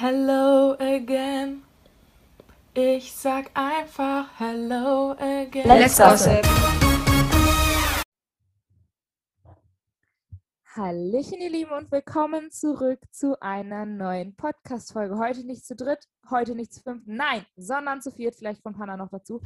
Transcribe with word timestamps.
Hello 0.00 0.76
again. 0.78 1.64
Ich 2.72 3.12
sag 3.12 3.50
einfach 3.54 4.28
Hello 4.38 5.10
again. 5.18 5.66
Let's 5.66 5.98
gossip. 5.98 6.46
Hallöchen, 10.76 11.40
ihr 11.40 11.50
Lieben, 11.50 11.72
und 11.72 11.90
willkommen 11.90 12.52
zurück 12.52 13.00
zu 13.10 13.40
einer 13.40 13.86
neuen 13.86 14.36
Podcast-Folge. 14.36 15.18
Heute 15.18 15.44
nicht 15.44 15.66
zu 15.66 15.74
dritt, 15.74 16.06
heute 16.30 16.54
nicht 16.54 16.72
zu 16.72 16.80
fünft, 16.80 17.08
nein, 17.08 17.44
sondern 17.56 18.00
zu 18.00 18.12
viert, 18.12 18.36
vielleicht 18.36 18.62
von 18.62 18.78
Hannah 18.78 18.96
noch 18.96 19.10
dazu. 19.10 19.42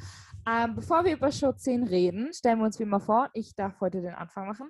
Ähm, 0.47 0.75
bevor 0.75 1.07
wir 1.07 1.15
über 1.15 1.33
Show 1.33 1.53
10 1.53 1.85
reden, 1.85 2.31
stellen 2.35 2.59
wir 2.59 2.67
uns 2.67 2.79
wie 2.79 2.83
immer 2.83 3.01
vor, 3.01 3.31
ich 3.33 3.55
darf 3.55 3.81
heute 3.81 4.03
den 4.03 4.15
Anfang 4.15 4.49
machen. 4.49 4.69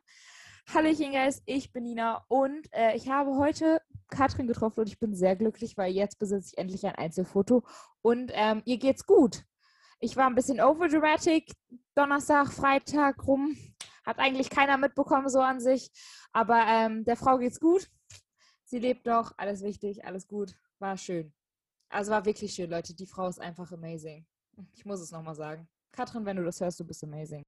Hallöchen, 0.72 1.10
Guys, 1.10 1.42
ich 1.44 1.72
bin 1.72 1.82
Nina 1.82 2.24
und 2.28 2.72
äh, 2.72 2.94
ich 2.94 3.08
habe 3.10 3.36
heute 3.36 3.80
Katrin 4.12 4.46
getroffen 4.46 4.80
und 4.80 4.88
ich 4.88 4.98
bin 4.98 5.14
sehr 5.14 5.36
glücklich, 5.36 5.76
weil 5.76 5.92
jetzt 5.92 6.18
besitze 6.18 6.52
ich 6.52 6.58
endlich 6.58 6.86
ein 6.86 6.94
Einzelfoto 6.94 7.64
und 8.02 8.30
ähm, 8.34 8.62
ihr 8.64 8.78
geht's 8.78 9.06
gut. 9.06 9.44
Ich 10.00 10.16
war 10.16 10.26
ein 10.26 10.34
bisschen 10.34 10.60
overdramatic, 10.60 11.52
Donnerstag, 11.94 12.52
Freitag 12.52 13.26
rum, 13.26 13.56
hat 14.04 14.18
eigentlich 14.18 14.50
keiner 14.50 14.76
mitbekommen 14.76 15.28
so 15.28 15.40
an 15.40 15.60
sich, 15.60 15.90
aber 16.32 16.64
ähm, 16.66 17.04
der 17.04 17.16
Frau 17.16 17.38
geht's 17.38 17.60
gut. 17.60 17.88
Sie 18.64 18.78
lebt 18.78 19.06
noch, 19.06 19.32
alles 19.36 19.62
wichtig, 19.62 20.04
alles 20.04 20.26
gut, 20.26 20.54
war 20.78 20.96
schön. 20.96 21.32
Also 21.88 22.10
war 22.10 22.24
wirklich 22.24 22.54
schön, 22.54 22.70
Leute. 22.70 22.94
Die 22.94 23.06
Frau 23.06 23.28
ist 23.28 23.38
einfach 23.38 23.70
amazing. 23.70 24.26
Ich 24.74 24.86
muss 24.86 25.00
es 25.00 25.12
nochmal 25.12 25.34
sagen. 25.34 25.68
Katrin, 25.92 26.24
wenn 26.24 26.38
du 26.38 26.44
das 26.44 26.60
hörst, 26.60 26.80
du 26.80 26.84
bist 26.84 27.04
amazing. 27.04 27.42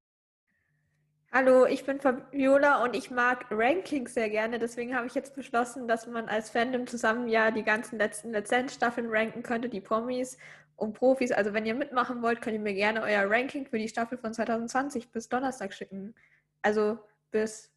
Hallo, 1.37 1.67
ich 1.67 1.85
bin 1.85 2.01
Fabiola 2.01 2.85
und 2.85 2.95
ich 2.95 3.11
mag 3.11 3.47
Rankings 3.51 4.15
sehr 4.15 4.31
gerne. 4.31 4.61
Deswegen 4.61 4.95
habe 4.95 5.09
ich 5.09 5.15
jetzt 5.17 5.35
beschlossen, 5.35 5.89
dass 5.89 6.07
man 6.07 6.29
als 6.29 6.51
Fandom 6.51 6.87
zusammen 6.87 7.27
ja 7.27 7.51
die 7.51 7.65
ganzen 7.65 7.99
letzten 7.99 8.33
Lizenzstaffeln 8.33 9.09
ranken 9.11 9.43
könnte, 9.43 9.69
die 9.69 9.81
Promis 9.81 10.39
und 10.77 10.93
Profis. 10.93 11.33
Also 11.33 11.53
wenn 11.53 11.67
ihr 11.67 11.75
mitmachen 11.75 12.23
wollt, 12.23 12.41
könnt 12.41 12.55
ihr 12.55 12.61
mir 12.61 12.73
gerne 12.75 13.03
euer 13.03 13.29
Ranking 13.29 13.67
für 13.67 13.79
die 13.79 13.89
Staffel 13.89 14.17
von 14.17 14.33
2020 14.33 15.11
bis 15.11 15.29
Donnerstag 15.29 15.75
schicken. 15.75 16.15
Also 16.63 17.01
bis 17.33 17.73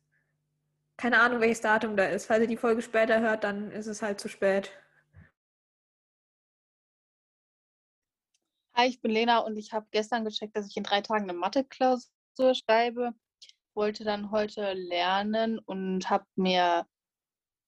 keine 0.95 1.19
Ahnung, 1.19 1.41
welches 1.41 1.61
Datum 1.61 1.97
da 1.97 2.05
ist. 2.05 2.27
Falls 2.27 2.41
ihr 2.41 2.47
die 2.47 2.57
Folge 2.57 2.83
später 2.83 3.21
hört, 3.21 3.43
dann 3.43 3.71
ist 3.71 3.87
es 3.87 4.03
halt 4.03 4.19
zu 4.19 4.29
spät. 4.29 4.71
Hi, 8.75 8.87
ich 8.87 9.01
bin 9.01 9.09
Lena 9.09 9.39
und 9.39 9.57
ich 9.57 9.73
habe 9.73 9.87
gestern 9.89 10.25
gecheckt, 10.25 10.55
dass 10.55 10.67
ich 10.67 10.77
in 10.77 10.83
drei 10.83 11.01
Tagen 11.01 11.23
eine 11.23 11.33
Mathe-Klausur 11.33 12.53
schreibe 12.53 13.15
wollte 13.77 14.03
dann 14.03 14.31
heute 14.31 14.73
lernen 14.73 15.59
und 15.59 16.09
habe 16.09 16.25
mir 16.35 16.85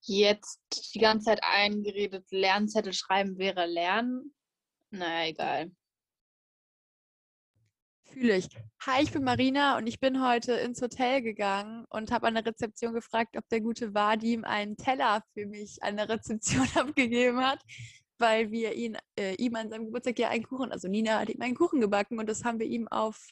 jetzt 0.02 0.60
die 0.94 1.00
ganze 1.00 1.26
Zeit 1.26 1.42
eingeredet, 1.44 2.26
Lernzettel 2.32 2.94
schreiben 2.94 3.38
wäre 3.38 3.68
lernen. 3.68 4.34
Naja, 4.90 5.30
egal. 5.30 5.72
Fühle 8.06 8.38
ich. 8.38 8.50
Hi, 8.88 9.04
ich 9.04 9.12
bin 9.12 9.24
Marina 9.24 9.78
und 9.78 9.86
ich 9.86 10.00
bin 10.00 10.26
heute 10.26 10.54
ins 10.54 10.82
Hotel 10.82 11.22
gegangen 11.22 11.86
und 11.90 12.12
habe 12.12 12.26
an 12.26 12.34
der 12.34 12.46
Rezeption 12.46 12.94
gefragt, 12.94 13.38
ob 13.38 13.48
der 13.50 13.62
gute 13.62 13.94
Vadim 13.94 14.46
einen 14.46 14.78
Teller 14.78 15.24
für 15.34 15.46
mich 15.46 15.78
an 15.84 15.96
der 15.96 16.10
Rezeption 16.10 16.68
abgegeben 16.76 17.40
hat, 17.46 17.62
weil 18.18 18.50
wir 18.50 18.74
ihn, 18.74 18.98
äh, 19.16 19.36
ihm 19.36 19.56
an 19.56 19.70
seinem 19.70 19.86
Geburtstag 19.86 20.18
ja 20.18 20.30
einen 20.30 20.48
Kuchen, 20.48 20.72
also 20.72 20.88
Nina 20.88 21.20
hat 21.20 21.30
ihm 21.30 21.42
einen 21.42 21.56
Kuchen 21.56 21.82
gebacken 21.82 22.18
und 22.18 22.28
das 22.28 22.44
haben 22.44 22.58
wir 22.58 22.66
ihm 22.66 22.88
auf 22.88 23.30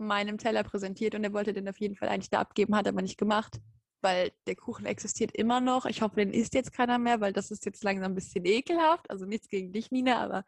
meinem 0.00 0.38
Teller 0.38 0.62
präsentiert 0.64 1.14
und 1.14 1.24
er 1.24 1.32
wollte 1.32 1.52
den 1.52 1.68
auf 1.68 1.78
jeden 1.78 1.96
Fall 1.96 2.08
eigentlich 2.08 2.30
da 2.30 2.40
abgeben, 2.40 2.76
hat 2.76 2.88
aber 2.88 3.02
nicht 3.02 3.18
gemacht, 3.18 3.60
weil 4.00 4.32
der 4.46 4.56
Kuchen 4.56 4.86
existiert 4.86 5.32
immer 5.32 5.60
noch. 5.60 5.86
Ich 5.86 6.02
hoffe, 6.02 6.16
den 6.16 6.32
isst 6.32 6.54
jetzt 6.54 6.72
keiner 6.72 6.98
mehr, 6.98 7.20
weil 7.20 7.32
das 7.32 7.50
ist 7.50 7.64
jetzt 7.66 7.84
langsam 7.84 8.12
ein 8.12 8.14
bisschen 8.14 8.44
ekelhaft. 8.44 9.10
Also 9.10 9.26
nichts 9.26 9.48
gegen 9.48 9.72
dich, 9.72 9.90
Nina, 9.90 10.22
aber 10.22 10.44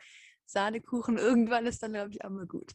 Sahnekuchen 0.46 1.18
irgendwann 1.18 1.66
ist 1.66 1.82
dann, 1.82 1.92
glaube 1.92 2.10
ich, 2.10 2.24
auch 2.24 2.30
mal 2.30 2.46
gut. 2.46 2.72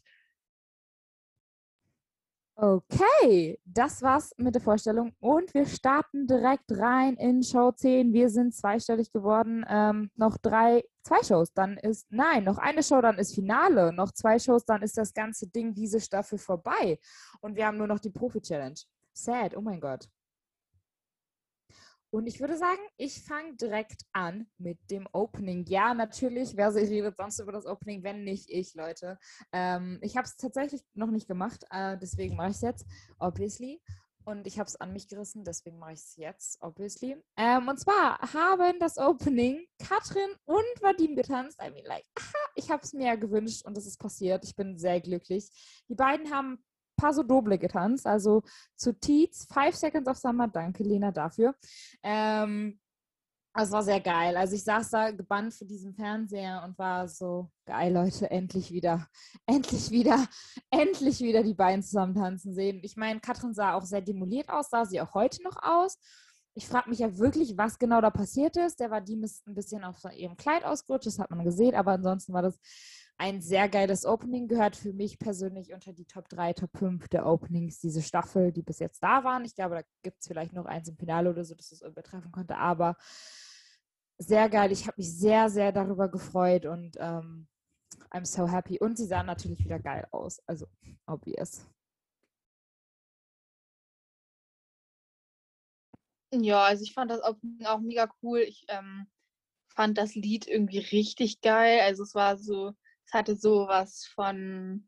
Okay, 2.60 3.60
das 3.64 4.02
war's 4.02 4.34
mit 4.36 4.52
der 4.52 4.60
Vorstellung 4.60 5.14
und 5.20 5.54
wir 5.54 5.64
starten 5.64 6.26
direkt 6.26 6.72
rein 6.72 7.14
in 7.14 7.44
Show 7.44 7.70
10. 7.70 8.12
Wir 8.12 8.30
sind 8.30 8.52
zweistellig 8.52 9.12
geworden. 9.12 9.64
Ähm, 9.68 10.10
noch 10.16 10.36
drei, 10.38 10.82
zwei 11.08 11.22
Shows, 11.22 11.52
dann 11.52 11.76
ist, 11.78 12.06
nein, 12.10 12.44
noch 12.44 12.58
eine 12.58 12.82
Show, 12.82 13.00
dann 13.00 13.18
ist 13.18 13.34
Finale. 13.34 13.92
Noch 13.92 14.12
zwei 14.12 14.38
Shows, 14.38 14.64
dann 14.64 14.82
ist 14.82 14.98
das 14.98 15.12
ganze 15.14 15.48
Ding, 15.48 15.74
diese 15.74 16.00
Staffel 16.00 16.38
vorbei. 16.38 16.98
Und 17.40 17.56
wir 17.56 17.66
haben 17.66 17.78
nur 17.78 17.86
noch 17.86 17.98
die 17.98 18.10
Profi-Challenge. 18.10 18.78
Sad, 19.12 19.56
oh 19.56 19.60
mein 19.60 19.80
Gott. 19.80 20.08
Und 22.10 22.26
ich 22.26 22.40
würde 22.40 22.56
sagen, 22.56 22.80
ich 22.96 23.22
fange 23.22 23.54
direkt 23.56 24.02
an 24.12 24.46
mit 24.56 24.78
dem 24.90 25.06
Opening. 25.12 25.66
Ja, 25.66 25.92
natürlich, 25.92 26.56
wer 26.56 26.74
redet 26.74 27.16
sonst 27.16 27.38
über 27.38 27.52
das 27.52 27.66
Opening, 27.66 28.02
wenn 28.02 28.24
nicht 28.24 28.48
ich, 28.48 28.74
Leute. 28.74 29.18
Ähm, 29.52 29.98
ich 30.00 30.16
habe 30.16 30.26
es 30.26 30.36
tatsächlich 30.36 30.82
noch 30.94 31.10
nicht 31.10 31.28
gemacht, 31.28 31.66
äh, 31.70 31.98
deswegen 31.98 32.36
mache 32.36 32.50
ich 32.50 32.56
es 32.56 32.62
jetzt, 32.62 32.86
obviously. 33.18 33.82
Und 34.28 34.46
ich 34.46 34.58
habe 34.58 34.68
es 34.68 34.76
an 34.76 34.92
mich 34.92 35.08
gerissen, 35.08 35.42
deswegen 35.42 35.78
mache 35.78 35.94
ich 35.94 36.00
es 36.00 36.16
jetzt, 36.16 36.58
obviously. 36.60 37.16
Ähm, 37.38 37.66
und 37.66 37.80
zwar 37.80 38.18
haben 38.34 38.78
das 38.78 38.98
Opening 38.98 39.66
Katrin 39.78 40.28
und 40.44 40.82
Vadim 40.82 41.16
getanzt. 41.16 41.58
I 41.66 41.70
mean, 41.70 41.86
like, 41.86 42.04
aha, 42.14 42.50
ich 42.54 42.70
habe 42.70 42.82
es 42.82 42.92
mir 42.92 43.16
gewünscht 43.16 43.64
und 43.64 43.78
es 43.78 43.86
ist 43.86 43.96
passiert. 43.96 44.44
Ich 44.44 44.54
bin 44.54 44.76
sehr 44.76 45.00
glücklich. 45.00 45.48
Die 45.88 45.94
beiden 45.94 46.30
haben 46.30 46.62
Paso 46.98 47.22
Doble 47.22 47.56
getanzt, 47.56 48.06
also 48.06 48.42
zu 48.76 48.92
Teats, 48.92 49.46
Five 49.50 49.74
Seconds 49.74 50.06
of 50.10 50.18
Summer. 50.18 50.46
Danke, 50.46 50.82
Lena, 50.82 51.10
dafür. 51.10 51.54
Ähm, 52.02 52.78
es 53.62 53.70
war 53.70 53.82
sehr 53.82 54.00
geil. 54.00 54.36
Also 54.36 54.54
ich 54.54 54.64
saß 54.64 54.90
da 54.90 55.10
gebannt 55.10 55.54
vor 55.54 55.66
diesem 55.66 55.94
Fernseher 55.94 56.62
und 56.64 56.78
war 56.78 57.08
so, 57.08 57.50
geil, 57.66 57.92
Leute, 57.92 58.30
endlich 58.30 58.72
wieder, 58.72 59.06
endlich 59.46 59.90
wieder, 59.90 60.26
endlich 60.70 61.20
wieder 61.20 61.42
die 61.42 61.54
beiden 61.54 61.82
zusammen 61.82 62.14
tanzen 62.14 62.54
sehen. 62.54 62.80
Ich 62.82 62.96
meine, 62.96 63.20
Katrin 63.20 63.54
sah 63.54 63.74
auch 63.74 63.84
sehr 63.84 64.02
demoliert 64.02 64.48
aus, 64.48 64.70
sah 64.70 64.84
sie 64.84 65.00
auch 65.00 65.14
heute 65.14 65.42
noch 65.42 65.56
aus. 65.62 65.98
Ich 66.54 66.66
frage 66.66 66.90
mich 66.90 66.98
ja 66.98 67.18
wirklich, 67.18 67.56
was 67.56 67.78
genau 67.78 68.00
da 68.00 68.10
passiert 68.10 68.56
ist. 68.56 68.80
Der 68.80 68.90
war 68.90 69.00
die 69.00 69.16
ein 69.16 69.54
bisschen 69.54 69.84
auf 69.84 69.98
ihrem 70.16 70.36
Kleid 70.36 70.64
ausgerutscht, 70.64 71.06
das 71.06 71.18
hat 71.18 71.30
man 71.30 71.44
gesehen, 71.44 71.74
aber 71.74 71.92
ansonsten 71.92 72.32
war 72.32 72.42
das 72.42 72.58
ein 73.18 73.40
sehr 73.40 73.68
geiles 73.68 74.06
Opening, 74.06 74.46
gehört 74.46 74.76
für 74.76 74.92
mich 74.92 75.18
persönlich 75.18 75.74
unter 75.74 75.92
die 75.92 76.04
Top 76.04 76.28
3, 76.28 76.52
Top 76.52 76.70
5 76.76 77.08
der 77.08 77.26
Openings 77.26 77.80
diese 77.80 78.00
Staffel, 78.00 78.52
die 78.52 78.62
bis 78.62 78.78
jetzt 78.78 79.02
da 79.02 79.24
waren. 79.24 79.44
Ich 79.44 79.56
glaube, 79.56 79.74
da 79.74 79.82
gibt 80.02 80.20
es 80.20 80.28
vielleicht 80.28 80.52
noch 80.52 80.66
eins 80.66 80.88
im 80.88 80.96
Finale 80.96 81.28
oder 81.30 81.44
so, 81.44 81.54
dass 81.56 81.72
es 81.72 81.82
übertreffen 81.82 82.30
konnte, 82.30 82.56
aber 82.56 82.96
sehr 84.18 84.48
geil. 84.48 84.72
Ich 84.72 84.86
habe 84.86 84.96
mich 84.98 85.16
sehr, 85.16 85.48
sehr 85.48 85.72
darüber 85.72 86.08
gefreut 86.08 86.66
und 86.66 86.96
ähm, 86.98 87.46
I'm 88.10 88.24
so 88.24 88.48
happy. 88.48 88.78
Und 88.78 88.96
sie 88.96 89.06
sahen 89.06 89.26
natürlich 89.26 89.64
wieder 89.64 89.78
geil 89.78 90.06
aus, 90.10 90.40
also 90.46 90.66
obvious. 91.06 91.66
Ja, 96.32 96.64
also 96.64 96.82
ich 96.82 96.92
fand 96.92 97.10
das 97.10 97.20
auch 97.20 97.36
mega 97.80 98.10
cool. 98.22 98.40
Ich 98.40 98.64
ähm, 98.68 99.06
fand 99.74 99.96
das 99.96 100.14
Lied 100.14 100.46
irgendwie 100.46 100.78
richtig 100.78 101.40
geil. 101.40 101.80
Also 101.80 102.02
es 102.02 102.14
war 102.14 102.36
so 102.36 102.74
es 103.06 103.14
hatte 103.14 103.36
sowas 103.36 104.04
von 104.14 104.86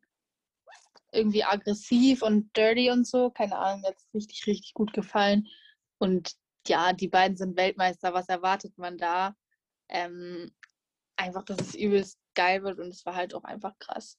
irgendwie 1.12 1.42
aggressiv 1.42 2.22
und 2.22 2.54
dirty 2.56 2.90
und 2.90 3.06
so. 3.06 3.30
Keine 3.30 3.56
Ahnung, 3.56 3.80
mir 3.80 3.88
hat 3.88 3.96
es 3.96 4.08
richtig, 4.14 4.46
richtig 4.46 4.74
gut 4.74 4.92
gefallen. 4.92 5.48
Und 5.98 6.36
ja, 6.66 6.92
die 6.92 7.08
beiden 7.08 7.36
sind 7.36 7.56
Weltmeister. 7.56 8.14
Was 8.14 8.28
erwartet 8.28 8.76
man 8.78 8.98
da? 8.98 9.34
Ähm, 9.88 10.52
einfach, 11.16 11.44
dass 11.44 11.60
es 11.60 11.74
übelst 11.74 12.18
geil 12.34 12.62
wird 12.62 12.78
und 12.78 12.88
es 12.88 13.04
war 13.06 13.14
halt 13.14 13.34
auch 13.34 13.44
einfach 13.44 13.78
krass. 13.78 14.18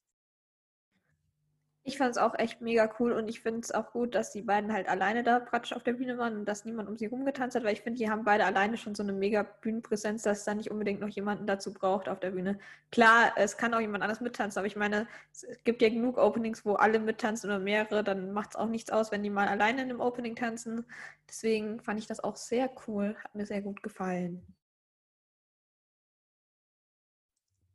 Ich 1.84 1.98
fand 1.98 2.12
es 2.12 2.18
auch 2.20 2.38
echt 2.38 2.62
mega 2.62 2.92
cool 3.00 3.12
und 3.14 3.28
ich 3.28 3.42
finde 3.42 3.62
es 3.62 3.72
auch 3.72 3.92
gut, 3.92 4.14
dass 4.14 4.32
die 4.32 4.44
beiden 4.44 4.72
halt 4.72 4.88
alleine 4.88 5.24
da 5.24 5.40
praktisch 5.40 5.74
auf 5.74 5.82
der 5.84 5.94
Bühne 5.94 6.18
waren 6.20 6.36
und 6.38 6.46
dass 6.46 6.64
niemand 6.64 6.88
um 6.88 6.96
sie 6.98 7.08
rumgetanzt 7.08 7.56
hat, 7.56 7.64
weil 7.64 7.74
ich 7.74 7.82
finde, 7.82 7.98
die 7.98 8.10
haben 8.10 8.24
beide 8.24 8.46
alleine 8.46 8.78
schon 8.78 8.94
so 8.94 9.02
eine 9.04 9.14
mega 9.14 9.42
Bühnenpräsenz, 9.44 10.22
dass 10.24 10.40
es 10.40 10.44
da 10.46 10.54
nicht 10.54 10.70
unbedingt 10.70 11.00
noch 11.02 11.08
jemanden 11.10 11.48
dazu 11.48 11.74
braucht 11.74 12.08
auf 12.08 12.20
der 12.20 12.32
Bühne. 12.32 12.60
Klar, 12.92 13.34
es 13.36 13.58
kann 13.58 13.74
auch 13.74 13.80
jemand 13.80 14.04
anders 14.04 14.22
mittanzen, 14.22 14.60
aber 14.60 14.68
ich 14.68 14.76
meine, 14.76 15.08
es 15.32 15.48
gibt 15.64 15.82
ja 15.82 15.90
genug 15.90 16.18
Openings, 16.20 16.66
wo 16.66 16.74
alle 16.76 17.00
mittanzen 17.00 17.50
oder 17.50 17.60
mehrere, 17.60 18.04
dann 18.04 18.32
macht 18.32 18.52
es 18.52 18.56
auch 18.58 18.68
nichts 18.68 18.92
aus, 18.92 19.12
wenn 19.12 19.24
die 19.24 19.30
mal 19.32 19.48
alleine 19.48 19.82
in 19.82 19.90
einem 19.90 20.02
Opening 20.02 20.36
tanzen. 20.36 20.86
Deswegen 21.28 21.80
fand 21.82 22.00
ich 22.00 22.06
das 22.08 22.20
auch 22.24 22.36
sehr 22.36 22.70
cool, 22.88 23.16
hat 23.24 23.34
mir 23.34 23.46
sehr 23.48 23.62
gut 23.64 23.82
gefallen. 23.82 24.46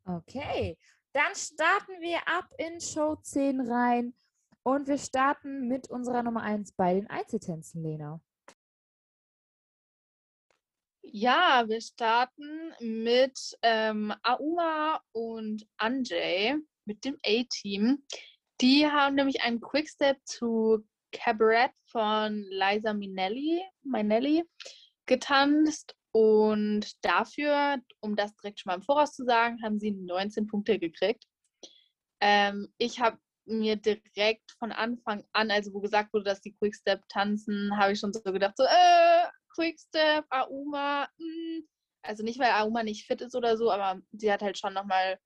Okay, 0.08 0.76
dann 1.16 1.34
starten 1.34 2.02
wir 2.02 2.18
ab 2.28 2.44
in 2.58 2.78
Show 2.78 3.16
10 3.16 3.62
rein 3.62 4.14
und 4.62 4.86
wir 4.86 4.98
starten 4.98 5.66
mit 5.66 5.88
unserer 5.88 6.22
Nummer 6.22 6.42
1 6.42 6.72
bei 6.72 6.92
den 6.92 7.08
Einzeltänzen, 7.08 7.82
Lena. 7.82 8.20
Ja, 11.00 11.64
wir 11.68 11.80
starten 11.80 12.74
mit 12.80 13.56
ähm, 13.62 14.12
Auma 14.22 15.00
und 15.12 15.66
Anjay 15.78 16.56
mit 16.84 17.06
dem 17.06 17.16
A-Team. 17.24 18.04
Die 18.60 18.86
haben 18.86 19.14
nämlich 19.14 19.40
einen 19.42 19.62
Quickstep 19.62 20.18
zu 20.26 20.86
Cabaret 21.12 21.72
von 21.86 22.44
Liza 22.50 22.92
Minnelli, 22.92 23.62
Minnelli 23.84 24.44
getanzt 25.06 25.96
Und 26.16 26.86
dafür, 27.04 27.76
um 28.00 28.16
das 28.16 28.34
direkt 28.36 28.60
schon 28.60 28.70
mal 28.70 28.76
im 28.76 28.82
Voraus 28.82 29.12
zu 29.12 29.26
sagen, 29.26 29.62
haben 29.62 29.78
sie 29.78 29.90
19 29.90 30.46
Punkte 30.46 30.78
gekriegt. 30.78 31.26
Ähm, 32.22 32.72
ich 32.78 33.00
habe 33.00 33.18
mir 33.44 33.76
direkt 33.76 34.50
von 34.58 34.72
Anfang 34.72 35.24
an, 35.32 35.50
also 35.50 35.74
wo 35.74 35.80
gesagt 35.80 36.14
wurde, 36.14 36.24
dass 36.24 36.40
die 36.40 36.54
Quickstep 36.54 37.06
tanzen, 37.10 37.76
habe 37.76 37.92
ich 37.92 38.00
schon 38.00 38.14
so 38.14 38.22
gedacht, 38.32 38.54
so, 38.56 38.64
äh, 38.64 39.26
Quickstep, 39.54 40.24
Auma. 40.30 41.06
Hm. 41.18 41.68
also 42.00 42.22
nicht, 42.24 42.38
weil 42.38 42.52
Auma 42.52 42.82
nicht 42.82 43.06
fit 43.06 43.20
ist 43.20 43.36
oder 43.36 43.58
so, 43.58 43.70
aber 43.70 44.00
sie 44.12 44.32
hat 44.32 44.40
halt 44.40 44.56
schon 44.56 44.72
nochmal 44.72 45.18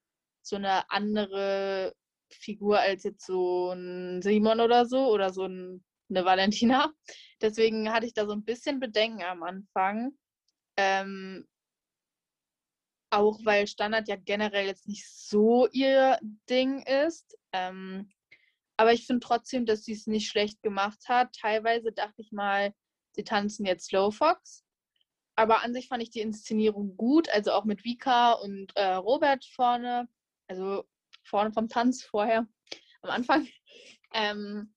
so 0.42 0.56
eine 0.56 0.90
andere 0.90 1.94
Figur 2.32 2.80
als 2.80 3.04
jetzt 3.04 3.24
so 3.24 3.70
ein 3.70 4.22
Simon 4.22 4.58
oder 4.58 4.86
so 4.86 5.06
oder 5.06 5.32
so 5.32 5.44
ein, 5.44 5.84
eine 6.08 6.24
Valentina. 6.24 6.92
Deswegen 7.40 7.92
hatte 7.92 8.06
ich 8.06 8.12
da 8.12 8.26
so 8.26 8.32
ein 8.32 8.44
bisschen 8.44 8.80
Bedenken 8.80 9.22
am 9.22 9.44
Anfang. 9.44 10.16
Ähm, 10.80 11.46
auch 13.10 13.38
weil 13.44 13.66
Standard 13.66 14.08
ja 14.08 14.16
generell 14.16 14.66
jetzt 14.66 14.88
nicht 14.88 15.06
so 15.06 15.66
ihr 15.72 16.18
Ding 16.48 16.82
ist. 16.82 17.36
Ähm, 17.52 18.10
aber 18.78 18.94
ich 18.94 19.06
finde 19.06 19.20
trotzdem, 19.20 19.66
dass 19.66 19.84
sie 19.84 19.92
es 19.92 20.06
nicht 20.06 20.28
schlecht 20.28 20.62
gemacht 20.62 21.00
hat. 21.06 21.34
Teilweise 21.34 21.92
dachte 21.92 22.22
ich 22.22 22.32
mal, 22.32 22.72
sie 23.12 23.24
tanzen 23.24 23.66
jetzt 23.66 23.88
Slow 23.88 24.10
Fox. 24.10 24.64
Aber 25.36 25.62
an 25.62 25.74
sich 25.74 25.88
fand 25.88 26.02
ich 26.02 26.10
die 26.10 26.20
Inszenierung 26.20 26.96
gut, 26.96 27.28
also 27.28 27.52
auch 27.52 27.64
mit 27.64 27.84
Vika 27.84 28.32
und 28.32 28.74
äh, 28.76 28.94
Robert 28.94 29.44
vorne, 29.44 30.08
also 30.48 30.84
vorne 31.24 31.52
vom 31.52 31.68
Tanz 31.68 32.02
vorher, 32.02 32.46
am 33.02 33.10
Anfang. 33.10 33.46
Ähm, 34.12 34.74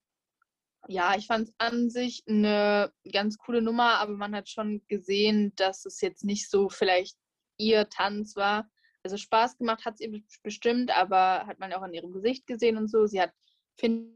ja, 0.88 1.16
ich 1.16 1.26
fand 1.26 1.48
es 1.48 1.54
an 1.58 1.90
sich 1.90 2.24
eine 2.26 2.92
ganz 3.10 3.38
coole 3.38 3.62
Nummer, 3.62 3.98
aber 3.98 4.12
man 4.12 4.34
hat 4.34 4.48
schon 4.48 4.82
gesehen, 4.88 5.52
dass 5.56 5.84
es 5.84 6.00
jetzt 6.00 6.24
nicht 6.24 6.50
so 6.50 6.68
vielleicht 6.68 7.16
ihr 7.58 7.88
Tanz 7.88 8.36
war. 8.36 8.68
Also 9.02 9.16
Spaß 9.16 9.58
gemacht 9.58 9.84
hat 9.84 9.94
es 9.94 10.00
ihr 10.00 10.22
bestimmt, 10.42 10.90
aber 10.90 11.46
hat 11.46 11.58
man 11.58 11.72
auch 11.72 11.82
an 11.82 11.94
ihrem 11.94 12.12
Gesicht 12.12 12.46
gesehen 12.46 12.76
und 12.76 12.88
so. 12.88 13.06
Sie 13.06 13.20
hat, 13.20 13.32
finde 13.78 14.14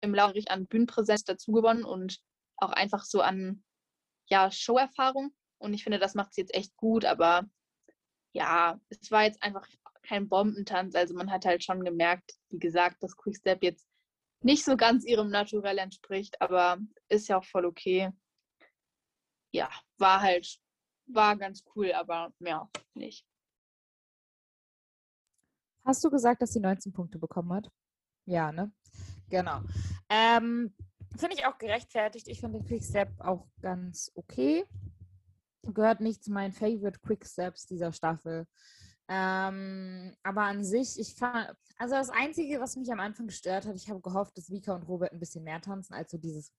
im 0.00 0.14
Laufe 0.14 0.40
an 0.48 0.66
Bühnenpräsenz 0.66 1.24
dazu 1.24 1.52
gewonnen 1.52 1.84
und 1.84 2.20
auch 2.56 2.72
einfach 2.72 3.04
so 3.04 3.20
an 3.20 3.64
ja, 4.28 4.50
Showerfahrung. 4.50 5.34
Und 5.58 5.74
ich 5.74 5.84
finde, 5.84 5.98
das 5.98 6.14
macht 6.14 6.34
sie 6.34 6.42
jetzt 6.42 6.54
echt 6.54 6.76
gut, 6.76 7.04
aber 7.04 7.48
ja, 8.36 8.78
es 8.88 9.10
war 9.10 9.24
jetzt 9.24 9.42
einfach 9.42 9.66
kein 10.02 10.28
Bombentanz. 10.28 10.94
Also 10.94 11.14
man 11.14 11.30
hat 11.30 11.44
halt 11.44 11.64
schon 11.64 11.84
gemerkt, 11.84 12.34
wie 12.50 12.58
gesagt, 12.58 13.02
dass 13.02 13.16
Quickstep 13.16 13.62
jetzt 13.62 13.86
nicht 14.42 14.64
so 14.64 14.76
ganz 14.76 15.04
ihrem 15.04 15.30
Naturell 15.30 15.78
entspricht, 15.78 16.40
aber 16.40 16.78
ist 17.08 17.28
ja 17.28 17.38
auch 17.38 17.44
voll 17.44 17.66
okay 17.66 18.12
ja, 19.56 19.70
war 19.98 20.20
halt, 20.20 20.60
war 21.06 21.36
ganz 21.36 21.64
cool, 21.74 21.92
aber 21.92 22.32
mehr 22.38 22.68
nicht. 22.94 23.26
Hast 25.84 26.04
du 26.04 26.10
gesagt, 26.10 26.42
dass 26.42 26.52
sie 26.52 26.60
19 26.60 26.92
Punkte 26.92 27.18
bekommen 27.18 27.52
hat? 27.52 27.70
Ja, 28.26 28.52
ne? 28.52 28.72
Genau. 29.30 29.60
Ähm, 30.08 30.74
finde 31.16 31.36
ich 31.36 31.46
auch 31.46 31.58
gerechtfertigt. 31.58 32.28
Ich 32.28 32.40
finde 32.40 32.58
den 32.58 32.66
Quickstep 32.66 33.08
auch 33.20 33.46
ganz 33.62 34.10
okay. 34.14 34.64
Gehört 35.74 36.00
nicht 36.00 36.22
zu 36.22 36.32
meinen 36.32 36.52
Favorite 36.52 37.00
Quicksteps 37.00 37.66
dieser 37.66 37.92
Staffel. 37.92 38.46
Ähm, 39.08 40.14
aber 40.22 40.42
an 40.42 40.64
sich, 40.64 40.98
ich 40.98 41.14
fand, 41.14 41.54
also 41.78 41.94
das 41.94 42.10
Einzige, 42.10 42.60
was 42.60 42.76
mich 42.76 42.90
am 42.90 43.00
Anfang 43.00 43.26
gestört 43.26 43.66
hat, 43.66 43.76
ich 43.76 43.88
habe 43.88 44.00
gehofft, 44.00 44.36
dass 44.36 44.50
Vika 44.50 44.74
und 44.74 44.88
Robert 44.88 45.12
ein 45.12 45.20
bisschen 45.20 45.44
mehr 45.44 45.60
tanzen, 45.60 45.94
als 45.94 46.10
so 46.10 46.18
dieses 46.18 46.52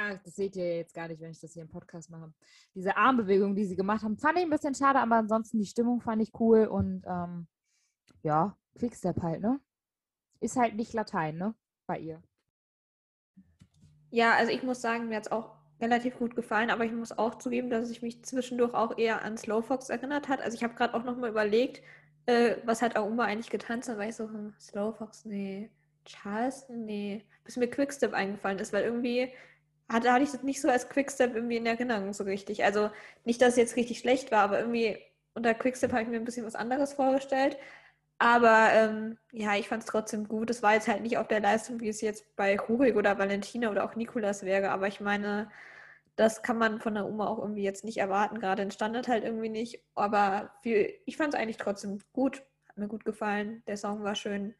Ah, 0.00 0.14
das 0.24 0.36
seht 0.36 0.54
ihr 0.54 0.76
jetzt 0.76 0.94
gar 0.94 1.08
nicht, 1.08 1.20
wenn 1.20 1.32
ich 1.32 1.40
das 1.40 1.54
hier 1.54 1.62
im 1.62 1.68
Podcast 1.68 2.08
mache. 2.08 2.32
Diese 2.72 2.96
Armbewegung, 2.96 3.56
die 3.56 3.64
sie 3.64 3.74
gemacht 3.74 4.04
haben, 4.04 4.16
fand 4.16 4.38
ich 4.38 4.44
ein 4.44 4.50
bisschen 4.50 4.74
schade, 4.74 5.00
aber 5.00 5.16
ansonsten 5.16 5.58
die 5.58 5.66
Stimmung 5.66 6.00
fand 6.00 6.22
ich 6.22 6.30
cool 6.38 6.66
und 6.66 7.02
ähm, 7.04 7.48
ja, 8.22 8.56
Quickstep 8.78 9.20
halt, 9.20 9.40
ne? 9.40 9.60
Ist 10.38 10.56
halt 10.56 10.76
nicht 10.76 10.92
Latein, 10.92 11.36
ne? 11.36 11.52
Bei 11.88 11.98
ihr. 11.98 12.22
Ja, 14.10 14.34
also 14.36 14.52
ich 14.52 14.62
muss 14.62 14.80
sagen, 14.80 15.08
mir 15.08 15.16
hat 15.16 15.26
es 15.26 15.32
auch 15.32 15.57
relativ 15.80 16.18
gut 16.18 16.34
gefallen, 16.34 16.70
aber 16.70 16.84
ich 16.84 16.92
muss 16.92 17.16
auch 17.16 17.36
zugeben, 17.36 17.70
dass 17.70 17.88
es 17.88 18.02
mich 18.02 18.24
zwischendurch 18.24 18.74
auch 18.74 18.98
eher 18.98 19.22
an 19.22 19.36
Slowfox 19.38 19.90
erinnert 19.90 20.28
hat. 20.28 20.40
Also 20.40 20.56
ich 20.56 20.64
habe 20.64 20.74
gerade 20.74 20.94
auch 20.94 21.04
nochmal 21.04 21.30
überlegt, 21.30 21.82
äh, 22.26 22.56
was 22.64 22.82
hat 22.82 22.96
Auma 22.96 23.24
eigentlich 23.24 23.50
getanzt? 23.50 23.88
Dann 23.88 23.98
war 23.98 24.08
ich 24.08 24.16
so, 24.16 24.24
hm, 24.24 24.54
Slowfox, 24.60 25.24
nee. 25.24 25.70
Charleston, 26.04 26.84
nee. 26.84 27.24
Bis 27.44 27.56
mir 27.56 27.68
Quickstep 27.68 28.12
eingefallen 28.14 28.58
ist, 28.58 28.72
weil 28.72 28.84
irgendwie 28.84 29.32
hatte, 29.88 30.12
hatte 30.12 30.24
ich 30.24 30.32
das 30.32 30.42
nicht 30.42 30.60
so 30.60 30.68
als 30.68 30.88
Quickstep 30.88 31.34
irgendwie 31.34 31.56
in 31.56 31.66
Erinnerung 31.66 32.12
so 32.12 32.24
richtig. 32.24 32.64
Also 32.64 32.90
nicht, 33.24 33.40
dass 33.40 33.50
es 33.50 33.56
jetzt 33.56 33.76
richtig 33.76 33.98
schlecht 34.00 34.30
war, 34.32 34.40
aber 34.42 34.60
irgendwie 34.60 34.98
unter 35.34 35.54
Quickstep 35.54 35.92
habe 35.92 36.02
ich 36.02 36.08
mir 36.08 36.16
ein 36.16 36.24
bisschen 36.24 36.46
was 36.46 36.54
anderes 36.56 36.94
vorgestellt. 36.94 37.56
Aber 38.18 38.70
ähm, 38.72 39.18
ja, 39.32 39.54
ich 39.54 39.68
fand 39.68 39.84
es 39.84 39.88
trotzdem 39.88 40.26
gut. 40.26 40.50
Es 40.50 40.62
war 40.62 40.74
jetzt 40.74 40.88
halt 40.88 41.02
nicht 41.02 41.18
auf 41.18 41.28
der 41.28 41.40
Leistung, 41.40 41.80
wie 41.80 41.88
es 41.88 42.00
jetzt 42.00 42.34
bei 42.36 42.58
Rubik 42.58 42.96
oder 42.96 43.18
Valentina 43.18 43.70
oder 43.70 43.84
auch 43.84 43.94
Nikolas 43.94 44.44
wäre. 44.44 44.70
Aber 44.70 44.88
ich 44.88 45.00
meine, 45.00 45.48
das 46.16 46.42
kann 46.42 46.58
man 46.58 46.80
von 46.80 46.94
der 46.94 47.06
Oma 47.06 47.28
auch 47.28 47.38
irgendwie 47.38 47.62
jetzt 47.62 47.84
nicht 47.84 47.98
erwarten, 47.98 48.40
gerade 48.40 48.62
in 48.62 48.72
Standard 48.72 49.06
halt 49.08 49.24
irgendwie 49.24 49.48
nicht. 49.48 49.80
Aber 49.94 50.52
viel, 50.62 50.92
ich 51.06 51.16
fand 51.16 51.34
es 51.34 51.40
eigentlich 51.40 51.58
trotzdem 51.58 52.00
gut. 52.12 52.42
Hat 52.68 52.78
mir 52.78 52.88
gut 52.88 53.04
gefallen. 53.04 53.62
Der 53.68 53.76
Song 53.76 54.02
war 54.02 54.16
schön. 54.16 54.54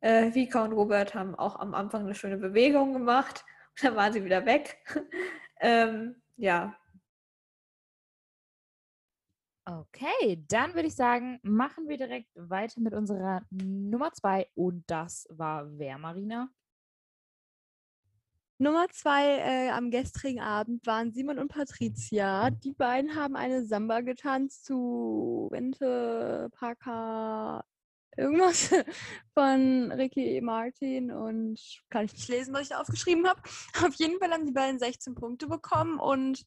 Äh, 0.00 0.32
Vika 0.34 0.64
und 0.64 0.72
Robert 0.72 1.14
haben 1.14 1.34
auch 1.34 1.58
am 1.58 1.74
Anfang 1.74 2.04
eine 2.04 2.14
schöne 2.14 2.36
Bewegung 2.38 2.92
gemacht. 2.92 3.44
dann 3.82 3.96
war 3.96 4.12
sie 4.12 4.24
wieder 4.24 4.46
weg. 4.46 4.78
ähm, 5.60 6.16
ja. 6.36 6.76
Okay, 9.66 10.42
dann 10.48 10.74
würde 10.74 10.88
ich 10.88 10.94
sagen, 10.96 11.38
machen 11.42 11.88
wir 11.88 11.96
direkt 11.96 12.30
weiter 12.34 12.80
mit 12.80 12.94
unserer 12.94 13.42
Nummer 13.50 14.12
zwei 14.12 14.48
und 14.54 14.84
das 14.86 15.26
war 15.30 15.66
wer, 15.78 15.98
Marina? 15.98 16.48
Nummer 18.58 18.88
zwei 18.90 19.38
äh, 19.38 19.70
am 19.70 19.90
gestrigen 19.90 20.40
Abend 20.40 20.86
waren 20.86 21.12
Simon 21.12 21.38
und 21.38 21.48
Patricia. 21.48 22.50
Die 22.50 22.72
beiden 22.72 23.14
haben 23.14 23.36
eine 23.36 23.64
Samba 23.64 24.00
getanzt 24.00 24.66
zu 24.66 25.48
Wente 25.50 26.50
Parker 26.52 27.64
irgendwas 28.16 28.70
von 29.34 29.92
Ricky 29.92 30.40
Martin 30.40 31.10
und 31.10 31.58
kann 31.88 32.04
ich 32.04 32.12
nicht 32.12 32.28
lesen, 32.28 32.52
was 32.52 32.62
ich 32.62 32.68
da 32.68 32.80
aufgeschrieben 32.80 33.26
habe. 33.26 33.40
Auf 33.82 33.94
jeden 33.94 34.18
Fall 34.18 34.30
haben 34.30 34.46
die 34.46 34.52
beiden 34.52 34.78
16 34.78 35.14
Punkte 35.14 35.46
bekommen 35.46 35.98
und 35.98 36.44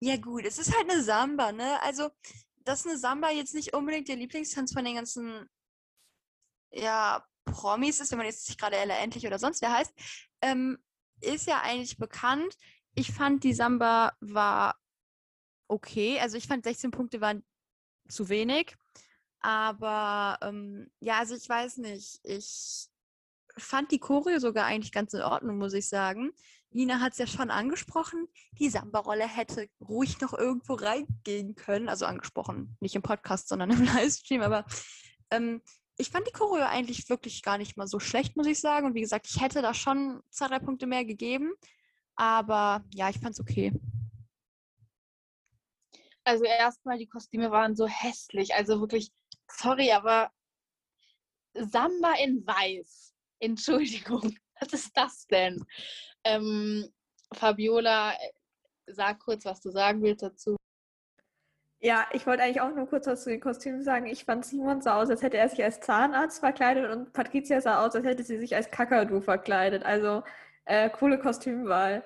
ja 0.00 0.16
gut, 0.16 0.44
es 0.44 0.58
ist 0.58 0.74
halt 0.74 0.90
eine 0.90 1.02
Samba, 1.02 1.52
ne? 1.52 1.80
Also, 1.82 2.10
dass 2.64 2.86
eine 2.86 2.98
Samba 2.98 3.30
jetzt 3.30 3.54
nicht 3.54 3.74
unbedingt 3.74 4.08
der 4.08 4.16
Lieblingstanz 4.16 4.72
von 4.72 4.84
den 4.84 4.94
ganzen 4.96 5.48
ja, 6.70 7.24
Promis 7.44 8.00
ist, 8.00 8.10
wenn 8.10 8.18
man 8.18 8.26
jetzt 8.26 8.48
nicht 8.48 8.60
gerade 8.60 8.76
Ella 8.76 8.96
Endlich 8.96 9.26
oder 9.26 9.38
sonst 9.38 9.62
wer 9.62 9.72
heißt, 9.72 9.92
ähm, 10.42 10.78
ist 11.20 11.46
ja 11.46 11.62
eigentlich 11.62 11.96
bekannt. 11.96 12.56
Ich 12.94 13.12
fand, 13.12 13.44
die 13.44 13.54
Samba 13.54 14.12
war 14.20 14.76
okay. 15.68 16.18
Also 16.20 16.36
ich 16.36 16.46
fand 16.46 16.64
16 16.64 16.90
Punkte 16.90 17.20
waren 17.20 17.44
zu 18.08 18.28
wenig. 18.28 18.76
Aber 19.40 20.38
ähm, 20.42 20.90
ja, 21.00 21.18
also 21.18 21.34
ich 21.34 21.48
weiß 21.48 21.78
nicht. 21.78 22.20
Ich 22.24 22.88
fand 23.56 23.92
die 23.92 24.00
Choreo 24.00 24.38
sogar 24.38 24.66
eigentlich 24.66 24.92
ganz 24.92 25.14
in 25.14 25.22
Ordnung, 25.22 25.58
muss 25.58 25.74
ich 25.74 25.88
sagen. 25.88 26.32
Nina 26.70 27.00
hat 27.00 27.12
es 27.12 27.18
ja 27.18 27.26
schon 27.26 27.50
angesprochen, 27.50 28.28
die 28.52 28.68
Samba-Rolle 28.68 29.26
hätte 29.26 29.68
ruhig 29.80 30.20
noch 30.20 30.34
irgendwo 30.34 30.74
reingehen 30.74 31.54
können. 31.54 31.88
Also 31.88 32.04
angesprochen, 32.04 32.76
nicht 32.80 32.94
im 32.94 33.02
Podcast, 33.02 33.48
sondern 33.48 33.70
im 33.70 33.84
Livestream. 33.84 34.42
Aber 34.42 34.64
ähm, 35.30 35.62
ich 35.96 36.10
fand 36.10 36.26
die 36.26 36.32
Choreo 36.32 36.64
eigentlich 36.64 37.08
wirklich 37.08 37.42
gar 37.42 37.58
nicht 37.58 37.76
mal 37.76 37.88
so 37.88 37.98
schlecht, 37.98 38.36
muss 38.36 38.46
ich 38.46 38.60
sagen. 38.60 38.86
Und 38.86 38.94
wie 38.94 39.00
gesagt, 39.00 39.26
ich 39.28 39.40
hätte 39.40 39.62
da 39.62 39.74
schon 39.74 40.22
zwei, 40.30 40.48
drei 40.48 40.58
Punkte 40.58 40.86
mehr 40.86 41.04
gegeben. 41.04 41.52
Aber 42.16 42.84
ja, 42.94 43.08
ich 43.08 43.18
fand 43.18 43.34
es 43.34 43.40
okay. 43.40 43.72
Also 46.24 46.44
erstmal, 46.44 46.98
die 46.98 47.06
Kostüme 47.06 47.50
waren 47.50 47.74
so 47.74 47.86
hässlich. 47.86 48.54
Also 48.54 48.80
wirklich 48.80 49.10
sorry, 49.50 49.92
aber 49.92 50.30
Samba 51.54 52.12
in 52.22 52.46
Weiß. 52.46 53.14
Entschuldigung, 53.40 54.36
was 54.60 54.72
ist 54.72 54.96
das 54.96 55.26
denn? 55.26 55.64
Ähm, 56.24 56.88
Fabiola, 57.34 58.14
sag 58.86 59.20
kurz, 59.20 59.44
was 59.44 59.60
du 59.60 59.70
sagen 59.70 60.02
willst 60.02 60.22
dazu. 60.22 60.56
Ja, 61.80 62.06
ich 62.12 62.26
wollte 62.26 62.42
eigentlich 62.42 62.60
auch 62.60 62.74
nur 62.74 62.88
kurz 62.88 63.06
was 63.06 63.22
zu 63.22 63.30
den 63.30 63.40
Kostümen 63.40 63.84
sagen. 63.84 64.06
Ich 64.06 64.24
fand 64.24 64.44
Simon 64.44 64.80
sah 64.80 65.00
aus, 65.00 65.10
als 65.10 65.22
hätte 65.22 65.36
er 65.36 65.48
sich 65.48 65.62
als 65.62 65.78
Zahnarzt 65.80 66.40
verkleidet 66.40 66.90
und 66.90 67.12
Patricia 67.12 67.60
sah 67.60 67.86
aus, 67.86 67.94
als 67.94 68.04
hätte 68.04 68.24
sie 68.24 68.38
sich 68.38 68.56
als 68.56 68.70
Kakadu 68.70 69.20
verkleidet. 69.20 69.84
Also 69.84 70.24
äh, 70.64 70.90
coole 70.90 71.20
Kostümwahl. 71.20 72.04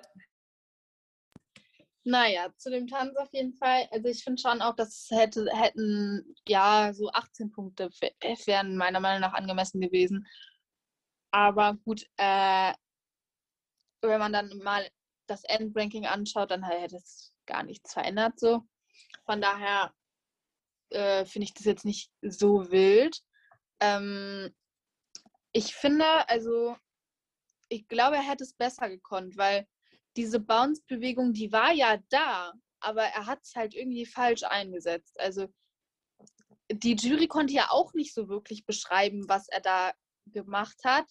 Naja, 2.04 2.52
zu 2.56 2.70
dem 2.70 2.86
Tanz 2.86 3.16
auf 3.16 3.28
jeden 3.32 3.54
Fall. 3.54 3.88
Also 3.92 4.08
ich 4.08 4.24
finde 4.24 4.42
schon 4.42 4.60
auch, 4.60 4.74
dass 4.74 5.08
hätte, 5.10 5.46
hätten 5.54 6.34
ja 6.46 6.92
so 6.92 7.10
18 7.10 7.52
Punkte 7.52 7.90
wären 8.44 8.76
meiner 8.76 9.00
Meinung 9.00 9.20
nach 9.20 9.34
angemessen 9.34 9.80
gewesen. 9.80 10.26
Aber 11.32 11.74
gut, 11.84 12.06
äh, 12.18 12.72
wenn 14.02 14.18
man 14.18 14.32
dann 14.32 14.58
mal 14.58 14.88
das 15.26 15.44
Endranking 15.44 16.06
anschaut, 16.06 16.50
dann 16.50 16.62
hätte 16.62 16.96
es 16.96 17.32
gar 17.46 17.62
nichts 17.62 17.92
verändert 17.92 18.38
so. 18.38 18.62
Von 19.24 19.40
daher 19.40 19.94
äh, 20.90 21.24
finde 21.24 21.44
ich 21.44 21.54
das 21.54 21.64
jetzt 21.64 21.84
nicht 21.84 22.10
so 22.20 22.70
wild. 22.70 23.22
Ähm, 23.80 24.54
ich 25.52 25.74
finde, 25.74 26.28
also 26.28 26.76
ich 27.68 27.88
glaube, 27.88 28.16
er 28.16 28.28
hätte 28.28 28.44
es 28.44 28.54
besser 28.54 28.88
gekonnt, 28.88 29.36
weil 29.36 29.66
diese 30.16 30.40
Bounce-Bewegung, 30.40 31.32
die 31.32 31.52
war 31.52 31.72
ja 31.72 31.98
da, 32.10 32.52
aber 32.80 33.02
er 33.02 33.26
hat 33.26 33.40
es 33.42 33.54
halt 33.54 33.74
irgendwie 33.74 34.04
falsch 34.04 34.42
eingesetzt. 34.42 35.18
Also 35.18 35.48
die 36.70 36.94
Jury 36.94 37.28
konnte 37.28 37.54
ja 37.54 37.70
auch 37.70 37.94
nicht 37.94 38.12
so 38.12 38.28
wirklich 38.28 38.66
beschreiben, 38.66 39.28
was 39.28 39.48
er 39.48 39.60
da 39.60 39.92
gemacht 40.26 40.78
hat, 40.84 41.06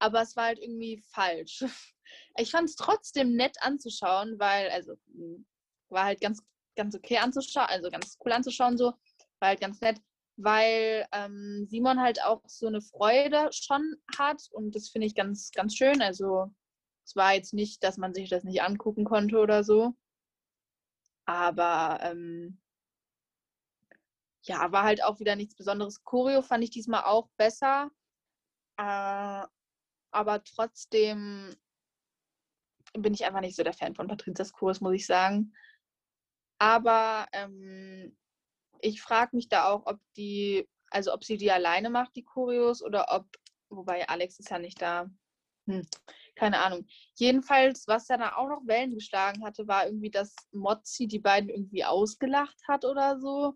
aber 0.00 0.22
es 0.22 0.36
war 0.36 0.46
halt 0.46 0.58
irgendwie 0.58 0.98
falsch. 0.98 1.64
Ich 2.36 2.50
fand 2.50 2.68
es 2.68 2.74
trotzdem 2.74 3.36
nett 3.36 3.56
anzuschauen, 3.62 4.40
weil, 4.40 4.68
also, 4.70 4.94
hm, 5.12 5.46
war 5.90 6.06
halt 6.06 6.20
ganz, 6.20 6.42
ganz 6.74 6.96
okay 6.96 7.18
anzuschauen, 7.18 7.68
also 7.68 7.88
ganz 7.88 8.18
cool 8.24 8.32
anzuschauen, 8.32 8.76
so, 8.76 8.94
war 9.38 9.50
halt 9.50 9.60
ganz 9.60 9.80
nett, 9.80 10.00
weil 10.36 11.06
ähm, 11.12 11.66
Simon 11.70 12.00
halt 12.00 12.20
auch 12.24 12.42
so 12.48 12.66
eine 12.66 12.80
Freude 12.80 13.48
schon 13.52 13.96
hat 14.18 14.42
und 14.50 14.74
das 14.74 14.88
finde 14.88 15.06
ich 15.06 15.14
ganz, 15.14 15.52
ganz 15.52 15.76
schön. 15.76 16.02
Also, 16.02 16.52
es 17.04 17.14
war 17.14 17.34
jetzt 17.34 17.54
nicht, 17.54 17.84
dass 17.84 17.96
man 17.96 18.12
sich 18.12 18.28
das 18.28 18.42
nicht 18.42 18.62
angucken 18.62 19.04
konnte 19.04 19.38
oder 19.38 19.62
so. 19.62 19.94
Aber 21.26 22.00
ähm, 22.02 22.60
ja, 24.42 24.72
war 24.72 24.84
halt 24.84 25.04
auch 25.04 25.20
wieder 25.20 25.36
nichts 25.36 25.54
Besonderes. 25.54 26.02
Choreo 26.02 26.42
fand 26.42 26.64
ich 26.64 26.70
diesmal 26.70 27.04
auch 27.04 27.28
besser. 27.36 27.90
Äh, 28.76 29.44
aber 30.10 30.42
trotzdem 30.44 31.54
bin 32.92 33.14
ich 33.14 33.24
einfach 33.24 33.40
nicht 33.40 33.56
so 33.56 33.62
der 33.62 33.72
Fan 33.72 33.94
von 33.94 34.08
Patrizias 34.08 34.52
Kurs, 34.52 34.80
muss 34.80 34.94
ich 34.94 35.06
sagen. 35.06 35.54
Aber 36.58 37.26
ähm, 37.32 38.16
ich 38.80 39.00
frage 39.00 39.36
mich 39.36 39.48
da 39.48 39.68
auch, 39.68 39.86
ob 39.86 40.00
die, 40.16 40.68
also 40.90 41.12
ob 41.12 41.24
sie 41.24 41.36
die 41.36 41.50
alleine 41.50 41.90
macht, 41.90 42.16
die 42.16 42.24
Choreos, 42.24 42.82
oder 42.82 43.06
ob, 43.10 43.26
wobei 43.68 44.08
Alex 44.08 44.38
ist 44.38 44.50
ja 44.50 44.58
nicht 44.58 44.80
da. 44.82 45.10
Hm, 45.66 45.86
keine 46.34 46.58
Ahnung. 46.60 46.86
Jedenfalls, 47.14 47.86
was 47.86 48.08
ja 48.08 48.16
da 48.16 48.36
auch 48.36 48.48
noch 48.48 48.66
Wellen 48.66 48.94
geschlagen 48.94 49.44
hatte, 49.44 49.68
war 49.68 49.86
irgendwie, 49.86 50.10
dass 50.10 50.34
Mozzi 50.52 51.06
die 51.06 51.18
beiden 51.18 51.50
irgendwie 51.50 51.84
ausgelacht 51.84 52.56
hat 52.66 52.84
oder 52.84 53.18
so. 53.20 53.54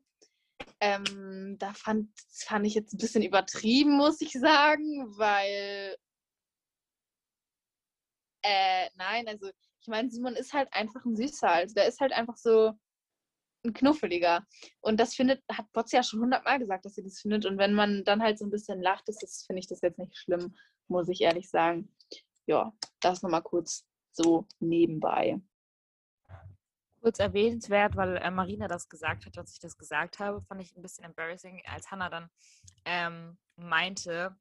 Ähm, 0.80 1.56
da 1.58 1.73
fand, 1.73 2.11
fand 2.30 2.66
ich 2.66 2.75
jetzt 2.75 2.94
ein 2.94 2.99
bisschen 2.99 3.23
übertrieben, 3.23 3.96
muss 3.96 4.20
ich 4.20 4.32
sagen, 4.32 5.06
weil 5.16 5.96
äh, 8.44 8.90
nein, 8.96 9.26
also 9.26 9.48
ich 9.80 9.88
meine, 9.88 10.10
Simon 10.10 10.36
ist 10.36 10.52
halt 10.52 10.72
einfach 10.72 11.04
ein 11.04 11.16
Süßer. 11.16 11.50
Also 11.50 11.74
der 11.74 11.86
ist 11.86 12.00
halt 12.00 12.12
einfach 12.12 12.36
so 12.36 12.72
ein 13.64 13.72
Knuffeliger. 13.72 14.46
Und 14.80 15.00
das 15.00 15.14
findet, 15.14 15.42
hat 15.50 15.70
Botz 15.72 15.92
ja 15.92 16.02
schon 16.02 16.20
hundertmal 16.20 16.58
gesagt, 16.58 16.84
dass 16.84 16.94
sie 16.94 17.02
das 17.02 17.20
findet. 17.20 17.46
Und 17.46 17.58
wenn 17.58 17.74
man 17.74 18.04
dann 18.04 18.22
halt 18.22 18.38
so 18.38 18.44
ein 18.44 18.50
bisschen 18.50 18.80
lacht, 18.80 19.08
ist 19.08 19.22
das, 19.22 19.44
finde 19.46 19.60
ich 19.60 19.66
das 19.66 19.80
jetzt 19.80 19.98
nicht 19.98 20.16
schlimm, 20.16 20.54
muss 20.88 21.08
ich 21.08 21.22
ehrlich 21.22 21.48
sagen. 21.48 21.94
Ja, 22.46 22.72
das 23.00 23.22
nochmal 23.22 23.42
kurz 23.42 23.86
so 24.12 24.46
nebenbei. 24.60 25.40
Kurz 27.00 27.18
erwähnenswert, 27.18 27.96
weil 27.96 28.16
äh, 28.16 28.30
Marina 28.30 28.68
das 28.68 28.88
gesagt 28.88 29.26
hat, 29.26 29.36
als 29.36 29.52
ich 29.52 29.60
das 29.60 29.76
gesagt 29.76 30.18
habe, 30.18 30.40
fand 30.42 30.62
ich 30.62 30.76
ein 30.76 30.82
bisschen 30.82 31.04
embarrassing, 31.04 31.62
als 31.66 31.90
Hannah 31.90 32.10
dann 32.10 32.30
ähm, 32.84 33.38
meinte, 33.56 34.36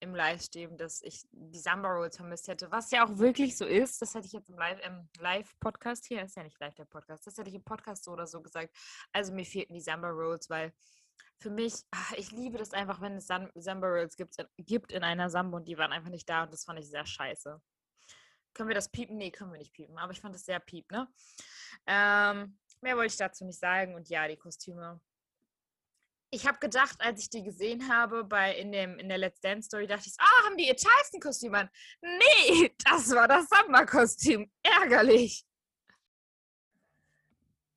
im 0.00 0.14
Livestream, 0.14 0.76
dass 0.76 1.02
ich 1.02 1.26
die 1.32 1.58
Samba 1.58 1.88
Rolls 1.90 2.16
vermisst 2.16 2.48
hätte, 2.48 2.70
was 2.70 2.90
ja 2.90 3.04
auch 3.04 3.18
wirklich 3.18 3.56
so 3.56 3.64
ist. 3.64 4.00
Das 4.00 4.14
hätte 4.14 4.26
ich 4.26 4.32
jetzt 4.32 4.50
im 4.50 5.08
Live-Podcast, 5.18 6.06
hier 6.06 6.22
ist 6.22 6.36
ja 6.36 6.42
nicht 6.42 6.58
live 6.60 6.74
der 6.74 6.84
Podcast, 6.84 7.26
das 7.26 7.36
hätte 7.36 7.48
ich 7.48 7.56
im 7.56 7.64
Podcast 7.64 8.04
so 8.04 8.12
oder 8.12 8.26
so 8.26 8.40
gesagt. 8.40 8.74
Also 9.12 9.32
mir 9.32 9.44
fehlten 9.44 9.74
die 9.74 9.80
Samba 9.80 10.08
Rolls, 10.08 10.48
weil 10.48 10.72
für 11.40 11.50
mich, 11.50 11.74
ach, 11.90 12.12
ich 12.12 12.30
liebe 12.32 12.58
das 12.58 12.72
einfach, 12.72 13.00
wenn 13.00 13.16
es 13.16 13.26
Samba 13.26 13.86
Rolls 13.86 14.16
gibt, 14.16 14.36
gibt 14.56 14.92
in 14.92 15.02
einer 15.02 15.30
Samba 15.30 15.58
und 15.58 15.68
die 15.68 15.78
waren 15.78 15.92
einfach 15.92 16.10
nicht 16.10 16.28
da 16.28 16.44
und 16.44 16.52
das 16.52 16.64
fand 16.64 16.78
ich 16.78 16.88
sehr 16.88 17.06
scheiße. 17.06 17.60
Können 18.54 18.68
wir 18.68 18.74
das 18.74 18.90
piepen? 18.90 19.16
Nee, 19.16 19.30
können 19.30 19.52
wir 19.52 19.58
nicht 19.58 19.72
piepen, 19.72 19.98
aber 19.98 20.12
ich 20.12 20.20
fand 20.20 20.34
das 20.34 20.44
sehr 20.44 20.58
piep, 20.58 20.90
ne? 20.90 21.08
Ähm, 21.86 22.58
mehr 22.80 22.96
wollte 22.96 23.12
ich 23.12 23.16
dazu 23.16 23.44
nicht 23.44 23.58
sagen 23.58 23.94
und 23.94 24.08
ja, 24.08 24.26
die 24.26 24.36
Kostüme 24.36 25.00
ich 26.30 26.46
habe 26.46 26.58
gedacht, 26.58 26.96
als 27.00 27.20
ich 27.20 27.30
die 27.30 27.42
gesehen 27.42 27.88
habe 27.88 28.24
bei 28.24 28.54
in, 28.54 28.72
dem, 28.72 28.98
in 28.98 29.08
der 29.08 29.18
Let's 29.18 29.40
Dance 29.40 29.66
Story, 29.66 29.86
dachte 29.86 30.04
ich, 30.06 30.14
ah, 30.18 30.46
haben 30.46 30.56
die 30.56 30.68
ihr 30.68 30.76
Charleston-Kostüm 30.76 31.54
an? 31.54 31.68
Nee, 32.02 32.74
das 32.84 33.10
war 33.14 33.28
das 33.28 33.48
Samba-Kostüm. 33.48 34.50
Ärgerlich. 34.62 35.44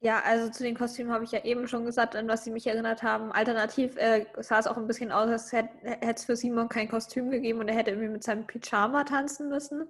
Ja, 0.04 0.20
also 0.22 0.50
zu 0.50 0.64
den 0.64 0.76
Kostümen 0.76 1.14
habe 1.14 1.24
ich 1.24 1.32
ja 1.32 1.44
eben 1.46 1.68
schon 1.68 1.86
gesagt, 1.86 2.16
an 2.16 2.28
was 2.28 2.44
sie 2.44 2.50
mich 2.50 2.66
erinnert 2.66 3.04
haben. 3.04 3.32
Alternativ 3.32 3.96
äh, 3.98 4.26
sah 4.40 4.58
es 4.58 4.66
auch 4.66 4.78
ein 4.78 4.88
bisschen 4.88 5.12
aus, 5.12 5.30
als 5.30 5.52
hätte 5.52 5.70
es 6.02 6.26
für 6.26 6.36
Simon 6.36 6.70
kein 6.70 6.90
Kostüm 6.90 7.30
gegeben 7.30 7.60
und 7.60 7.70
er 7.70 7.76
hätte 7.76 7.92
irgendwie 7.92 8.10
mit 8.10 8.24
seinem 8.24 8.48
Pyjama 8.48 9.04
tanzen 9.04 9.50
müssen. 9.50 9.88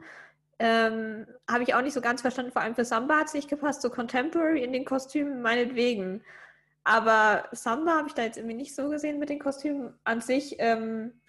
Ähm, 0.59 1.25
habe 1.49 1.63
ich 1.63 1.73
auch 1.73 1.81
nicht 1.81 1.93
so 1.93 2.01
ganz 2.01 2.19
verstanden. 2.21 2.51
Vor 2.51 2.61
allem 2.61 2.75
für 2.75 2.83
Samba 2.83 3.19
hat 3.19 3.27
es 3.27 3.33
nicht 3.33 3.49
gepasst. 3.49 3.81
So 3.81 3.89
Contemporary 3.89 4.61
in 4.61 4.73
den 4.73 4.83
Kostümen, 4.83 5.41
meinetwegen. 5.41 6.23
Aber 6.83 7.47
Samba 7.51 7.97
habe 7.97 8.07
ich 8.07 8.13
da 8.13 8.23
jetzt 8.23 8.37
irgendwie 8.37 8.55
nicht 8.55 8.75
so 8.75 8.89
gesehen 8.89 9.19
mit 9.19 9.29
den 9.29 9.39
Kostümen. 9.39 9.93
An 10.03 10.21
sich, 10.21 10.55
ähm, 10.59 11.21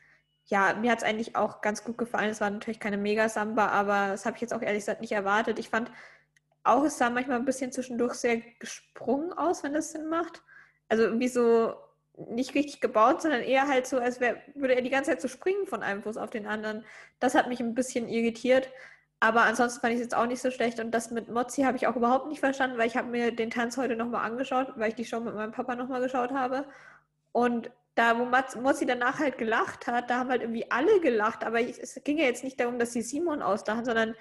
ja, 0.46 0.74
mir 0.74 0.90
hat 0.90 0.98
es 0.98 1.04
eigentlich 1.04 1.36
auch 1.36 1.60
ganz 1.60 1.84
gut 1.84 1.98
gefallen. 1.98 2.30
Es 2.30 2.40
war 2.40 2.50
natürlich 2.50 2.80
keine 2.80 2.96
Mega-Samba, 2.96 3.68
aber 3.68 4.08
das 4.08 4.24
habe 4.26 4.36
ich 4.36 4.40
jetzt 4.40 4.54
auch 4.54 4.62
ehrlich 4.62 4.80
gesagt 4.80 5.00
nicht 5.00 5.12
erwartet. 5.12 5.58
Ich 5.58 5.68
fand 5.68 5.90
auch, 6.64 6.84
es 6.84 6.98
sah 6.98 7.10
manchmal 7.10 7.38
ein 7.38 7.44
bisschen 7.44 7.72
zwischendurch 7.72 8.14
sehr 8.14 8.38
gesprungen 8.58 9.32
aus, 9.32 9.62
wenn 9.62 9.74
das 9.74 9.92
Sinn 9.92 10.08
macht. 10.08 10.42
Also 10.88 11.04
irgendwie 11.04 11.28
so 11.28 11.74
nicht 12.16 12.54
richtig 12.54 12.80
gebaut, 12.80 13.22
sondern 13.22 13.42
eher 13.42 13.68
halt 13.68 13.86
so, 13.86 13.98
als 13.98 14.20
wär, 14.20 14.36
würde 14.54 14.74
er 14.74 14.82
die 14.82 14.90
ganze 14.90 15.10
Zeit 15.10 15.20
so 15.20 15.28
springen 15.28 15.66
von 15.66 15.82
einem 15.82 16.02
Fuß 16.02 16.16
auf 16.16 16.30
den 16.30 16.46
anderen. 16.46 16.84
Das 17.20 17.34
hat 17.34 17.48
mich 17.48 17.60
ein 17.60 17.74
bisschen 17.74 18.08
irritiert. 18.08 18.68
Aber 19.22 19.42
ansonsten 19.42 19.80
fand 19.80 19.92
ich 19.92 20.00
es 20.00 20.06
jetzt 20.06 20.16
auch 20.16 20.26
nicht 20.26 20.42
so 20.42 20.50
schlecht. 20.50 20.80
Und 20.80 20.90
das 20.90 21.12
mit 21.12 21.28
Mozzi 21.28 21.62
habe 21.62 21.76
ich 21.76 21.86
auch 21.86 21.94
überhaupt 21.94 22.26
nicht 22.26 22.40
verstanden, 22.40 22.76
weil 22.76 22.88
ich 22.88 22.96
habe 22.96 23.08
mir 23.08 23.30
den 23.30 23.50
Tanz 23.50 23.76
heute 23.76 23.94
nochmal 23.94 24.26
angeschaut, 24.28 24.72
weil 24.74 24.88
ich 24.88 24.96
die 24.96 25.04
Show 25.04 25.20
mit 25.20 25.32
meinem 25.36 25.52
Papa 25.52 25.76
nochmal 25.76 26.00
geschaut 26.00 26.32
habe. 26.32 26.66
Und 27.30 27.70
da, 27.94 28.18
wo 28.18 28.24
Mozzi 28.60 28.84
danach 28.84 29.20
halt 29.20 29.38
gelacht 29.38 29.86
hat, 29.86 30.10
da 30.10 30.18
haben 30.18 30.30
halt 30.30 30.42
irgendwie 30.42 30.68
alle 30.72 30.98
gelacht. 31.00 31.44
Aber 31.44 31.60
ich, 31.60 31.78
es 31.78 32.00
ging 32.02 32.18
ja 32.18 32.24
jetzt 32.24 32.42
nicht 32.42 32.58
darum, 32.58 32.80
dass 32.80 32.92
sie 32.94 33.02
Simon 33.02 33.42
auslachen, 33.42 33.84
sondern 33.84 34.16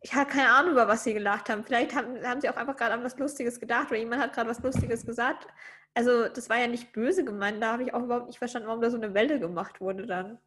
ich 0.00 0.14
habe 0.14 0.30
keine 0.30 0.48
Ahnung, 0.48 0.72
über 0.72 0.88
was 0.88 1.04
sie 1.04 1.12
gelacht 1.12 1.50
haben. 1.50 1.62
Vielleicht 1.64 1.94
haben, 1.94 2.24
haben 2.26 2.40
sie 2.40 2.48
auch 2.48 2.56
einfach 2.56 2.76
gerade 2.76 2.94
an 2.94 3.04
was 3.04 3.18
Lustiges 3.18 3.60
gedacht 3.60 3.88
oder 3.88 3.98
jemand 3.98 4.22
hat 4.22 4.32
gerade 4.32 4.48
was 4.48 4.62
Lustiges 4.62 5.04
gesagt. 5.04 5.46
Also 5.94 6.28
das 6.28 6.48
war 6.48 6.56
ja 6.58 6.68
nicht 6.68 6.92
böse 6.94 7.22
gemeint. 7.22 7.62
Da 7.62 7.72
habe 7.72 7.82
ich 7.82 7.92
auch 7.92 8.02
überhaupt 8.02 8.28
nicht 8.28 8.38
verstanden, 8.38 8.68
warum 8.68 8.80
da 8.80 8.90
so 8.90 8.96
eine 8.96 9.12
Welle 9.12 9.38
gemacht 9.40 9.82
wurde 9.82 10.06
dann 10.06 10.38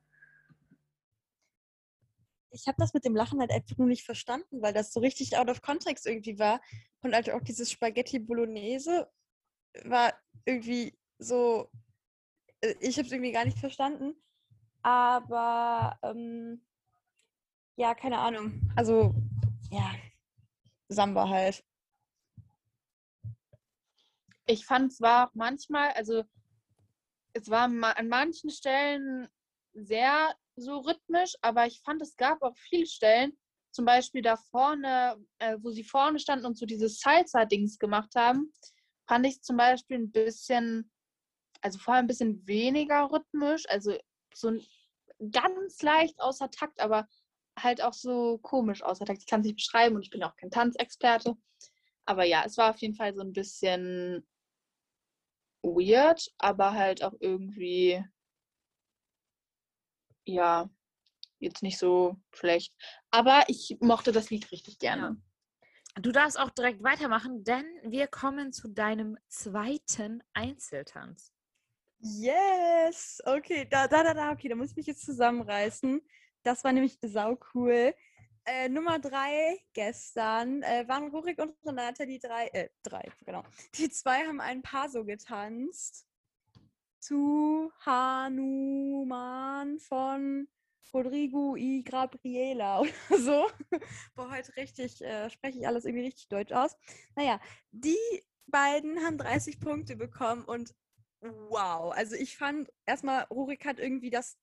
ich 2.51 2.67
habe 2.67 2.77
das 2.79 2.93
mit 2.93 3.05
dem 3.05 3.15
Lachen 3.15 3.39
halt 3.39 3.51
einfach 3.51 3.77
nur 3.77 3.87
nicht 3.87 4.03
verstanden, 4.03 4.61
weil 4.61 4.73
das 4.73 4.91
so 4.91 4.99
richtig 4.99 5.37
out 5.37 5.49
of 5.49 5.61
context 5.61 6.05
irgendwie 6.05 6.39
war. 6.39 6.61
Und 7.01 7.13
halt 7.13 7.29
auch 7.29 7.41
dieses 7.41 7.71
Spaghetti 7.71 8.19
Bolognese 8.19 9.09
war 9.83 10.13
irgendwie 10.45 10.97
so, 11.19 11.69
äh, 12.61 12.75
ich 12.79 12.97
habe 12.97 13.05
es 13.05 13.11
irgendwie 13.11 13.31
gar 13.31 13.45
nicht 13.45 13.59
verstanden. 13.59 14.15
Aber 14.81 15.97
ähm, 16.03 16.65
ja, 17.75 17.93
keine 17.95 18.17
Ahnung. 18.17 18.61
Also 18.75 19.13
ja, 19.71 19.93
Samba 20.87 21.29
halt. 21.29 21.63
Ich 24.47 24.65
fand 24.65 24.91
es 24.91 24.99
war 24.99 25.29
manchmal, 25.35 25.91
also 25.91 26.23
es 27.33 27.49
war 27.49 27.65
an 27.65 28.07
manchen 28.07 28.49
Stellen 28.49 29.27
sehr 29.73 30.33
so 30.59 30.79
rhythmisch, 30.79 31.35
aber 31.41 31.65
ich 31.67 31.81
fand, 31.81 32.01
es 32.01 32.15
gab 32.15 32.41
auch 32.41 32.55
viele 32.57 32.85
Stellen, 32.85 33.37
zum 33.71 33.85
Beispiel 33.85 34.21
da 34.21 34.35
vorne, 34.35 35.15
äh, 35.39 35.57
wo 35.61 35.71
sie 35.71 35.83
vorne 35.83 36.19
standen 36.19 36.45
und 36.45 36.57
so 36.57 36.65
dieses 36.65 36.99
Salsa-Dings 36.99 37.77
gemacht 37.77 38.15
haben, 38.15 38.51
fand 39.07 39.25
ich 39.25 39.41
zum 39.41 39.57
Beispiel 39.57 39.97
ein 39.97 40.11
bisschen, 40.11 40.91
also 41.61 41.77
vorher 41.79 42.01
ein 42.01 42.07
bisschen 42.07 42.45
weniger 42.47 43.11
rhythmisch, 43.11 43.63
also 43.69 43.97
so 44.33 44.53
ganz 45.31 45.81
leicht 45.81 46.19
außer 46.19 46.49
Takt, 46.49 46.79
aber 46.79 47.07
halt 47.57 47.81
auch 47.81 47.93
so 47.93 48.37
komisch 48.39 48.81
außer 48.81 49.05
Takt. 49.05 49.19
Ich 49.19 49.27
kann 49.27 49.41
es 49.41 49.47
nicht 49.47 49.57
beschreiben 49.57 49.95
und 49.95 50.03
ich 50.03 50.09
bin 50.09 50.23
auch 50.23 50.35
kein 50.35 50.51
Tanzexperte. 50.51 51.35
Aber 52.05 52.23
ja, 52.23 52.43
es 52.45 52.57
war 52.57 52.71
auf 52.71 52.77
jeden 52.77 52.95
Fall 52.95 53.13
so 53.13 53.21
ein 53.21 53.33
bisschen 53.33 54.25
weird, 55.61 56.31
aber 56.37 56.73
halt 56.73 57.03
auch 57.03 57.13
irgendwie 57.19 58.03
ja, 60.33 60.69
jetzt 61.39 61.63
nicht 61.63 61.77
so 61.77 62.17
schlecht. 62.33 62.73
Aber 63.11 63.43
ich 63.47 63.77
mochte 63.79 64.11
das 64.11 64.29
Lied 64.29 64.51
richtig 64.51 64.79
gerne. 64.79 65.21
Du 65.95 66.11
darfst 66.11 66.39
auch 66.39 66.49
direkt 66.51 66.83
weitermachen, 66.83 67.43
denn 67.43 67.65
wir 67.83 68.07
kommen 68.07 68.53
zu 68.53 68.69
deinem 68.69 69.17
zweiten 69.27 70.23
Einzeltanz. 70.33 71.33
Yes! 71.99 73.21
Okay, 73.25 73.67
da, 73.69 73.87
da, 73.87 74.03
da, 74.03 74.13
da, 74.13 74.31
okay, 74.31 74.47
da 74.47 74.55
muss 74.55 74.71
ich 74.71 74.77
mich 74.77 74.87
jetzt 74.87 75.05
zusammenreißen. 75.05 76.01
Das 76.43 76.63
war 76.63 76.71
nämlich 76.71 76.97
sau 77.01 77.37
cool. 77.53 77.93
äh, 78.45 78.69
Nummer 78.69 78.99
drei 78.99 79.59
gestern 79.73 80.63
äh, 80.63 80.87
waren 80.87 81.09
Rurik 81.09 81.39
und 81.39 81.55
Renate 81.65 82.05
die 82.07 82.19
drei, 82.19 82.47
äh, 82.47 82.69
drei, 82.83 83.03
genau. 83.25 83.43
Die 83.75 83.89
zwei 83.89 84.25
haben 84.25 84.39
ein 84.39 84.61
Paar 84.61 84.89
so 84.89 85.03
getanzt 85.03 86.08
zu 86.99 87.71
Hanuman 87.85 89.79
von 89.79 90.47
Rodrigo 90.93 91.55
y 91.55 91.83
Gabriela 91.83 92.79
oder 92.81 93.17
so. 93.17 93.47
Boah, 94.15 94.31
heute 94.31 94.55
richtig, 94.55 95.01
äh, 95.01 95.29
spreche 95.29 95.59
ich 95.59 95.67
alles 95.67 95.85
irgendwie 95.85 96.05
richtig 96.05 96.27
deutsch 96.27 96.51
aus. 96.51 96.75
Naja, 97.15 97.39
die 97.71 97.97
beiden 98.47 98.99
haben 99.03 99.17
30 99.17 99.59
Punkte 99.59 99.95
bekommen 99.95 100.43
und 100.45 100.73
wow. 101.21 101.93
Also 101.93 102.15
ich 102.15 102.37
fand 102.37 102.69
erstmal, 102.85 103.23
Rurik 103.25 103.65
hat 103.65 103.79
irgendwie 103.79 104.09
das, 104.09 104.37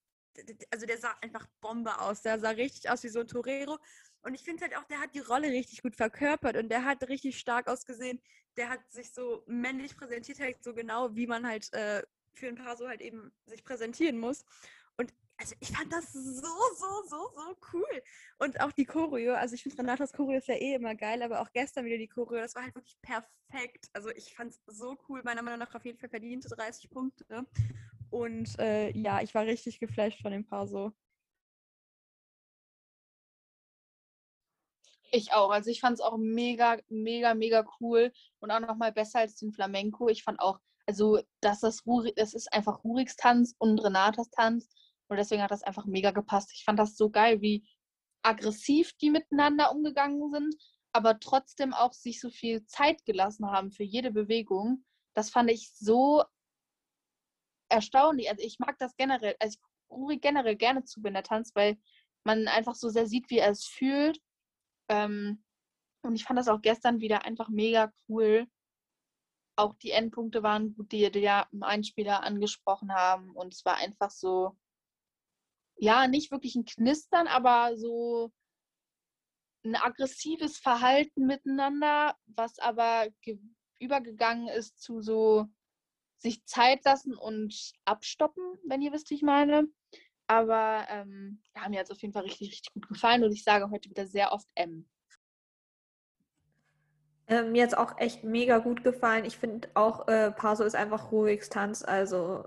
also 0.71 0.87
der 0.87 0.99
sah 0.99 1.17
einfach 1.21 1.47
Bombe 1.61 2.01
aus. 2.01 2.23
Der 2.23 2.39
sah 2.39 2.51
richtig 2.51 2.91
aus 2.91 3.03
wie 3.03 3.09
so 3.09 3.21
ein 3.21 3.29
Torero. 3.29 3.79
Und 4.23 4.35
ich 4.35 4.43
finde 4.43 4.65
halt 4.65 4.77
auch, 4.77 4.85
der 4.85 5.01
hat 5.01 5.15
die 5.15 5.21
Rolle 5.21 5.49
richtig 5.49 5.83
gut 5.83 5.97
verkörpert 5.97 6.57
und 6.57 6.69
der 6.69 6.85
hat 6.85 7.09
richtig 7.09 7.39
stark 7.39 7.69
ausgesehen. 7.69 8.21
Der 8.57 8.69
hat 8.69 8.81
sich 8.91 9.13
so 9.13 9.45
männlich 9.47 9.97
präsentiert, 9.97 10.41
halt 10.41 10.63
so 10.65 10.75
genau, 10.75 11.15
wie 11.15 11.27
man 11.27 11.47
halt 11.47 11.73
äh, 11.73 12.03
für 12.37 12.49
ein 12.49 12.57
Paar 12.57 12.77
so 12.77 12.89
halt 12.89 13.01
eben 13.01 13.33
sich 13.47 13.65
präsentieren 13.65 14.19
muss. 14.19 14.45
Und 14.97 15.13
also 15.39 15.55
ich 15.61 15.71
fand 15.71 15.93
das 15.93 16.13
so, 16.13 16.21
so, 16.21 17.03
so, 17.09 17.31
so 17.35 17.57
cool. 17.73 18.03
Und 18.39 18.61
auch 18.61 18.73
die 18.73 18.85
Choreo, 18.85 19.35
also 19.35 19.55
ich 19.55 19.63
finde 19.63 19.79
Renatas 19.79 20.13
Choreo 20.13 20.39
ist 20.39 20.49
ja 20.49 20.55
eh 20.55 20.75
immer 20.75 20.95
geil, 20.95 21.23
aber 21.23 21.41
auch 21.41 21.53
gestern 21.53 21.85
wieder 21.85 21.99
die 21.99 22.09
Choreo, 22.09 22.41
das 22.41 22.55
war 22.55 22.63
halt 22.63 22.75
wirklich 22.75 22.99
perfekt. 23.03 23.89
Also 23.93 24.11
ich 24.11 24.35
fand 24.35 24.53
es 24.53 24.61
so 24.67 24.97
cool, 25.09 25.23
meiner 25.25 25.43
Meinung 25.43 25.61
nach 25.61 25.75
auf 25.75 25.85
jeden 25.85 25.99
Fall 25.99 26.09
verdiente 26.09 26.49
30 26.49 26.91
Punkte. 26.91 27.47
Und 28.11 28.59
äh, 28.59 28.91
ja, 28.91 29.21
ich 29.21 29.35
war 29.35 29.45
richtig 29.45 29.79
geflasht 29.79 30.23
von 30.23 30.33
dem 30.33 30.47
Paar 30.47 30.67
so. 30.67 30.93
Ich 35.13 35.33
auch. 35.33 35.51
Also 35.51 35.71
ich 35.71 35.81
fand 35.81 35.95
es 35.95 36.01
auch 36.01 36.17
mega, 36.17 36.79
mega, 36.89 37.35
mega 37.35 37.65
cool 37.81 38.13
und 38.41 38.51
auch 38.51 38.61
nochmal 38.61 38.93
besser 38.93 39.21
als 39.21 39.37
den 39.37 39.53
Flamenco. 39.53 40.09
Ich 40.09 40.23
fand 40.23 40.41
auch, 40.41 40.61
also 40.87 41.21
dass 41.41 41.61
das 41.61 41.85
Ruri, 41.87 42.13
das 42.15 42.35
ist 42.35 42.53
einfach 42.53 42.85
Ruriks 42.85 43.17
Tanz 43.17 43.55
und 43.59 43.79
Renatas 43.79 44.31
Tanz 44.31 44.69
und 45.09 45.17
deswegen 45.17 45.43
hat 45.43 45.51
das 45.51 45.63
einfach 45.63 45.87
mega 45.87 46.11
gepasst. 46.11 46.53
Ich 46.55 46.65
fand 46.65 46.79
das 46.79 46.97
so 46.97 47.11
geil, 47.11 47.41
wie 47.41 47.67
aggressiv 48.23 48.93
die 48.95 49.11
miteinander 49.11 49.73
umgegangen 49.73 50.31
sind, 50.33 50.55
aber 50.93 51.21
trotzdem 51.21 51.73
auch 51.75 51.93
sich 51.93 52.21
so 52.21 52.31
viel 52.31 52.65
Zeit 52.67 53.05
gelassen 53.05 53.51
haben 53.51 53.71
für 53.71 53.85
jede 53.85 54.11
Bewegung. 54.11 54.85
Das 55.15 55.31
fand 55.31 55.51
ich 55.51 55.73
so 55.75 56.25
erstaunlich. 57.69 58.31
Also 58.31 58.45
ich 58.45 58.59
mag 58.59 58.79
das 58.79 58.97
generell, 58.97 59.37
also 59.41 59.59
ich 59.59 59.67
Ruri 59.91 60.19
generell 60.19 60.57
gerne 60.57 60.85
zu, 60.85 61.03
wenn 61.03 61.15
er 61.15 61.23
tanzt, 61.23 61.55
weil 61.55 61.79
man 62.25 62.49
einfach 62.49 62.75
so 62.75 62.89
sehr 62.89 63.07
sieht, 63.07 63.31
wie 63.31 63.39
er 63.39 63.51
es 63.51 63.65
fühlt. 63.65 64.21
Ähm, 64.89 65.45
und 66.03 66.17
ich 66.17 66.25
fand 66.25 66.39
das 66.39 66.49
auch 66.49 66.61
gestern 66.61 67.01
wieder 67.01 67.25
einfach 67.25 67.49
mega 67.49 67.93
cool. 68.09 68.49
Auch 69.57 69.75
die 69.77 69.91
Endpunkte 69.91 70.43
waren 70.43 70.75
gut, 70.75 70.93
die, 70.93 71.11
die 71.11 71.21
ja 71.21 71.49
im 71.53 71.63
Einspieler 71.63 72.23
angesprochen 72.23 72.93
haben. 72.93 73.31
Und 73.31 73.55
es 73.55 73.65
war 73.65 73.77
einfach 73.77 74.11
so, 74.11 74.57
ja, 75.77 76.07
nicht 76.09 76.31
wirklich 76.31 76.55
ein 76.57 76.65
Knistern, 76.65 77.27
aber 77.27 77.77
so 77.77 78.33
ein 79.65 79.75
aggressives 79.75 80.59
Verhalten 80.59 81.27
miteinander, 81.27 82.17
was 82.27 82.59
aber 82.59 83.09
übergegangen 83.79 84.49
ist 84.49 84.81
zu 84.81 85.01
so 85.01 85.47
sich 86.19 86.45
Zeit 86.47 86.85
lassen 86.85 87.15
und 87.15 87.73
abstoppen, 87.85 88.43
wenn 88.65 88.81
ihr 88.81 88.93
wisst, 88.93 89.11
wie 89.11 89.15
ich 89.17 89.23
meine. 89.23 89.69
Aber 90.29 90.87
ähm, 90.89 91.43
ja, 91.55 91.69
mir 91.69 91.83
es 91.83 91.91
auf 91.91 92.01
jeden 92.01 92.13
Fall 92.13 92.25
richtig, 92.25 92.49
richtig 92.49 92.73
gut 92.73 92.89
gefallen 92.89 93.23
und 93.23 93.33
ich 93.33 93.45
sage 93.45 93.71
heute 93.71 93.91
wieder 93.91 94.07
sehr 94.07 94.33
oft 94.33 94.49
M. 94.55 94.89
Äh, 97.29 97.43
mir 97.45 97.63
hat 97.63 97.71
es 97.71 97.79
auch 97.79 97.99
echt 97.99 98.25
mega 98.25 98.59
gut 98.59 98.85
gefallen. 98.85 99.25
Ich 99.25 99.39
finde 99.39 99.69
auch, 99.75 100.09
äh, 100.09 100.31
Paso 100.31 100.65
ist 100.65 100.77
einfach 100.77 101.11
Ruhigs 101.13 101.49
Tanz. 101.49 101.83
Also 101.85 102.45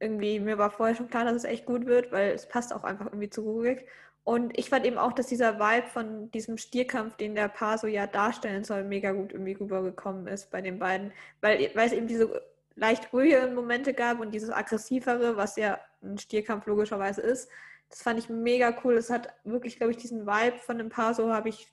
irgendwie, 0.00 0.40
mir 0.40 0.58
war 0.58 0.70
vorher 0.70 0.94
schon 0.96 1.08
klar, 1.08 1.24
dass 1.24 1.34
es 1.34 1.44
echt 1.44 1.66
gut 1.66 1.86
wird, 1.86 2.12
weil 2.12 2.32
es 2.32 2.48
passt 2.48 2.74
auch 2.74 2.84
einfach 2.84 3.06
irgendwie 3.06 3.30
zu 3.30 3.42
Ruhig. 3.42 3.86
Und 4.24 4.58
ich 4.58 4.70
fand 4.70 4.84
eben 4.84 4.98
auch, 4.98 5.12
dass 5.12 5.28
dieser 5.28 5.60
Vibe 5.60 5.86
von 5.86 6.30
diesem 6.32 6.58
Stierkampf, 6.58 7.16
den 7.16 7.36
der 7.36 7.48
Paso 7.48 7.86
ja 7.86 8.08
darstellen 8.08 8.64
soll, 8.64 8.82
mega 8.82 9.12
gut 9.12 9.32
irgendwie 9.32 9.52
rübergekommen 9.52 10.26
ist 10.26 10.50
bei 10.50 10.60
den 10.60 10.80
beiden. 10.80 11.12
Weil, 11.40 11.70
weil 11.74 11.86
es 11.86 11.92
eben 11.92 12.08
diese 12.08 12.42
leicht 12.74 13.12
ruhigeren 13.12 13.54
Momente 13.54 13.94
gab 13.94 14.20
und 14.20 14.32
dieses 14.34 14.50
aggressivere, 14.50 15.36
was 15.36 15.56
ja 15.56 15.78
ein 16.02 16.18
Stierkampf 16.18 16.66
logischerweise 16.66 17.20
ist. 17.20 17.48
Das 17.88 18.02
fand 18.02 18.18
ich 18.18 18.28
mega 18.28 18.76
cool. 18.84 18.94
Es 18.94 19.10
hat 19.10 19.32
wirklich, 19.44 19.76
glaube 19.76 19.92
ich, 19.92 19.96
diesen 19.98 20.26
Vibe 20.26 20.58
von 20.58 20.78
dem 20.78 20.88
Paso 20.88 21.32
habe 21.32 21.48
ich 21.48 21.68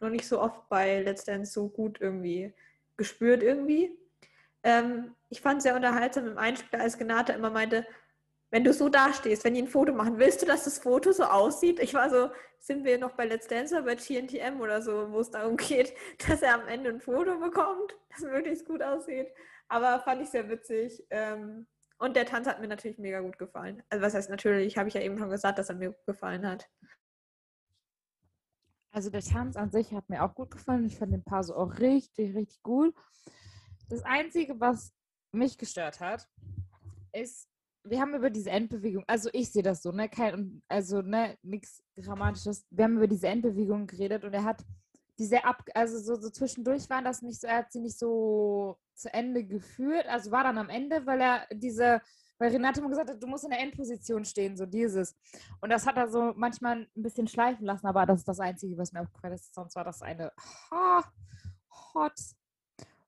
noch 0.00 0.10
nicht 0.10 0.26
so 0.26 0.40
oft 0.40 0.68
bei 0.68 1.02
Let's 1.02 1.24
Dance 1.24 1.52
so 1.52 1.68
gut 1.68 2.00
irgendwie 2.00 2.52
gespürt 2.96 3.42
irgendwie. 3.42 3.96
Ähm, 4.62 5.14
ich 5.28 5.40
fand 5.40 5.58
es 5.58 5.64
sehr 5.64 5.76
unterhaltsam 5.76 6.26
im 6.26 6.38
Einspiel, 6.38 6.80
als 6.80 6.98
Genate 6.98 7.32
immer 7.32 7.50
meinte, 7.50 7.86
wenn 8.50 8.64
du 8.64 8.72
so 8.72 8.88
dastehst, 8.88 9.44
wenn 9.44 9.54
die 9.54 9.62
ein 9.62 9.68
Foto 9.68 9.92
machen, 9.92 10.18
willst 10.18 10.42
du, 10.42 10.46
dass 10.46 10.64
das 10.64 10.78
Foto 10.78 11.12
so 11.12 11.24
aussieht? 11.24 11.78
Ich 11.80 11.94
war 11.94 12.08
so, 12.08 12.30
sind 12.58 12.84
wir 12.84 12.98
noch 12.98 13.12
bei 13.12 13.26
Let's 13.26 13.46
Dancer, 13.46 13.82
bei 13.82 13.94
TNTM 13.94 14.60
oder 14.60 14.80
so, 14.82 15.12
wo 15.12 15.20
es 15.20 15.30
darum 15.30 15.56
geht, 15.56 15.92
dass 16.26 16.42
er 16.42 16.54
am 16.54 16.66
Ende 16.66 16.90
ein 16.90 17.00
Foto 17.00 17.38
bekommt, 17.38 17.94
das 18.10 18.22
möglichst 18.22 18.66
gut 18.66 18.82
aussieht. 18.82 19.28
Aber 19.68 20.00
fand 20.00 20.22
ich 20.22 20.30
sehr 20.30 20.48
witzig. 20.48 21.06
Ähm, 21.10 21.66
und 21.98 22.16
der 22.16 22.26
Tanz 22.26 22.46
hat 22.46 22.60
mir 22.60 22.68
natürlich 22.68 22.98
mega 22.98 23.20
gut 23.20 23.38
gefallen. 23.38 23.82
Also 23.90 24.04
was 24.04 24.14
heißt 24.14 24.30
natürlich, 24.30 24.78
habe 24.78 24.88
ich 24.88 24.94
ja 24.94 25.00
eben 25.00 25.18
schon 25.18 25.30
gesagt, 25.30 25.58
dass 25.58 25.68
er 25.68 25.74
mir 25.74 25.90
gut 25.90 26.06
gefallen 26.06 26.46
hat. 26.46 26.68
Also 28.90 29.10
der 29.10 29.22
Tanz 29.22 29.56
an 29.56 29.70
sich 29.70 29.92
hat 29.92 30.08
mir 30.08 30.24
auch 30.24 30.34
gut 30.34 30.50
gefallen. 30.50 30.86
Ich 30.86 30.96
fand 30.96 31.12
den 31.12 31.22
Paar 31.22 31.44
so 31.44 31.54
auch 31.54 31.78
richtig, 31.78 32.34
richtig 32.34 32.62
gut. 32.62 32.94
Das 33.88 34.02
Einzige, 34.02 34.58
was 34.60 34.92
mich 35.32 35.58
gestört 35.58 36.00
hat, 36.00 36.28
ist, 37.12 37.48
wir 37.84 38.00
haben 38.00 38.14
über 38.14 38.30
diese 38.30 38.50
Endbewegung, 38.50 39.04
also 39.06 39.30
ich 39.32 39.50
sehe 39.50 39.62
das 39.62 39.82
so, 39.82 39.92
ne, 39.92 40.08
kein, 40.08 40.62
also 40.68 41.00
ne, 41.00 41.38
nichts 41.42 41.82
Grammatisches. 41.96 42.66
Wir 42.70 42.84
haben 42.84 42.96
über 42.96 43.06
diese 43.06 43.28
Endbewegung 43.28 43.86
geredet 43.86 44.24
und 44.24 44.34
er 44.34 44.44
hat 44.44 44.64
diese 45.18 45.44
ab, 45.44 45.62
also 45.74 45.98
so, 45.98 46.20
so 46.20 46.30
zwischendurch 46.30 46.88
waren 46.90 47.04
das 47.04 47.22
nicht 47.22 47.40
so, 47.40 47.46
er 47.46 47.58
hat 47.58 47.72
sie 47.72 47.80
nicht 47.80 47.98
so 47.98 48.78
zu 48.94 49.12
Ende 49.12 49.44
geführt, 49.44 50.06
also 50.06 50.30
war 50.30 50.44
dann 50.44 50.58
am 50.58 50.68
Ende, 50.68 51.06
weil 51.06 51.20
er 51.20 51.46
diese, 51.52 52.00
weil 52.38 52.50
Renate 52.50 52.80
immer 52.80 52.88
gesagt 52.88 53.10
hat, 53.10 53.22
du 53.22 53.26
musst 53.26 53.44
in 53.44 53.50
der 53.50 53.60
Endposition 53.60 54.24
stehen, 54.24 54.56
so 54.56 54.66
dieses. 54.66 55.16
Und 55.60 55.70
das 55.70 55.86
hat 55.86 55.96
er 55.96 56.08
so 56.08 56.32
manchmal 56.36 56.88
ein 56.96 57.02
bisschen 57.02 57.28
schleifen 57.28 57.66
lassen, 57.66 57.86
aber 57.86 58.06
das 58.06 58.20
ist 58.20 58.28
das 58.28 58.40
Einzige, 58.40 58.76
was 58.78 58.92
mir 58.92 59.02
aufgefallen 59.02 59.34
ist. 59.34 59.54
Sonst 59.54 59.76
war 59.76 59.84
das 59.84 60.02
eine 60.02 60.32
hot, 60.70 62.14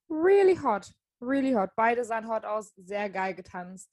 really 0.09 0.57
hot 0.57 0.93
Really 1.21 1.53
hot. 1.53 1.71
Beide 1.77 2.05
sahen 2.05 2.29
hot 2.29 2.45
aus, 2.45 2.73
sehr 2.77 3.11
geil 3.11 3.35
getanzt. 3.35 3.91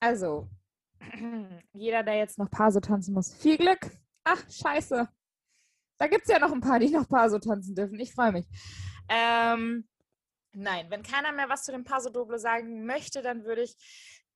Also, 0.00 0.48
jeder, 1.72 2.02
der 2.02 2.16
jetzt 2.16 2.38
noch 2.38 2.50
Paso 2.50 2.80
tanzen 2.80 3.12
muss, 3.12 3.34
viel 3.34 3.58
Glück. 3.58 3.90
Ach, 4.24 4.42
scheiße. 4.50 5.06
Da 5.98 6.06
gibt 6.06 6.22
es 6.22 6.28
ja 6.28 6.38
noch 6.38 6.52
ein 6.52 6.60
paar, 6.60 6.78
die 6.78 6.90
noch 6.90 7.08
Paso 7.08 7.38
tanzen 7.38 7.74
dürfen. 7.74 7.98
Ich 8.00 8.14
freue 8.14 8.32
mich. 8.32 8.46
Ähm, 9.08 9.86
nein, 10.58 10.90
wenn 10.90 11.02
keiner 11.02 11.32
mehr 11.32 11.48
was 11.48 11.64
zu 11.64 11.72
dem 11.72 11.84
Paso 11.84 12.10
Doble 12.10 12.38
sagen 12.38 12.84
möchte, 12.84 13.22
dann 13.22 13.44
würde 13.44 13.62
ich 13.62 13.76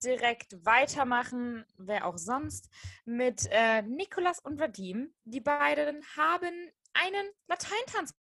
direkt 0.02 0.64
weitermachen, 0.64 1.64
wer 1.76 2.06
auch 2.06 2.18
sonst, 2.18 2.68
mit 3.04 3.48
äh, 3.50 3.82
Nikolas 3.82 4.40
und 4.40 4.58
Vadim. 4.58 5.14
Die 5.24 5.40
beiden 5.40 6.02
haben 6.16 6.70
einen 6.92 7.30
Lateintanz 7.46 8.14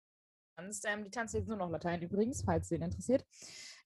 tanzt. 0.62 0.86
Ähm, 0.88 1.04
die 1.04 1.12
tanzt 1.12 1.34
jetzt 1.34 1.48
nur 1.48 1.58
noch 1.58 1.70
Latein 1.70 2.02
übrigens, 2.02 2.44
falls 2.44 2.70
den 2.70 2.82
interessiert. 2.82 3.26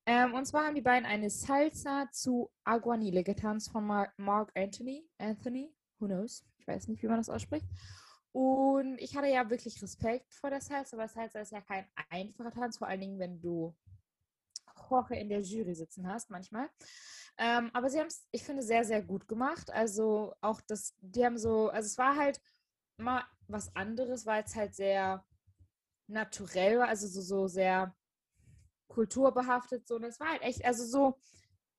Ähm, 0.06 0.34
und 0.34 0.46
zwar 0.46 0.66
haben 0.66 0.76
die 0.76 0.82
beiden 0.82 1.06
eine 1.06 1.30
Salsa 1.30 2.08
zu 2.12 2.52
Aguanile 2.64 3.24
getanzt 3.24 3.72
von 3.72 3.86
Mark, 3.86 4.14
Mark 4.18 4.52
Anthony. 4.56 5.08
Anthony, 5.18 5.74
who 6.00 6.06
knows? 6.08 6.46
Ich 6.60 6.68
weiß 6.68 6.88
nicht, 6.88 7.02
wie 7.02 7.08
man 7.08 7.18
das 7.18 7.30
ausspricht. 7.30 7.66
Und 8.32 8.98
ich 9.00 9.16
hatte 9.16 9.28
ja 9.28 9.50
wirklich 9.50 9.82
Respekt 9.82 10.34
vor 10.34 10.50
der 10.50 10.62
Salsa, 10.62 10.98
weil 10.98 11.10
Salsa 11.10 11.40
ist 11.40 11.54
ja 11.54 11.62
kein 11.62 11.86
einfacher 12.10 12.52
Tanz, 12.52 12.78
vor 12.78 12.88
allen 12.88 13.00
Dingen, 13.00 13.20
wenn 13.20 13.42
du 13.42 13.74
Jorge 14.90 15.16
in 15.16 15.30
der 15.30 15.42
Jury 15.42 15.76
sitzen 15.76 16.08
hast 16.08 16.30
manchmal. 16.30 16.70
Ähm, 17.38 17.70
aber 17.74 17.90
sie 17.90 18.00
haben 18.00 18.08
es, 18.08 18.28
ich 18.32 18.44
finde, 18.44 18.64
sehr, 18.64 18.86
sehr 18.86 19.02
gut 19.02 19.28
gemacht. 19.28 19.72
Also 19.72 20.34
auch 20.42 20.62
das, 20.62 20.96
die 21.02 21.26
haben 21.26 21.38
so, 21.38 21.70
also 21.70 21.86
es 21.86 21.98
war 21.98 22.16
halt 22.16 22.40
mal 22.98 23.24
was 23.48 23.76
anderes, 23.76 24.26
weil 24.26 24.44
es 24.44 24.56
halt 24.56 24.74
sehr 24.74 25.26
naturell 26.08 26.80
war, 26.80 26.88
also 26.88 27.08
so, 27.08 27.22
so 27.22 27.48
sehr 27.48 27.94
kulturbehaftet. 28.88 29.88
So. 29.88 29.96
Und 29.96 30.04
es 30.04 30.20
war 30.20 30.30
halt 30.30 30.42
echt, 30.42 30.64
also 30.66 30.86
so 30.86 31.20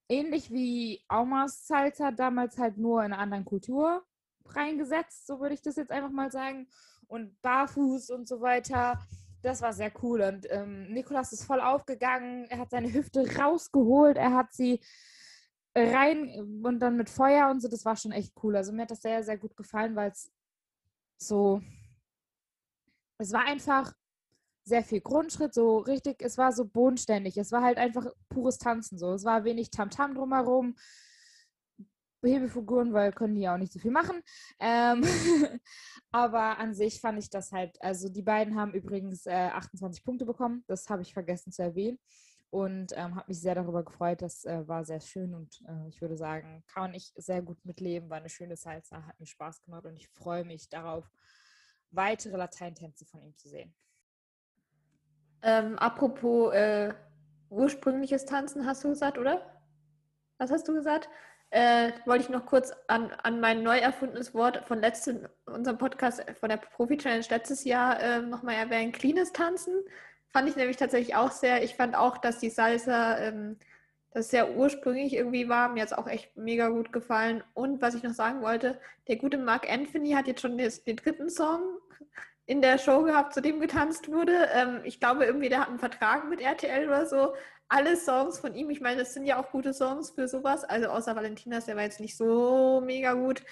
ähnlich 0.08 0.50
wie 0.50 1.02
Aumas 1.08 1.66
Salsa 1.66 2.10
damals 2.10 2.58
halt 2.58 2.76
nur 2.76 3.00
in 3.04 3.12
einer 3.12 3.22
anderen 3.22 3.44
Kultur 3.44 4.04
reingesetzt, 4.44 5.26
so 5.26 5.40
würde 5.40 5.54
ich 5.54 5.62
das 5.62 5.76
jetzt 5.76 5.90
einfach 5.90 6.10
mal 6.10 6.30
sagen. 6.30 6.68
Und 7.08 7.40
barfuß 7.40 8.10
und 8.10 8.28
so 8.28 8.40
weiter. 8.40 9.00
Das 9.42 9.62
war 9.62 9.72
sehr 9.72 9.92
cool. 10.02 10.22
Und 10.22 10.46
ähm, 10.50 10.92
Nikolas 10.92 11.32
ist 11.32 11.44
voll 11.44 11.60
aufgegangen. 11.60 12.46
Er 12.48 12.58
hat 12.58 12.70
seine 12.70 12.92
Hüfte 12.92 13.26
rausgeholt. 13.36 14.16
Er 14.16 14.34
hat 14.34 14.52
sie 14.52 14.80
rein 15.74 16.62
und 16.64 16.80
dann 16.80 16.96
mit 16.96 17.10
Feuer 17.10 17.50
und 17.50 17.60
so. 17.60 17.68
Das 17.68 17.84
war 17.84 17.96
schon 17.96 18.12
echt 18.12 18.32
cool. 18.42 18.56
Also 18.56 18.72
mir 18.72 18.82
hat 18.82 18.90
das 18.90 19.02
sehr, 19.02 19.22
sehr 19.22 19.38
gut 19.38 19.56
gefallen, 19.56 19.94
weil 19.94 20.10
es 20.10 20.30
so 21.18 21.62
es 23.18 23.32
war 23.32 23.44
einfach 23.44 23.92
sehr 24.64 24.82
viel 24.82 25.00
Grundschritt, 25.00 25.54
so 25.54 25.78
richtig, 25.78 26.20
es 26.20 26.38
war 26.38 26.52
so 26.52 26.64
bodenständig. 26.64 27.36
Es 27.36 27.52
war 27.52 27.62
halt 27.62 27.78
einfach 27.78 28.06
pures 28.28 28.58
Tanzen 28.58 28.98
so. 28.98 29.14
Es 29.14 29.24
war 29.24 29.44
wenig 29.44 29.70
Tamtam 29.70 30.14
drumherum. 30.14 30.74
Hebefiguren, 32.26 32.92
weil 32.92 33.12
können 33.12 33.34
die 33.34 33.42
ja 33.42 33.54
auch 33.54 33.58
nicht 33.58 33.72
so 33.72 33.78
viel 33.78 33.90
machen. 33.90 34.22
Ähm, 34.60 35.02
aber 36.10 36.58
an 36.58 36.74
sich 36.74 37.00
fand 37.00 37.18
ich 37.18 37.30
das 37.30 37.52
halt, 37.52 37.80
also 37.82 38.08
die 38.08 38.22
beiden 38.22 38.58
haben 38.58 38.72
übrigens 38.72 39.26
äh, 39.26 39.50
28 39.52 40.04
Punkte 40.04 40.26
bekommen, 40.26 40.64
das 40.66 40.88
habe 40.88 41.02
ich 41.02 41.12
vergessen 41.12 41.52
zu 41.52 41.62
erwähnen 41.62 41.98
und 42.50 42.92
ähm, 42.96 43.16
habe 43.16 43.26
mich 43.28 43.40
sehr 43.40 43.54
darüber 43.54 43.84
gefreut, 43.84 44.22
das 44.22 44.44
äh, 44.44 44.66
war 44.66 44.84
sehr 44.84 45.00
schön 45.00 45.34
und 45.34 45.62
äh, 45.68 45.88
ich 45.88 46.00
würde 46.00 46.16
sagen, 46.16 46.64
kann 46.66 46.94
ich 46.94 47.12
sehr 47.16 47.42
gut 47.42 47.64
mitleben, 47.64 48.08
war 48.08 48.18
eine 48.18 48.28
schöne 48.28 48.56
Salsa, 48.56 49.04
hat 49.04 49.18
mir 49.18 49.26
Spaß 49.26 49.62
gemacht 49.62 49.84
und 49.84 49.96
ich 49.96 50.08
freue 50.08 50.44
mich 50.44 50.68
darauf, 50.68 51.10
weitere 51.90 52.36
Lateintänze 52.36 53.04
von 53.04 53.22
ihm 53.22 53.36
zu 53.36 53.48
sehen. 53.48 53.74
Ähm, 55.42 55.78
apropos 55.78 56.52
äh, 56.54 56.94
ursprüngliches 57.50 58.24
Tanzen, 58.24 58.66
hast 58.66 58.84
du 58.84 58.88
gesagt, 58.88 59.18
oder? 59.18 59.62
Was 60.38 60.50
hast 60.50 60.68
du 60.68 60.74
gesagt? 60.74 61.08
Äh, 61.50 61.92
wollte 62.04 62.24
ich 62.24 62.30
noch 62.30 62.44
kurz 62.44 62.72
an, 62.88 63.10
an 63.22 63.40
mein 63.40 63.62
neu 63.62 63.78
erfundenes 63.78 64.34
Wort 64.34 64.66
von 64.66 64.80
letzten, 64.80 65.28
unserem 65.46 65.78
Podcast 65.78 66.24
von 66.38 66.48
der 66.48 66.56
Profi-Challenge 66.56 67.24
letztes 67.30 67.64
Jahr 67.64 68.00
äh, 68.00 68.20
nochmal 68.20 68.56
erwähnen, 68.56 68.92
cleanes 68.92 69.32
Tanzen. 69.32 69.74
Fand 70.28 70.48
ich 70.48 70.56
nämlich 70.56 70.76
tatsächlich 70.76 71.14
auch 71.14 71.30
sehr, 71.30 71.62
ich 71.62 71.76
fand 71.76 71.94
auch, 71.94 72.18
dass 72.18 72.40
die 72.40 72.50
Salsa 72.50 73.18
ähm, 73.18 73.58
das 74.16 74.30
sehr 74.30 74.56
ursprünglich 74.56 75.14
irgendwie 75.14 75.48
war. 75.48 75.68
Mir 75.68 75.82
hat 75.82 75.92
es 75.92 75.96
auch 75.96 76.08
echt 76.08 76.36
mega 76.36 76.68
gut 76.68 76.92
gefallen. 76.92 77.44
Und 77.54 77.82
was 77.82 77.94
ich 77.94 78.02
noch 78.02 78.14
sagen 78.14 78.42
wollte, 78.42 78.80
der 79.08 79.16
gute 79.16 79.38
Mark 79.38 79.70
Anthony 79.70 80.12
hat 80.12 80.26
jetzt 80.26 80.40
schon 80.40 80.58
des, 80.58 80.84
den 80.84 80.96
dritten 80.96 81.28
Song 81.28 81.60
in 82.46 82.62
der 82.62 82.78
Show 82.78 83.02
gehabt, 83.02 83.34
zu 83.34 83.42
dem 83.42 83.60
getanzt 83.60 84.10
wurde. 84.10 84.48
Ähm, 84.54 84.80
ich 84.84 85.00
glaube, 85.00 85.26
irgendwie, 85.26 85.48
der 85.48 85.60
hat 85.60 85.68
einen 85.68 85.78
Vertrag 85.78 86.28
mit 86.28 86.40
RTL 86.40 86.86
oder 86.88 87.06
so. 87.06 87.34
Alle 87.68 87.96
Songs 87.96 88.38
von 88.38 88.54
ihm, 88.54 88.70
ich 88.70 88.80
meine, 88.80 89.00
das 89.00 89.14
sind 89.14 89.26
ja 89.26 89.40
auch 89.42 89.50
gute 89.50 89.74
Songs 89.74 90.10
für 90.10 90.28
sowas. 90.28 90.64
Also 90.64 90.88
außer 90.88 91.16
Valentinas, 91.16 91.66
der 91.66 91.76
war 91.76 91.82
jetzt 91.82 92.00
nicht 92.00 92.16
so 92.16 92.80
mega 92.84 93.14
gut. 93.14 93.42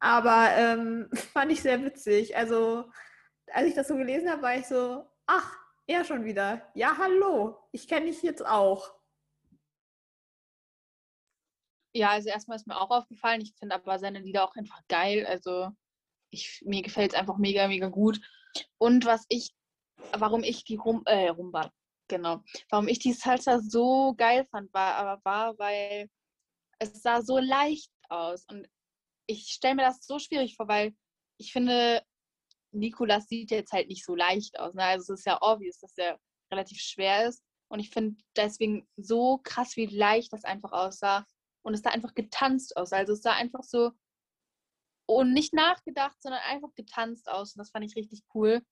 Aber 0.00 0.50
ähm, 0.56 1.08
fand 1.32 1.50
ich 1.52 1.62
sehr 1.62 1.82
witzig. 1.82 2.36
Also, 2.36 2.84
als 3.52 3.68
ich 3.68 3.74
das 3.74 3.88
so 3.88 3.96
gelesen 3.96 4.30
habe, 4.30 4.42
war 4.42 4.56
ich 4.56 4.66
so, 4.66 5.06
ach, 5.26 5.56
er 5.86 6.04
schon 6.04 6.24
wieder. 6.24 6.70
Ja, 6.74 6.96
hallo, 6.98 7.58
ich 7.72 7.88
kenne 7.88 8.06
dich 8.06 8.22
jetzt 8.22 8.44
auch. 8.44 8.94
Ja, 11.94 12.10
also 12.10 12.28
erstmal 12.28 12.56
ist 12.56 12.66
mir 12.66 12.80
auch 12.80 12.90
aufgefallen. 12.90 13.40
Ich 13.40 13.54
finde 13.58 13.76
aber 13.76 13.98
seine 13.98 14.18
Lieder 14.18 14.44
auch 14.44 14.56
einfach 14.56 14.80
geil. 14.88 15.26
Also 15.26 15.70
ich, 16.30 16.62
mir 16.66 16.82
gefällt 16.82 17.12
es 17.12 17.18
einfach 17.18 17.38
mega, 17.38 17.68
mega 17.68 17.88
gut. 17.88 18.20
Und 18.78 19.04
was 19.04 19.24
ich, 19.28 19.54
warum 20.12 20.42
ich 20.42 20.64
die 20.64 20.76
Rum, 20.76 21.02
äh, 21.06 21.28
Rumba, 21.28 21.70
genau, 22.08 22.42
warum 22.70 22.88
ich 22.88 22.98
die 22.98 23.12
Salsa 23.12 23.60
so 23.60 24.14
geil 24.16 24.46
fand, 24.50 24.72
war 24.72 24.94
aber 24.94 25.24
war, 25.24 25.58
weil 25.58 26.08
es 26.78 27.02
sah 27.02 27.22
so 27.22 27.38
leicht 27.38 27.90
aus. 28.08 28.44
Und 28.50 28.68
ich 29.26 29.48
stelle 29.48 29.76
mir 29.76 29.82
das 29.82 30.04
so 30.06 30.18
schwierig 30.18 30.56
vor, 30.56 30.68
weil 30.68 30.94
ich 31.38 31.52
finde, 31.52 32.02
Nikolas 32.72 33.26
sieht 33.28 33.50
jetzt 33.50 33.72
halt 33.72 33.88
nicht 33.88 34.04
so 34.04 34.14
leicht 34.14 34.58
aus. 34.58 34.74
Ne? 34.74 34.84
Also 34.84 35.14
es 35.14 35.20
ist 35.20 35.26
ja 35.26 35.38
obvious, 35.40 35.78
dass 35.78 35.96
er 35.96 36.18
relativ 36.50 36.78
schwer 36.80 37.28
ist. 37.28 37.42
Und 37.68 37.80
ich 37.80 37.90
finde 37.90 38.20
deswegen 38.36 38.86
so 38.96 39.38
krass, 39.38 39.76
wie 39.76 39.86
leicht 39.86 40.32
das 40.32 40.44
einfach 40.44 40.72
aussah. 40.72 41.26
Und 41.62 41.74
es 41.74 41.80
sah 41.80 41.90
einfach 41.90 42.14
getanzt 42.14 42.76
aus. 42.76 42.92
Also 42.92 43.14
es 43.14 43.22
sah 43.22 43.32
einfach 43.32 43.62
so 43.62 43.92
und 45.06 45.32
nicht 45.32 45.52
nachgedacht, 45.52 46.16
sondern 46.20 46.40
einfach 46.42 46.74
getanzt 46.74 47.28
aus. 47.28 47.54
Und 47.54 47.58
das 47.58 47.70
fand 47.70 47.84
ich 47.84 47.96
richtig 47.96 48.22
cool. 48.34 48.62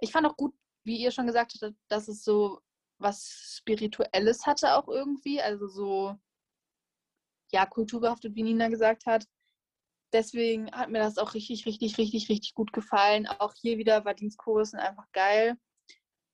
Ich 0.00 0.12
fand 0.12 0.26
auch 0.26 0.36
gut, 0.36 0.54
wie 0.84 0.98
ihr 0.98 1.10
schon 1.10 1.26
gesagt 1.26 1.54
habt, 1.60 1.74
dass 1.88 2.08
es 2.08 2.22
so 2.22 2.60
was 2.98 3.56
Spirituelles 3.58 4.46
hatte 4.46 4.74
auch 4.74 4.88
irgendwie. 4.88 5.40
Also 5.40 5.68
so, 5.68 6.18
ja, 7.52 7.66
kulturbehaftet, 7.66 8.34
wie 8.34 8.42
Nina 8.42 8.68
gesagt 8.68 9.06
hat. 9.06 9.26
Deswegen 10.12 10.70
hat 10.72 10.90
mir 10.90 11.00
das 11.00 11.18
auch 11.18 11.34
richtig, 11.34 11.66
richtig, 11.66 11.98
richtig, 11.98 12.28
richtig 12.28 12.54
gut 12.54 12.72
gefallen. 12.72 13.26
Auch 13.26 13.52
hier 13.54 13.78
wieder 13.78 14.04
war 14.04 14.14
Dienstchorus 14.14 14.74
einfach 14.74 15.10
geil. 15.12 15.56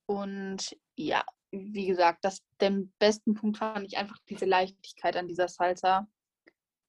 Und 0.07 0.77
ja, 0.95 1.25
wie 1.51 1.87
gesagt, 1.87 2.23
das, 2.23 2.41
den 2.61 2.93
besten 2.99 3.33
Punkt 3.33 3.57
fand 3.57 3.85
ich 3.85 3.97
einfach 3.97 4.17
diese 4.29 4.45
Leichtigkeit 4.45 5.17
an 5.17 5.27
dieser 5.27 5.47
Salsa. 5.47 6.07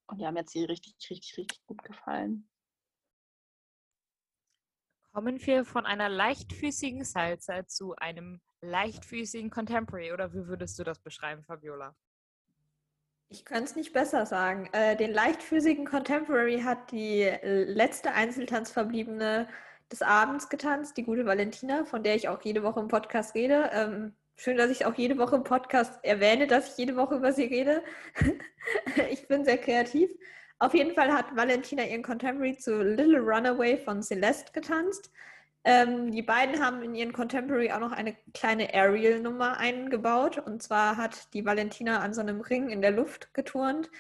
Und 0.09 0.21
ja, 0.21 0.31
mir 0.31 0.41
hat 0.41 0.51
sie 0.51 0.65
richtig, 0.65 0.95
richtig, 1.11 1.37
richtig 1.37 1.67
gut 1.67 1.83
gefallen. 1.83 2.49
Kommen 5.12 5.45
wir 5.45 5.65
von 5.65 5.87
einer 5.87 6.09
leichtfüßigen 6.09 7.05
Salsa 7.05 7.67
zu 7.67 7.97
einem 7.97 8.41
leichtfüßigen 8.61 9.51
Contemporary 9.51 10.12
oder 10.12 10.33
wie 10.33 10.47
würdest 10.47 10.79
du 10.79 10.85
das 10.85 10.99
beschreiben, 10.99 11.42
Fabiola? 11.42 11.95
Ich 13.29 13.45
könnte 13.45 13.64
es 13.64 13.77
nicht 13.77 13.92
besser 13.92 14.25
sagen. 14.25 14.69
Äh, 14.73 14.97
den 14.97 15.12
leichtfüßigen 15.12 15.85
Contemporary 15.85 16.61
hat 16.61 16.92
die 16.92 17.25
letzte 17.42 18.12
Einzeltanzverbliebene 18.12 19.49
des 19.90 20.03
Abends 20.03 20.49
getanzt, 20.49 20.97
die 20.97 21.05
gute 21.05 21.27
Valentina, 21.27 21.85
von 21.85 22.03
der 22.03 22.14
ich 22.14 22.29
auch 22.29 22.40
jede 22.42 22.62
Woche 22.62 22.81
im 22.81 22.88
Podcast 22.88 23.35
rede. 23.35 23.71
Ähm, 23.73 24.14
schön, 24.37 24.57
dass 24.57 24.71
ich 24.71 24.85
auch 24.87 24.95
jede 24.95 25.19
Woche 25.19 25.37
im 25.37 25.45
Podcast 25.45 25.99
erwähne, 26.05 26.47
dass 26.47 26.71
ich 26.71 26.79
jede 26.79 26.97
Woche 26.97 27.16
über 27.16 27.33
sie 27.33 27.45
rede. 27.45 27.83
ich 29.11 29.27
bin 29.27 29.45
sehr 29.45 29.59
kreativ. 29.59 30.11
Auf 30.59 30.73
jeden 30.73 30.95
Fall 30.95 31.12
hat 31.12 31.37
Valentina 31.37 31.85
ihren 31.85 32.03
Contemporary 32.03 32.57
zu 32.57 32.83
Little 32.83 33.21
Runaway 33.21 33.77
von 33.77 34.03
Celeste 34.03 34.53
getanzt. 34.53 35.11
Ähm, 35.69 36.13
die 36.13 36.23
beiden 36.23 36.65
haben 36.65 36.81
in 36.85 36.95
ihren 36.95 37.13
Contemporary 37.13 37.73
auch 37.73 37.81
noch 37.81 37.91
eine 37.91 38.15
kleine 38.33 38.73
Aerial-Nummer 38.73 39.59
eingebaut. 39.59 40.39
Und 40.39 40.63
zwar 40.63 40.97
hat 40.97 41.35
die 41.35 41.45
Valentina 41.45 41.99
an 41.99 42.15
so 42.15 42.21
einem 42.21 42.41
Ring 42.41 42.71
in 42.71 42.83
der 42.83 42.93
Luft 42.93 43.35
geturnt, 43.35 43.91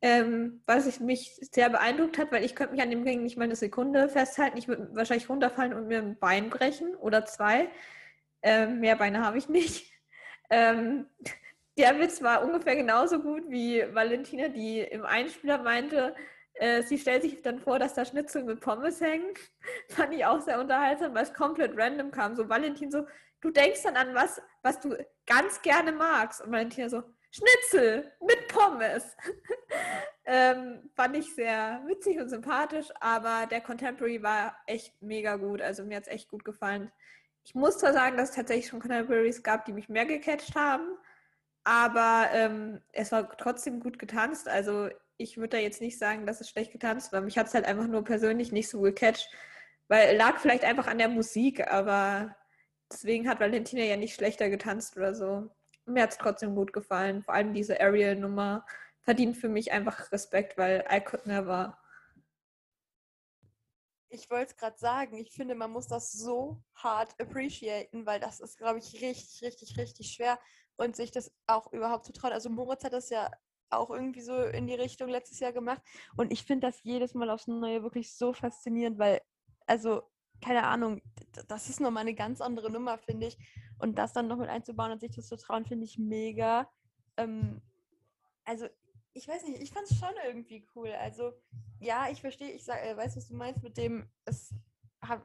ähm, 0.00 0.62
was 0.66 0.86
ich 0.86 1.00
mich 1.00 1.36
sehr 1.50 1.68
beeindruckt 1.68 2.18
hat, 2.18 2.30
weil 2.30 2.44
ich 2.44 2.54
könnte 2.54 2.74
mich 2.74 2.82
an 2.82 2.90
dem 2.90 3.02
Ring 3.02 3.24
nicht 3.24 3.36
mal 3.36 3.42
eine 3.42 3.56
Sekunde 3.56 4.08
festhalten. 4.08 4.56
Ich 4.56 4.68
würde 4.68 4.88
wahrscheinlich 4.94 5.28
runterfallen 5.28 5.74
und 5.74 5.88
mir 5.88 5.98
ein 5.98 6.16
Bein 6.16 6.48
brechen 6.48 6.94
oder 6.94 7.26
zwei. 7.26 7.70
Ähm, 8.42 8.78
mehr 8.78 8.94
Beine 8.94 9.24
habe 9.24 9.38
ich 9.38 9.48
nicht. 9.48 9.92
Ähm, 10.48 11.06
der 11.76 11.98
Witz 11.98 12.22
war 12.22 12.44
ungefähr 12.44 12.76
genauso 12.76 13.20
gut 13.20 13.50
wie 13.50 13.82
Valentina, 13.92 14.46
die 14.46 14.78
im 14.78 15.04
Einspieler 15.04 15.58
meinte, 15.58 16.14
äh, 16.58 16.82
sie 16.82 16.98
stellt 16.98 17.22
sich 17.22 17.42
dann 17.42 17.58
vor, 17.58 17.78
dass 17.78 17.94
da 17.94 18.04
Schnitzel 18.04 18.44
mit 18.44 18.60
Pommes 18.60 19.00
hängen. 19.00 19.34
Fand 19.90 20.14
ich 20.14 20.24
auch 20.24 20.40
sehr 20.40 20.60
unterhaltsam, 20.60 21.14
weil 21.14 21.24
es 21.24 21.34
komplett 21.34 21.76
random 21.76 22.10
kam. 22.10 22.34
So 22.34 22.48
Valentin 22.48 22.90
so, 22.90 23.06
du 23.40 23.50
denkst 23.50 23.82
dann 23.82 23.96
an 23.96 24.14
was, 24.14 24.40
was 24.62 24.80
du 24.80 24.96
ganz 25.26 25.60
gerne 25.62 25.92
magst. 25.92 26.40
Und 26.40 26.52
Valentina 26.52 26.88
so, 26.88 27.02
Schnitzel 27.30 28.10
mit 28.20 28.48
Pommes. 28.48 29.16
ähm, 30.24 30.90
fand 30.94 31.16
ich 31.16 31.34
sehr 31.34 31.82
witzig 31.86 32.18
und 32.18 32.30
sympathisch, 32.30 32.88
aber 33.00 33.46
der 33.46 33.60
Contemporary 33.60 34.22
war 34.22 34.56
echt 34.66 34.94
mega 35.02 35.36
gut. 35.36 35.60
Also 35.60 35.84
mir 35.84 35.98
hat 35.98 36.04
es 36.04 36.12
echt 36.12 36.30
gut 36.30 36.44
gefallen. 36.44 36.90
Ich 37.44 37.54
muss 37.54 37.78
zwar 37.78 37.92
sagen, 37.92 38.16
dass 38.16 38.30
es 38.30 38.36
tatsächlich 38.36 38.68
schon 38.68 38.80
Contemporaries 38.80 39.42
gab, 39.42 39.66
die 39.66 39.72
mich 39.72 39.88
mehr 39.88 40.06
gecatcht 40.06 40.54
haben, 40.56 40.96
aber 41.64 42.28
ähm, 42.32 42.80
es 42.92 43.12
war 43.12 43.36
trotzdem 43.36 43.80
gut 43.80 43.98
getanzt. 43.98 44.48
Also 44.48 44.88
ich 45.18 45.36
würde 45.36 45.56
da 45.56 45.58
jetzt 45.58 45.80
nicht 45.80 45.98
sagen, 45.98 46.26
dass 46.26 46.40
es 46.40 46.50
schlecht 46.50 46.72
getanzt 46.72 47.12
war. 47.12 47.20
Mich 47.20 47.38
hat 47.38 47.46
es 47.46 47.54
halt 47.54 47.64
einfach 47.64 47.86
nur 47.86 48.04
persönlich 48.04 48.52
nicht 48.52 48.68
so 48.68 48.80
gecatcht. 48.80 49.28
Weil 49.88 50.16
lag 50.16 50.38
vielleicht 50.38 50.64
einfach 50.64 50.88
an 50.88 50.98
der 50.98 51.08
Musik, 51.08 51.66
aber 51.68 52.36
deswegen 52.90 53.28
hat 53.28 53.40
Valentina 53.40 53.84
ja 53.84 53.96
nicht 53.96 54.14
schlechter 54.14 54.50
getanzt 54.50 54.96
oder 54.96 55.14
so. 55.14 55.48
Mir 55.84 56.02
hat 56.02 56.10
es 56.10 56.18
trotzdem 56.18 56.54
gut 56.54 56.72
gefallen. 56.72 57.22
Vor 57.22 57.34
allem 57.34 57.54
diese 57.54 57.80
Ariel-Nummer 57.80 58.66
verdient 59.02 59.36
für 59.36 59.48
mich 59.48 59.70
einfach 59.70 60.10
Respekt, 60.10 60.58
weil 60.58 60.84
I 60.90 61.00
could 61.00 61.26
never. 61.26 61.78
Ich 64.08 64.28
wollte 64.30 64.52
es 64.52 64.56
gerade 64.56 64.78
sagen, 64.78 65.16
ich 65.16 65.32
finde, 65.32 65.54
man 65.54 65.70
muss 65.70 65.86
das 65.86 66.12
so 66.12 66.62
hart 66.74 67.14
appreciaten, 67.20 68.06
weil 68.06 68.18
das 68.18 68.40
ist, 68.40 68.58
glaube 68.58 68.80
ich, 68.80 69.00
richtig, 69.00 69.42
richtig, 69.42 69.76
richtig 69.76 70.12
schwer 70.12 70.38
und 70.76 70.96
sich 70.96 71.10
das 71.12 71.32
auch 71.46 71.72
überhaupt 71.72 72.06
zu 72.06 72.12
trauen. 72.12 72.32
Also 72.32 72.50
Moritz 72.50 72.82
hat 72.82 72.92
das 72.92 73.10
ja 73.10 73.30
auch 73.70 73.90
irgendwie 73.90 74.20
so 74.20 74.42
in 74.42 74.66
die 74.66 74.74
Richtung 74.74 75.08
letztes 75.08 75.40
Jahr 75.40 75.52
gemacht. 75.52 75.82
Und 76.16 76.32
ich 76.32 76.44
finde 76.44 76.66
das 76.66 76.82
jedes 76.82 77.14
Mal 77.14 77.30
aufs 77.30 77.46
Neue 77.46 77.82
wirklich 77.82 78.14
so 78.14 78.32
faszinierend, 78.32 78.98
weil, 78.98 79.20
also, 79.66 80.02
keine 80.42 80.66
Ahnung, 80.66 81.00
das 81.48 81.68
ist 81.68 81.80
nochmal 81.80 82.02
eine 82.02 82.14
ganz 82.14 82.40
andere 82.40 82.70
Nummer, 82.70 82.98
finde 82.98 83.26
ich. 83.28 83.38
Und 83.78 83.96
das 83.98 84.12
dann 84.12 84.28
noch 84.28 84.36
mit 84.36 84.48
einzubauen 84.48 84.92
und 84.92 85.00
sich 85.00 85.14
das 85.14 85.28
zu 85.28 85.36
trauen, 85.36 85.64
finde 85.64 85.84
ich 85.84 85.98
mega. 85.98 86.70
Ähm, 87.16 87.62
also, 88.44 88.66
ich 89.12 89.26
weiß 89.26 89.44
nicht, 89.44 89.62
ich 89.62 89.72
fand 89.72 89.90
es 89.90 89.98
schon 89.98 90.12
irgendwie 90.26 90.66
cool. 90.74 90.92
Also, 90.92 91.32
ja, 91.80 92.08
ich 92.10 92.20
verstehe, 92.20 92.50
ich 92.50 92.64
sag, 92.64 92.82
äh, 92.84 92.96
weiß, 92.96 93.16
was 93.16 93.28
du 93.28 93.34
meinst 93.34 93.62
mit 93.62 93.76
dem, 93.76 94.10
es 94.24 94.54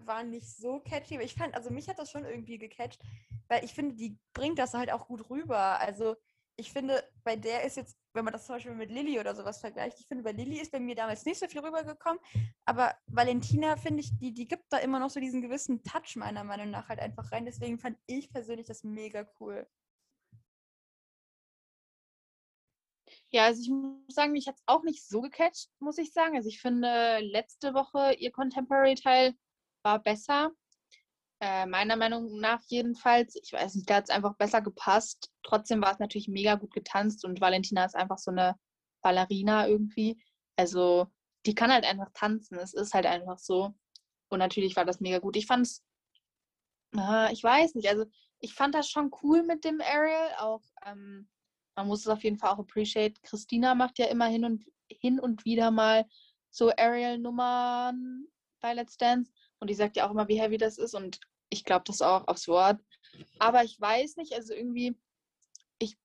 war 0.06 0.24
nicht 0.24 0.56
so 0.56 0.80
catchy, 0.80 1.16
aber 1.16 1.24
ich 1.24 1.34
fand, 1.34 1.56
also 1.56 1.72
mich 1.72 1.90
hat 1.90 2.00
das 2.00 2.12
schon 2.12 2.26
irgendwie 2.26 2.58
gecatcht, 2.58 3.02
weil 3.48 3.64
ich 3.64 3.74
finde, 3.74 3.96
die 3.96 4.18
bringt 4.34 4.60
das 4.60 4.74
halt 4.74 4.92
auch 4.92 5.08
gut 5.08 5.30
rüber. 5.30 5.80
Also 5.80 6.16
ich 6.56 6.72
finde, 6.72 7.04
bei 7.24 7.36
der 7.36 7.64
ist 7.64 7.78
jetzt, 7.78 7.98
wenn 8.14 8.26
man 8.26 8.34
das 8.34 8.46
zum 8.46 8.56
Beispiel 8.56 8.74
mit 8.76 8.92
Lilly 8.92 9.20
oder 9.20 9.36
sowas 9.36 9.60
vergleicht, 9.60 10.00
ich 10.00 10.08
finde, 10.08 10.24
bei 10.24 10.32
Lilly 10.32 10.60
ist 10.60 10.72
bei 10.72 10.80
mir 10.80 10.96
damals 10.96 11.26
nicht 11.26 11.40
so 11.40 11.48
viel 11.48 11.62
rübergekommen, 11.62 12.20
aber 12.66 12.96
Valentina, 13.08 13.78
finde 13.78 14.02
ich, 14.02 14.18
die, 14.20 14.34
die 14.34 14.48
gibt 14.48 14.66
da 14.70 14.78
immer 14.78 15.00
noch 15.00 15.10
so 15.10 15.20
diesen 15.20 15.42
gewissen 15.42 15.84
Touch 15.84 16.16
meiner 16.16 16.44
Meinung 16.44 16.70
nach 16.70 16.90
halt 16.90 17.00
einfach 17.00 17.32
rein. 17.32 17.46
Deswegen 17.46 17.78
fand 17.80 17.98
ich 18.06 18.32
persönlich 18.32 18.68
das 18.68 18.84
mega 18.84 19.26
cool. 19.40 19.68
Ja, 23.30 23.46
also 23.46 23.62
ich 23.62 23.70
muss 23.70 24.14
sagen, 24.14 24.34
mich 24.34 24.48
hat 24.48 24.56
es 24.56 24.64
auch 24.66 24.84
nicht 24.84 25.08
so 25.08 25.22
gecatcht, 25.22 25.70
muss 25.80 25.98
ich 25.98 26.14
sagen. 26.14 26.36
Also 26.36 26.50
ich 26.50 26.62
finde, 26.62 27.20
letzte 27.20 27.74
Woche 27.74 28.14
ihr 28.14 28.32
Contemporary-Teil 28.32 29.36
war 29.84 30.00
besser. 30.00 30.52
Äh, 31.42 31.66
meiner 31.66 31.96
Meinung 31.96 32.40
nach 32.40 32.62
jedenfalls. 32.68 33.36
Ich 33.42 33.52
weiß 33.52 33.74
nicht, 33.74 33.90
da 33.90 33.96
hat 33.96 34.04
es 34.04 34.10
einfach 34.12 34.36
besser 34.36 34.62
gepasst. 34.62 35.32
Trotzdem 35.42 35.82
war 35.82 35.92
es 35.92 35.98
natürlich 35.98 36.28
mega 36.28 36.54
gut 36.54 36.72
getanzt 36.72 37.26
und 37.26 37.42
Valentina 37.42 37.84
ist 37.84 37.96
einfach 37.96 38.20
so 38.20 38.30
eine 38.30 38.56
Ballerina 39.02 39.68
irgendwie. 39.68 40.24
Also 40.56 41.08
die 41.48 41.56
kann 41.56 41.72
halt 41.74 41.84
einfach 41.84 42.12
tanzen. 42.14 42.60
Es 42.60 42.76
ist 42.76 42.94
halt 42.94 43.08
einfach 43.08 43.40
so. 43.40 43.74
Und 44.30 44.38
natürlich 44.38 44.76
war 44.76 44.86
das 44.86 45.00
mega 45.00 45.18
gut. 45.18 45.36
Ich 45.36 45.48
fand 45.48 45.66
es, 45.66 45.84
äh, 46.96 47.34
ich 47.34 47.44
weiß 47.44 47.74
nicht, 47.74 47.90
also 47.90 48.06
ich 48.40 48.54
fand 48.54 48.76
das 48.76 48.88
schon 48.88 49.10
cool 49.24 49.42
mit 49.42 49.66
dem 49.66 49.82
Ariel. 49.82 50.36
Auch 50.38 50.62
ähm, 50.86 51.28
man 51.76 51.88
muss 51.88 52.02
es 52.02 52.08
auf 52.08 52.24
jeden 52.24 52.38
Fall 52.38 52.52
auch 52.52 52.60
appreciate. 52.60 53.20
Christina 53.24 53.74
macht 53.74 53.98
ja 53.98 54.06
immer 54.06 54.28
hin 54.28 54.46
und 54.46 54.64
hin 54.92 55.20
und 55.20 55.44
wieder 55.44 55.72
mal 55.72 56.06
so 56.52 56.70
Ariel-Nummern 56.70 58.28
bei 58.60 58.74
Let's 58.76 58.98
Dance. 58.98 59.32
Und 59.60 59.72
die 59.72 59.76
sagt 59.76 59.96
ja 59.96 60.06
auch 60.06 60.12
immer, 60.12 60.28
wie 60.28 60.40
heavy 60.40 60.60
das 60.60 60.78
ist. 60.78 60.94
Und 60.94 61.20
ich 61.52 61.64
glaube 61.64 61.84
das 61.86 62.02
auch 62.02 62.28
aufs 62.28 62.48
Wort. 62.48 62.82
Aber 63.38 63.64
ich 63.64 63.80
weiß 63.80 64.16
nicht, 64.16 64.34
also 64.34 64.54
irgendwie, 64.54 64.98
ich 65.78 65.96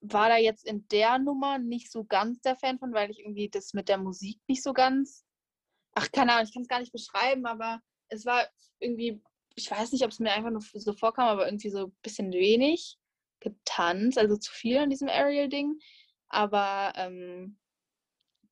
war 0.00 0.28
da 0.28 0.36
jetzt 0.36 0.66
in 0.66 0.86
der 0.88 1.18
Nummer 1.18 1.58
nicht 1.58 1.90
so 1.90 2.04
ganz 2.04 2.40
der 2.42 2.56
Fan 2.56 2.78
von, 2.78 2.92
weil 2.92 3.10
ich 3.10 3.20
irgendwie 3.20 3.48
das 3.48 3.72
mit 3.72 3.88
der 3.88 3.98
Musik 3.98 4.38
nicht 4.48 4.62
so 4.62 4.74
ganz. 4.74 5.24
Ach, 5.92 6.10
keine 6.12 6.32
Ahnung, 6.32 6.44
ich 6.46 6.52
kann 6.52 6.62
es 6.62 6.68
gar 6.68 6.80
nicht 6.80 6.92
beschreiben, 6.92 7.46
aber 7.46 7.80
es 8.08 8.26
war 8.26 8.46
irgendwie, 8.80 9.22
ich 9.54 9.70
weiß 9.70 9.92
nicht, 9.92 10.04
ob 10.04 10.10
es 10.10 10.18
mir 10.18 10.32
einfach 10.32 10.50
nur 10.50 10.62
so 10.62 10.92
vorkam, 10.92 11.28
aber 11.28 11.46
irgendwie 11.46 11.70
so 11.70 11.86
ein 11.86 11.96
bisschen 12.02 12.32
wenig 12.32 12.98
getanzt, 13.40 14.18
also 14.18 14.36
zu 14.36 14.52
viel 14.52 14.78
an 14.78 14.90
diesem 14.90 15.08
Aerial-Ding. 15.08 15.78
Aber 16.28 16.92
ähm, 16.96 17.58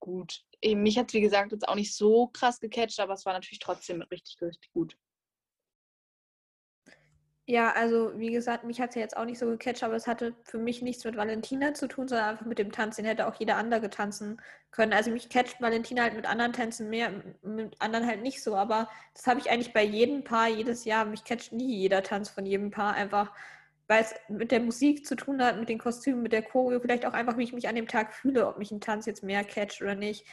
gut. 0.01 0.45
Mich 0.65 0.99
hat 0.99 1.09
es, 1.09 1.15
wie 1.15 1.21
gesagt, 1.21 1.53
jetzt 1.53 1.69
auch 1.69 1.77
nicht 1.77 1.95
so 1.95 2.29
krass 2.29 2.59
gecatcht, 2.59 2.99
aber 2.99 3.15
es 3.15 3.25
war 3.25 3.33
natürlich 3.33 3.61
trotzdem 3.61 4.03
richtig, 4.03 4.41
richtig 4.43 4.73
gut. 4.73 4.97
Ja, 7.51 7.73
also 7.73 8.13
wie 8.19 8.31
gesagt, 8.31 8.65
mich 8.65 8.79
hat 8.79 8.91
es 8.91 8.97
ja 8.97 9.01
jetzt 9.01 9.17
auch 9.17 9.25
nicht 9.25 9.39
so 9.39 9.47
gecatcht, 9.47 9.83
aber 9.83 9.95
es 9.95 10.07
hatte 10.07 10.35
für 10.45 10.59
mich 10.59 10.83
nichts 10.83 11.05
mit 11.05 11.17
Valentina 11.17 11.73
zu 11.73 11.89
tun, 11.89 12.07
sondern 12.07 12.29
einfach 12.29 12.45
mit 12.45 12.59
dem 12.59 12.73
Tanz. 12.73 12.97
Den 12.97 13.07
hätte 13.07 13.27
auch 13.27 13.35
jeder 13.37 13.57
andere 13.57 13.89
tanzen 13.89 14.39
können. 14.71 14.93
Also 14.93 15.11
mich 15.11 15.31
catcht 15.31 15.59
Valentina 15.59 16.03
halt 16.03 16.15
mit 16.15 16.27
anderen 16.27 16.53
Tänzen 16.53 16.91
mehr, 16.91 17.11
mit 17.41 17.81
anderen 17.81 18.07
halt 18.07 18.21
nicht 18.21 18.43
so. 18.43 18.55
Aber 18.55 18.91
das 19.15 19.27
habe 19.27 19.41
ich 19.41 19.51
eigentlich 19.51 19.73
bei 19.73 19.83
jedem 19.83 20.25
Paar 20.25 20.49
jedes 20.49 20.85
Jahr. 20.85 21.07
Mich 21.07 21.25
catcht 21.25 21.53
nie 21.55 21.75
jeder 21.75 22.03
Tanz 22.03 22.29
von 22.29 22.45
jedem 22.45 22.71
Paar 22.71 22.93
einfach, 22.93 23.33
weil 23.87 24.03
es 24.03 24.15
mit 24.29 24.51
der 24.53 24.61
Musik 24.61 25.07
zu 25.07 25.17
tun 25.17 25.43
hat, 25.43 25.59
mit 25.59 25.71
den 25.71 25.79
Kostümen, 25.79 26.23
mit 26.23 26.35
der 26.35 26.43
Choreo, 26.43 26.81
vielleicht 26.81 27.07
auch 27.07 27.15
einfach, 27.15 27.39
wie 27.39 27.45
ich 27.45 27.55
mich 27.55 27.67
an 27.67 27.77
dem 27.77 27.89
Tag 27.89 28.13
fühle, 28.13 28.47
ob 28.47 28.59
mich 28.59 28.73
ein 28.73 28.83
Tanz 28.83 29.07
jetzt 29.07 29.23
mehr 29.23 29.43
catcht 29.43 29.81
oder 29.81 29.95
nicht. 29.95 30.27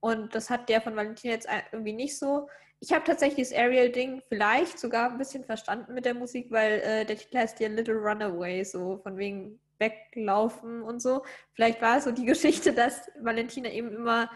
Und 0.00 0.34
das 0.34 0.48
hat 0.48 0.70
der 0.70 0.80
von 0.80 0.96
Valentina 0.96 1.34
jetzt 1.34 1.48
irgendwie 1.70 1.92
nicht 1.92 2.18
so 2.18 2.48
ich 2.82 2.92
habe 2.92 3.04
tatsächlich 3.04 3.48
das 3.48 3.56
Ariel-Ding 3.56 4.22
vielleicht 4.28 4.76
sogar 4.80 5.08
ein 5.08 5.16
bisschen 5.16 5.44
verstanden 5.44 5.94
mit 5.94 6.04
der 6.04 6.14
Musik, 6.14 6.50
weil 6.50 6.80
äh, 6.80 7.04
der 7.04 7.16
Titel 7.16 7.38
heißt 7.38 7.60
ja 7.60 7.68
Little 7.68 7.94
Runaway, 7.94 8.64
so 8.64 8.98
von 9.04 9.16
wegen 9.16 9.60
weglaufen 9.78 10.82
und 10.82 11.00
so. 11.00 11.22
Vielleicht 11.54 11.80
war 11.80 11.98
es 11.98 12.04
so 12.04 12.10
die 12.10 12.24
Geschichte, 12.26 12.72
dass 12.72 13.08
Valentina 13.20 13.70
eben 13.70 13.94
immer 13.94 14.28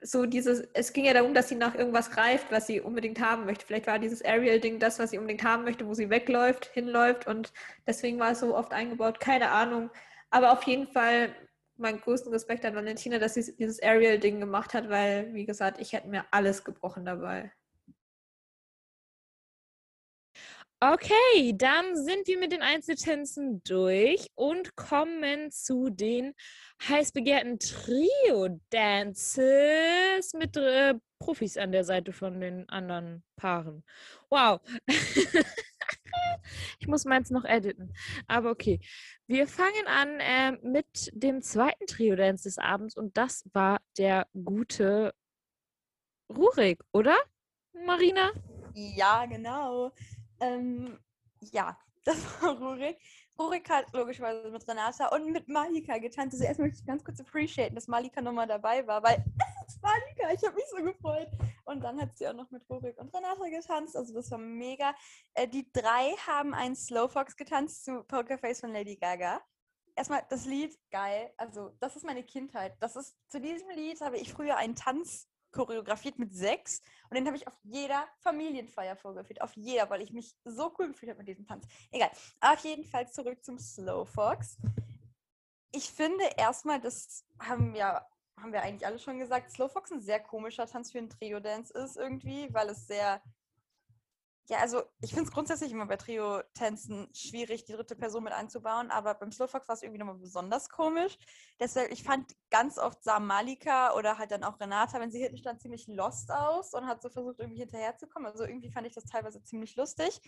so 0.00 0.24
dieses, 0.24 0.66
es 0.72 0.94
ging 0.94 1.04
ja 1.04 1.12
darum, 1.12 1.34
dass 1.34 1.50
sie 1.50 1.56
nach 1.56 1.74
irgendwas 1.74 2.10
greift, 2.10 2.50
was 2.50 2.66
sie 2.66 2.80
unbedingt 2.80 3.20
haben 3.20 3.44
möchte. 3.44 3.66
Vielleicht 3.66 3.86
war 3.86 3.98
dieses 3.98 4.24
Ariel-Ding 4.24 4.78
das, 4.78 4.98
was 4.98 5.10
sie 5.10 5.18
unbedingt 5.18 5.44
haben 5.44 5.64
möchte, 5.64 5.86
wo 5.86 5.92
sie 5.92 6.08
wegläuft, 6.08 6.64
hinläuft 6.72 7.26
und 7.26 7.52
deswegen 7.86 8.18
war 8.18 8.30
es 8.30 8.40
so 8.40 8.56
oft 8.56 8.72
eingebaut, 8.72 9.20
keine 9.20 9.50
Ahnung. 9.50 9.90
Aber 10.30 10.52
auf 10.52 10.62
jeden 10.62 10.88
Fall 10.88 11.34
meinen 11.78 12.00
größten 12.00 12.32
Respekt 12.32 12.64
an 12.64 12.74
Valentina, 12.74 13.18
dass 13.18 13.34
sie 13.34 13.54
dieses 13.56 13.82
Ariel-Ding 13.82 14.40
gemacht 14.40 14.74
hat, 14.74 14.88
weil, 14.88 15.32
wie 15.34 15.46
gesagt, 15.46 15.80
ich 15.80 15.92
hätte 15.92 16.08
mir 16.08 16.24
alles 16.30 16.64
gebrochen 16.64 17.04
dabei. 17.04 17.52
Okay, 20.80 21.54
dann 21.56 21.96
sind 21.96 22.26
wir 22.26 22.38
mit 22.38 22.52
den 22.52 22.60
Einzeltänzen 22.60 23.62
durch 23.64 24.26
und 24.34 24.76
kommen 24.76 25.50
zu 25.50 25.88
den 25.88 26.34
heiß 26.86 27.12
begehrten 27.12 27.58
Trio-Dances 27.58 30.34
mit 30.34 30.54
äh, 30.58 30.92
Profis 31.18 31.56
an 31.56 31.72
der 31.72 31.84
Seite 31.84 32.12
von 32.12 32.40
den 32.40 32.68
anderen 32.68 33.24
Paaren. 33.36 33.84
Wow. 34.28 34.60
ich 36.78 36.86
muss 36.86 37.04
meins 37.04 37.30
noch 37.30 37.44
editen. 37.44 37.92
Aber 38.26 38.50
okay. 38.50 38.80
Wir 39.26 39.46
fangen 39.48 39.86
an 39.86 40.20
äh, 40.20 40.52
mit 40.62 41.10
dem 41.12 41.42
zweiten 41.42 41.86
Trio-Dance 41.86 42.44
des 42.44 42.58
Abends 42.58 42.96
und 42.96 43.16
das 43.16 43.44
war 43.52 43.80
der 43.98 44.26
gute 44.32 45.12
Rurik, 46.28 46.80
oder? 46.92 47.16
Marina? 47.84 48.30
Ja, 48.74 49.26
genau. 49.26 49.92
Ähm, 50.40 50.98
ja, 51.40 51.78
das 52.04 52.42
war 52.42 52.56
Rurik. 52.58 52.98
Rurik 53.38 53.68
hat 53.68 53.92
logischerweise 53.92 54.50
mit 54.50 54.66
Renata 54.66 55.08
und 55.08 55.30
mit 55.30 55.48
Malika 55.48 55.98
getanzt. 55.98 56.34
Also 56.34 56.44
erst 56.44 56.60
möchte 56.60 56.78
ich 56.80 56.86
ganz 56.86 57.04
kurz 57.04 57.20
appreciaten, 57.20 57.74
dass 57.74 57.86
Malika 57.88 58.20
nochmal 58.20 58.46
dabei 58.46 58.86
war, 58.86 59.02
weil 59.02 59.24
Malika, 59.82 60.32
ich 60.32 60.42
habe 60.44 60.54
mich 60.54 60.64
so 60.70 60.82
gefreut. 60.82 61.28
Und 61.64 61.82
dann 61.82 62.00
hat 62.00 62.16
sie 62.16 62.28
auch 62.28 62.32
noch 62.32 62.50
mit 62.50 62.68
Rurik 62.70 62.96
und 62.98 63.14
Renata 63.14 63.48
getanzt. 63.48 63.96
Also 63.96 64.14
das 64.14 64.30
war 64.30 64.38
mega. 64.38 64.94
Äh, 65.34 65.48
die 65.48 65.70
drei 65.72 66.12
haben 66.26 66.54
einen 66.54 66.76
Slowfox 66.76 67.36
getanzt 67.36 67.84
zu 67.84 68.04
Pokerface 68.04 68.60
von 68.60 68.72
Lady 68.72 68.96
Gaga. 68.96 69.40
Erstmal 69.96 70.24
das 70.28 70.44
Lied, 70.44 70.78
geil. 70.90 71.32
Also 71.36 71.70
das 71.80 71.96
ist 71.96 72.04
meine 72.04 72.22
Kindheit. 72.22 72.76
Das 72.80 72.96
ist, 72.96 73.16
zu 73.28 73.40
diesem 73.40 73.68
Lied 73.70 74.00
habe 74.00 74.16
ich 74.16 74.32
früher 74.32 74.56
einen 74.56 74.76
Tanz 74.76 75.28
choreografiert 75.56 76.18
mit 76.18 76.34
sechs 76.34 76.82
und 77.08 77.16
den 77.16 77.26
habe 77.26 77.36
ich 77.36 77.46
auf 77.46 77.54
jeder 77.62 78.06
Familienfeier 78.18 78.96
vorgeführt. 78.96 79.40
Auf 79.40 79.54
jeder, 79.56 79.88
weil 79.88 80.02
ich 80.02 80.12
mich 80.12 80.36
so 80.44 80.72
cool 80.78 80.88
gefühlt 80.88 81.10
habe 81.10 81.18
mit 81.18 81.28
diesem 81.28 81.46
Tanz. 81.46 81.66
Egal. 81.90 82.10
Auf 82.40 82.58
jeden 82.60 82.84
Fall 82.84 83.10
zurück 83.10 83.42
zum 83.44 83.58
Slow 83.58 84.04
Fox. 84.04 84.58
Ich 85.72 85.90
finde 85.90 86.24
erstmal, 86.36 86.80
das 86.80 87.24
haben 87.38 87.74
ja 87.74 88.06
haben 88.38 88.52
wir 88.52 88.62
eigentlich 88.62 88.86
alle 88.86 88.98
schon 88.98 89.18
gesagt, 89.18 89.50
Slow 89.50 89.68
Fox 89.68 89.90
ein 89.90 90.02
sehr 90.02 90.20
komischer 90.20 90.66
Tanz 90.66 90.92
für 90.92 90.98
einen 90.98 91.08
Trio-Dance 91.08 91.72
ist 91.72 91.96
irgendwie, 91.96 92.52
weil 92.52 92.68
es 92.68 92.86
sehr 92.86 93.22
ja, 94.48 94.58
also 94.58 94.82
ich 95.00 95.10
finde 95.10 95.24
es 95.24 95.32
grundsätzlich 95.32 95.72
immer 95.72 95.86
bei 95.86 95.96
Trio-Tänzen 95.96 97.08
schwierig, 97.12 97.64
die 97.64 97.72
dritte 97.72 97.96
Person 97.96 98.22
mit 98.22 98.32
einzubauen, 98.32 98.92
aber 98.92 99.14
beim 99.14 99.32
Slowfox 99.32 99.66
war 99.66 99.74
es 99.74 99.82
irgendwie 99.82 99.98
nochmal 99.98 100.18
besonders 100.18 100.68
komisch. 100.68 101.18
Deshalb, 101.58 101.90
ich 101.90 102.04
fand 102.04 102.32
ganz 102.50 102.78
oft 102.78 103.02
sah 103.02 103.18
Malika 103.18 103.94
oder 103.94 104.18
halt 104.18 104.30
dann 104.30 104.44
auch 104.44 104.60
Renata, 104.60 105.00
wenn 105.00 105.10
sie 105.10 105.18
hinten 105.18 105.38
stand, 105.38 105.60
ziemlich 105.60 105.88
lost 105.88 106.30
aus 106.30 106.74
und 106.74 106.86
hat 106.86 107.02
so 107.02 107.10
versucht, 107.10 107.40
irgendwie 107.40 107.58
hinterherzukommen. 107.58 108.30
Also 108.30 108.44
irgendwie 108.44 108.70
fand 108.70 108.86
ich 108.86 108.94
das 108.94 109.04
teilweise 109.04 109.42
ziemlich 109.42 109.74
lustig. 109.74 110.20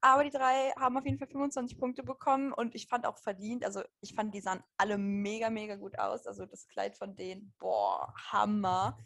Aber 0.00 0.24
die 0.24 0.30
drei 0.30 0.70
haben 0.78 0.96
auf 0.96 1.04
jeden 1.04 1.18
Fall 1.18 1.28
25 1.28 1.78
Punkte 1.78 2.02
bekommen 2.02 2.54
und 2.54 2.74
ich 2.74 2.88
fand 2.88 3.04
auch 3.04 3.18
verdient, 3.18 3.62
also 3.62 3.82
ich 4.00 4.14
fand, 4.14 4.34
die 4.34 4.40
sahen 4.40 4.62
alle 4.78 4.96
mega, 4.96 5.50
mega 5.50 5.76
gut 5.76 5.98
aus. 5.98 6.26
Also 6.26 6.46
das 6.46 6.66
Kleid 6.68 6.96
von 6.96 7.14
denen, 7.14 7.52
boah, 7.58 8.14
Hammer. 8.32 8.96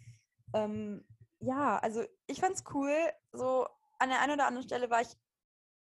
Ähm, 0.54 1.04
ja, 1.40 1.78
also 1.78 2.04
ich 2.26 2.38
fand's 2.38 2.62
cool, 2.72 2.94
so 3.32 3.66
an 4.00 4.08
der 4.08 4.20
einen 4.20 4.32
oder 4.32 4.46
anderen 4.46 4.66
Stelle 4.66 4.90
war 4.90 5.02
ich, 5.02 5.08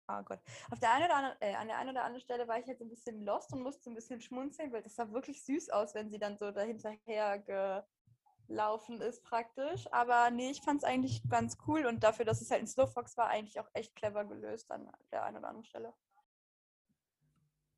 oh 0.07 0.23
Gott, 0.23 0.39
auf 0.71 0.79
der 0.79 0.93
einen 0.93 1.05
oder 1.05 1.15
anderen, 1.15 1.37
äh, 1.41 1.55
an 1.55 1.67
der 1.67 1.77
einen 1.77 1.89
oder 1.91 2.03
anderen 2.03 2.21
Stelle 2.21 2.47
war 2.47 2.59
ich 2.59 2.65
jetzt 2.65 2.81
ein 2.81 2.89
bisschen 2.89 3.23
lost 3.23 3.53
und 3.53 3.61
musste 3.61 3.89
ein 3.91 3.95
bisschen 3.95 4.21
schmunzeln, 4.21 4.71
weil 4.71 4.81
das 4.81 4.95
sah 4.95 5.11
wirklich 5.11 5.43
süß 5.43 5.69
aus, 5.69 5.93
wenn 5.93 6.09
sie 6.09 6.19
dann 6.19 6.37
so 6.37 6.51
dahinterher 6.51 7.39
gelaufen 8.47 9.01
ist 9.01 9.23
praktisch. 9.23 9.91
Aber 9.91 10.31
nee, 10.31 10.49
ich 10.49 10.61
fand 10.61 10.81
es 10.81 10.83
eigentlich 10.83 11.21
ganz 11.29 11.57
cool 11.67 11.85
und 11.85 12.03
dafür, 12.03 12.25
dass 12.25 12.41
es 12.41 12.51
halt 12.51 12.61
ein 12.61 12.67
Slowfox 12.67 13.17
war, 13.17 13.27
eigentlich 13.27 13.59
auch 13.59 13.69
echt 13.73 13.95
clever 13.95 14.25
gelöst 14.25 14.71
an 14.71 14.89
der 15.11 15.23
einen 15.23 15.37
oder 15.37 15.49
anderen 15.49 15.65
Stelle. 15.65 15.93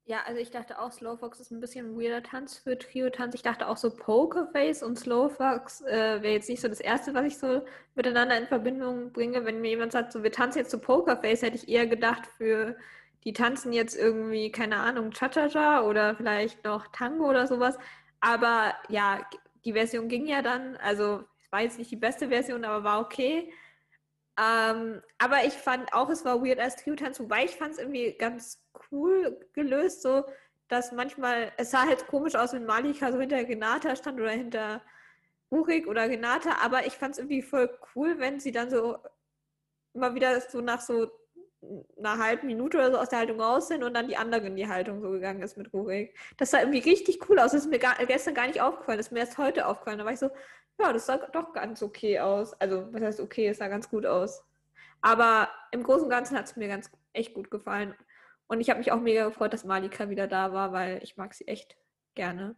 Ja, 0.07 0.23
also 0.25 0.39
ich 0.39 0.51
dachte 0.51 0.79
auch, 0.79 0.93
Slowfox 0.93 1.41
ist 1.41 1.51
ein 1.51 1.59
bisschen 1.59 1.87
ein 1.87 1.99
weirder 1.99 2.23
Tanz 2.23 2.57
für 2.59 2.77
Trio-Tanz. 2.77 3.35
Ich 3.35 3.41
dachte 3.41 3.67
auch 3.67 3.75
so 3.75 3.89
Pokerface 3.93 4.81
und 4.81 4.97
Slowfox 4.97 5.81
äh, 5.81 6.21
wäre 6.21 6.33
jetzt 6.33 6.47
nicht 6.47 6.61
so 6.61 6.69
das 6.69 6.79
Erste, 6.79 7.13
was 7.13 7.25
ich 7.25 7.37
so 7.37 7.61
miteinander 7.93 8.37
in 8.37 8.47
Verbindung 8.47 9.11
bringe. 9.11 9.43
Wenn 9.43 9.59
mir 9.59 9.71
jemand 9.71 9.91
sagt, 9.91 10.13
so 10.13 10.23
wir 10.23 10.31
tanzen 10.31 10.59
jetzt 10.59 10.71
zu 10.71 10.79
Pokerface, 10.79 11.41
hätte 11.41 11.57
ich 11.57 11.67
eher 11.67 11.87
gedacht 11.87 12.25
für 12.37 12.77
die 13.25 13.33
tanzen 13.33 13.73
jetzt 13.73 13.97
irgendwie, 13.97 14.49
keine 14.49 14.77
Ahnung, 14.77 15.11
Cha-Cha-Cha 15.11 15.81
oder 15.81 16.15
vielleicht 16.15 16.63
noch 16.63 16.87
Tango 16.93 17.27
oder 17.29 17.45
sowas. 17.45 17.77
Aber 18.21 18.75
ja, 18.87 19.27
die 19.65 19.73
Version 19.73 20.07
ging 20.07 20.25
ja 20.25 20.41
dann. 20.41 20.77
Also 20.77 21.25
es 21.43 21.51
war 21.51 21.63
jetzt 21.63 21.79
nicht 21.79 21.91
die 21.91 21.97
beste 21.97 22.29
Version, 22.29 22.63
aber 22.63 22.85
war 22.85 23.01
okay. 23.01 23.51
Ähm, 24.39 25.01
aber 25.17 25.45
ich 25.45 25.53
fand 25.53 25.91
auch, 25.93 26.09
es 26.09 26.23
war 26.23 26.43
weird 26.43 26.59
als 26.59 26.75
Trio-Tanz, 26.75 27.19
wobei 27.19 27.45
ich 27.45 27.55
fand 27.55 27.73
es 27.73 27.79
irgendwie 27.79 28.13
ganz 28.13 28.63
cool 28.91 29.39
gelöst, 29.53 30.03
so 30.03 30.25
dass 30.67 30.91
manchmal, 30.91 31.51
es 31.57 31.71
sah 31.71 31.87
halt 31.87 32.07
komisch 32.07 32.35
aus, 32.35 32.53
wenn 32.53 32.65
Malika 32.65 33.11
so 33.11 33.19
hinter 33.19 33.43
Genata 33.45 33.95
stand 33.95 34.19
oder 34.19 34.31
hinter 34.31 34.81
Urik 35.49 35.87
oder 35.87 36.09
Genata, 36.09 36.57
aber 36.61 36.85
ich 36.85 36.93
fand 36.97 37.13
es 37.13 37.19
irgendwie 37.19 37.41
voll 37.41 37.69
cool, 37.95 38.19
wenn 38.19 38.39
sie 38.39 38.51
dann 38.51 38.69
so 38.69 38.97
immer 39.93 40.13
wieder 40.13 40.39
so 40.41 40.61
nach 40.61 40.81
so 40.81 41.09
einer 41.97 42.17
halben 42.17 42.47
Minute 42.47 42.77
oder 42.77 42.91
so 42.91 42.97
aus 42.97 43.09
der 43.09 43.19
Haltung 43.19 43.39
raus 43.39 43.67
sind 43.67 43.83
und 43.83 43.93
dann 43.93 44.07
die 44.07 44.17
andere 44.17 44.47
in 44.47 44.55
die 44.55 44.67
Haltung 44.67 45.01
so 45.01 45.09
gegangen 45.09 45.41
ist 45.41 45.57
mit 45.57 45.73
Rurik. 45.73 46.15
Das 46.37 46.51
sah 46.51 46.59
irgendwie 46.59 46.79
richtig 46.79 47.29
cool 47.29 47.39
aus. 47.39 47.51
Das 47.51 47.61
ist 47.61 47.69
mir 47.69 47.79
gar, 47.79 47.95
gestern 48.05 48.33
gar 48.33 48.47
nicht 48.47 48.61
aufgefallen. 48.61 48.97
Das 48.97 49.07
ist 49.07 49.11
mir 49.11 49.19
erst 49.19 49.37
heute 49.37 49.67
aufgefallen. 49.67 49.99
Da 49.99 50.05
war 50.05 50.13
ich 50.13 50.19
so, 50.19 50.29
ja, 50.79 50.93
das 50.93 51.05
sah 51.05 51.17
doch 51.17 51.53
ganz 51.53 51.81
okay 51.81 52.19
aus. 52.19 52.53
Also, 52.61 52.91
was 52.91 53.01
heißt 53.01 53.19
okay? 53.19 53.47
Es 53.47 53.57
sah 53.57 53.67
ganz 53.67 53.89
gut 53.89 54.05
aus. 54.05 54.43
Aber 55.01 55.49
im 55.71 55.83
Großen 55.83 56.03
und 56.03 56.09
Ganzen 56.09 56.37
hat 56.37 56.45
es 56.45 56.55
mir 56.55 56.67
ganz 56.67 56.91
echt 57.13 57.33
gut 57.33 57.51
gefallen. 57.51 57.95
Und 58.47 58.61
ich 58.61 58.69
habe 58.69 58.79
mich 58.79 58.91
auch 58.91 58.99
mega 58.99 59.25
gefreut, 59.27 59.53
dass 59.53 59.65
Malika 59.65 60.09
wieder 60.09 60.27
da 60.27 60.53
war, 60.53 60.71
weil 60.71 61.03
ich 61.03 61.17
mag 61.17 61.33
sie 61.33 61.47
echt 61.47 61.77
gerne. 62.15 62.55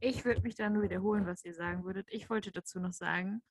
Ich 0.00 0.24
würde 0.24 0.42
mich 0.42 0.54
da 0.54 0.70
nur 0.70 0.82
wiederholen, 0.84 1.26
was 1.26 1.44
ihr 1.44 1.54
sagen 1.54 1.84
würdet. 1.84 2.06
Ich 2.10 2.30
wollte 2.30 2.52
dazu 2.52 2.78
noch 2.78 2.92
sagen, 2.92 3.42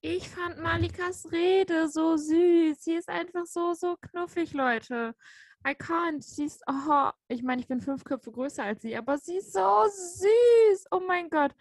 ich 0.00 0.28
fand 0.28 0.58
Malikas 0.58 1.30
Rede 1.32 1.88
so 1.88 2.16
süß. 2.16 2.82
Sie 2.82 2.94
ist 2.94 3.08
einfach 3.08 3.46
so, 3.46 3.72
so 3.74 3.96
knuffig, 3.96 4.52
Leute. 4.52 5.14
I 5.66 5.70
can't. 5.70 6.22
Sie 6.22 6.44
ist, 6.44 6.62
oh, 6.68 7.10
ich 7.28 7.42
meine, 7.42 7.60
ich 7.60 7.68
bin 7.68 7.80
fünf 7.80 8.04
Köpfe 8.04 8.30
größer 8.30 8.62
als 8.64 8.82
sie, 8.82 8.96
aber 8.96 9.18
sie 9.18 9.38
ist 9.38 9.52
so 9.52 9.84
süß. 9.88 10.86
Oh 10.90 11.00
mein 11.00 11.28
Gott. 11.30 11.52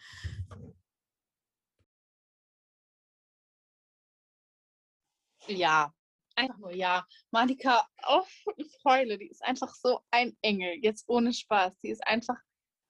Ja, 5.47 5.93
einfach 6.35 6.57
nur 6.57 6.71
ja. 6.73 7.05
Malika, 7.31 7.87
oh, 8.07 8.23
ich 8.57 8.77
heule, 8.83 9.17
die 9.17 9.27
ist 9.27 9.43
einfach 9.43 9.73
so 9.73 10.01
ein 10.11 10.35
Engel, 10.41 10.75
jetzt 10.81 11.05
ohne 11.07 11.33
Spaß. 11.33 11.77
Die 11.79 11.89
ist 11.89 12.05
einfach, 12.05 12.37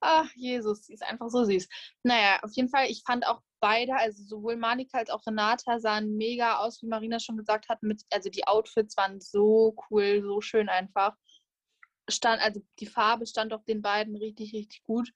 ach 0.05 0.31
Jesus, 0.35 0.81
die 0.81 0.93
ist 0.93 1.03
einfach 1.03 1.29
so 1.29 1.43
süß. 1.43 1.67
Naja, 2.03 2.39
auf 2.43 2.51
jeden 2.53 2.69
Fall, 2.69 2.89
ich 2.89 3.03
fand 3.05 3.25
auch 3.25 3.41
beide, 3.59 3.95
also 3.95 4.23
sowohl 4.23 4.55
Malika 4.55 4.99
als 4.99 5.09
auch 5.09 5.25
Renata 5.25 5.79
sahen 5.79 6.15
mega 6.15 6.57
aus, 6.59 6.81
wie 6.81 6.87
Marina 6.87 7.19
schon 7.19 7.37
gesagt 7.37 7.67
hat. 7.69 7.81
Mit, 7.83 8.03
also 8.11 8.29
die 8.29 8.47
Outfits 8.47 8.95
waren 8.97 9.19
so 9.19 9.75
cool, 9.89 10.21
so 10.21 10.41
schön 10.41 10.69
einfach. 10.69 11.15
Stand, 12.07 12.41
also 12.41 12.61
die 12.79 12.85
Farbe 12.85 13.25
stand 13.25 13.53
auch 13.53 13.63
den 13.63 13.81
beiden 13.81 14.15
richtig, 14.15 14.53
richtig 14.53 14.83
gut. 14.83 15.11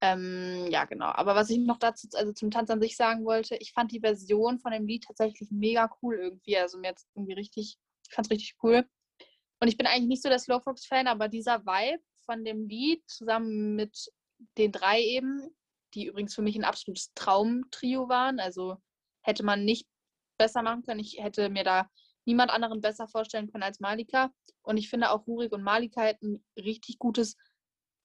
Ähm, 0.00 0.66
ja, 0.70 0.84
genau. 0.86 1.12
Aber 1.12 1.34
was 1.34 1.50
ich 1.50 1.58
noch 1.58 1.78
dazu, 1.78 2.08
also 2.14 2.32
zum 2.32 2.50
Tanz 2.50 2.70
an 2.70 2.80
sich 2.80 2.96
sagen 2.96 3.24
wollte, 3.24 3.56
ich 3.56 3.72
fand 3.72 3.92
die 3.92 4.00
Version 4.00 4.58
von 4.58 4.72
dem 4.72 4.86
Lied 4.86 5.04
tatsächlich 5.04 5.50
mega 5.50 5.90
cool 6.02 6.16
irgendwie. 6.16 6.56
Also 6.56 6.78
mir 6.78 6.88
jetzt 6.88 7.06
irgendwie 7.14 7.34
richtig, 7.34 7.76
ich 8.08 8.14
fand 8.14 8.26
es 8.26 8.30
richtig 8.32 8.56
cool. 8.62 8.84
Und 9.60 9.68
ich 9.68 9.76
bin 9.76 9.86
eigentlich 9.86 10.08
nicht 10.08 10.22
so 10.22 10.28
der 10.28 10.40
Slowfox-Fan, 10.40 11.06
aber 11.06 11.28
dieser 11.28 11.64
Vibe 11.64 12.02
von 12.24 12.44
dem 12.44 12.66
Lied 12.66 13.08
zusammen 13.08 13.76
mit 13.76 14.10
den 14.58 14.72
drei 14.72 15.00
eben, 15.02 15.54
die 15.94 16.06
übrigens 16.06 16.34
für 16.34 16.42
mich 16.42 16.56
ein 16.56 16.64
absolutes 16.64 17.12
Traumtrio 17.14 18.08
waren. 18.08 18.40
Also 18.40 18.76
hätte 19.22 19.44
man 19.44 19.64
nicht 19.64 19.86
besser 20.38 20.62
machen 20.62 20.82
können. 20.82 21.00
Ich 21.00 21.18
hätte 21.18 21.48
mir 21.48 21.64
da 21.64 21.90
niemand 22.24 22.50
anderen 22.50 22.80
besser 22.80 23.08
vorstellen 23.08 23.50
können 23.50 23.62
als 23.62 23.80
Malika. 23.80 24.32
Und 24.62 24.76
ich 24.76 24.88
finde 24.88 25.10
auch 25.10 25.26
Rurik 25.26 25.52
und 25.52 25.62
Malika 25.62 26.02
hätten 26.02 26.34
ein 26.56 26.62
richtig 26.62 26.98
gutes 26.98 27.36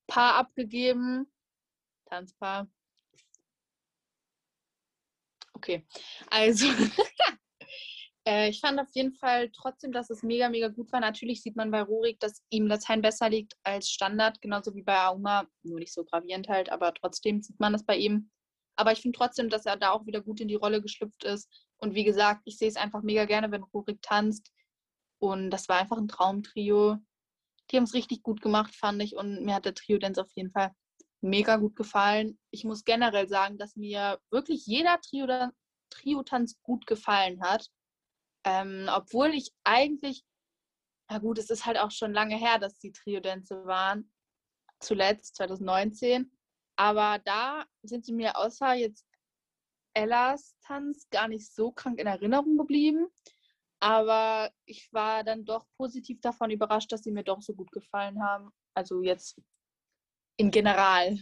Paar 0.07 0.35
abgegeben. 0.35 1.31
Tanzpaar. 2.05 2.67
Okay, 5.53 5.85
also 6.29 6.67
äh, 8.27 8.49
ich 8.49 8.59
fand 8.59 8.79
auf 8.79 8.89
jeden 8.93 9.13
Fall 9.13 9.49
trotzdem, 9.51 9.93
dass 9.93 10.09
es 10.09 10.21
mega, 10.21 10.49
mega 10.49 10.67
gut 10.67 10.91
war. 10.91 10.99
Natürlich 10.99 11.41
sieht 11.41 11.55
man 11.55 11.71
bei 11.71 11.81
Rurik, 11.81 12.19
dass 12.19 12.43
ihm 12.49 12.67
Latein 12.67 13.01
besser 13.01 13.29
liegt 13.29 13.53
als 13.63 13.89
Standard, 13.89 14.41
genauso 14.41 14.75
wie 14.75 14.83
bei 14.83 15.05
Auma, 15.05 15.47
nur 15.63 15.79
nicht 15.79 15.93
so 15.93 16.03
gravierend 16.03 16.49
halt, 16.49 16.69
aber 16.69 16.93
trotzdem 16.93 17.41
sieht 17.41 17.59
man 17.59 17.71
das 17.71 17.85
bei 17.85 17.95
ihm. 17.95 18.29
Aber 18.75 18.91
ich 18.91 19.01
finde 19.01 19.17
trotzdem, 19.17 19.49
dass 19.49 19.65
er 19.65 19.77
da 19.77 19.91
auch 19.91 20.05
wieder 20.05 20.21
gut 20.21 20.41
in 20.41 20.49
die 20.49 20.55
Rolle 20.55 20.81
geschlüpft 20.81 21.23
ist. 21.23 21.49
Und 21.77 21.95
wie 21.95 22.03
gesagt, 22.03 22.41
ich 22.45 22.57
sehe 22.57 22.67
es 22.67 22.75
einfach 22.75 23.01
mega 23.01 23.25
gerne, 23.25 23.49
wenn 23.49 23.63
Rurik 23.63 24.01
tanzt. 24.01 24.51
Und 25.19 25.49
das 25.49 25.69
war 25.69 25.79
einfach 25.79 25.97
ein 25.97 26.09
Traumtrio. 26.09 26.97
Die 27.71 27.77
haben 27.77 27.85
es 27.85 27.93
richtig 27.93 28.23
gut 28.23 28.41
gemacht, 28.41 28.75
fand 28.75 29.01
ich. 29.01 29.15
Und 29.15 29.43
mir 29.43 29.55
hat 29.55 29.65
der 29.65 29.73
Trio-Dance 29.73 30.21
auf 30.21 30.31
jeden 30.35 30.51
Fall 30.51 30.73
mega 31.21 31.55
gut 31.55 31.75
gefallen. 31.75 32.37
Ich 32.51 32.65
muss 32.65 32.83
generell 32.83 33.27
sagen, 33.29 33.57
dass 33.57 33.75
mir 33.77 34.19
wirklich 34.29 34.65
jeder 34.67 34.99
Trio-Tanz 35.89 36.61
gut 36.61 36.85
gefallen 36.85 37.41
hat. 37.41 37.69
Ähm, 38.47 38.89
obwohl 38.89 39.33
ich 39.33 39.51
eigentlich, 39.65 40.23
na 41.09 41.17
gut, 41.17 41.37
es 41.37 41.49
ist 41.49 41.65
halt 41.65 41.77
auch 41.77 41.91
schon 41.91 42.13
lange 42.13 42.37
her, 42.37 42.59
dass 42.59 42.79
die 42.79 42.93
Trio-Dänze 42.93 43.65
waren. 43.65 44.09
Zuletzt, 44.79 45.35
2019. 45.35 46.31
Aber 46.77 47.19
da 47.25 47.65
sind 47.83 48.05
sie 48.05 48.13
mir 48.13 48.37
außer 48.37 48.73
jetzt 48.73 49.05
Ellas 49.93 50.55
Tanz 50.61 51.09
gar 51.09 51.27
nicht 51.27 51.53
so 51.53 51.73
krank 51.73 51.99
in 51.99 52.07
Erinnerung 52.07 52.57
geblieben. 52.57 53.07
Aber 53.81 54.49
ich 54.63 54.93
war 54.93 55.25
dann 55.25 55.43
doch 55.43 55.67
positiv 55.77 56.21
davon 56.21 56.49
überrascht, 56.49 56.91
dass 56.93 57.03
sie 57.03 57.11
mir 57.11 57.23
doch 57.23 57.41
so 57.41 57.53
gut 57.53 57.71
gefallen 57.73 58.23
haben. 58.23 58.51
Also 58.73 59.01
jetzt 59.01 59.41
in 60.37 60.51
General. 60.51 61.19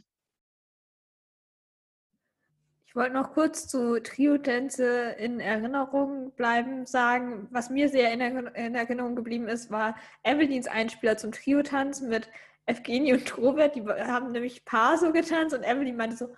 Ich 2.96 2.98
wollte 2.98 3.14
noch 3.14 3.34
kurz 3.34 3.68
zu 3.68 4.02
Trio-Tänze 4.02 5.18
in 5.20 5.42
Erinnerung 5.42 6.32
bleiben, 6.32 6.86
sagen, 6.86 7.46
was 7.52 7.70
mir 7.70 7.90
sehr 7.90 8.14
in, 8.14 8.22
Erinnerung 8.22 9.18
geblieben 9.18 9.50
ist, 9.50 9.70
war 9.70 9.98
Evelyns 10.24 10.68
Einspieler 10.68 11.18
zum 11.18 11.34
Trio-Tanz 11.34 12.00
mit 12.00 12.30
Evgenie 12.66 13.12
und 13.12 13.38
Robert. 13.38 13.76
Die 13.76 13.84
haben 13.84 14.32
nämlich 14.32 14.64
Paar 14.64 14.98
so 14.98 15.12
getanzt 15.12 15.54
und 15.54 15.66
Evelyn 15.66 15.98
meinte 15.98 16.16
so, 16.16 16.34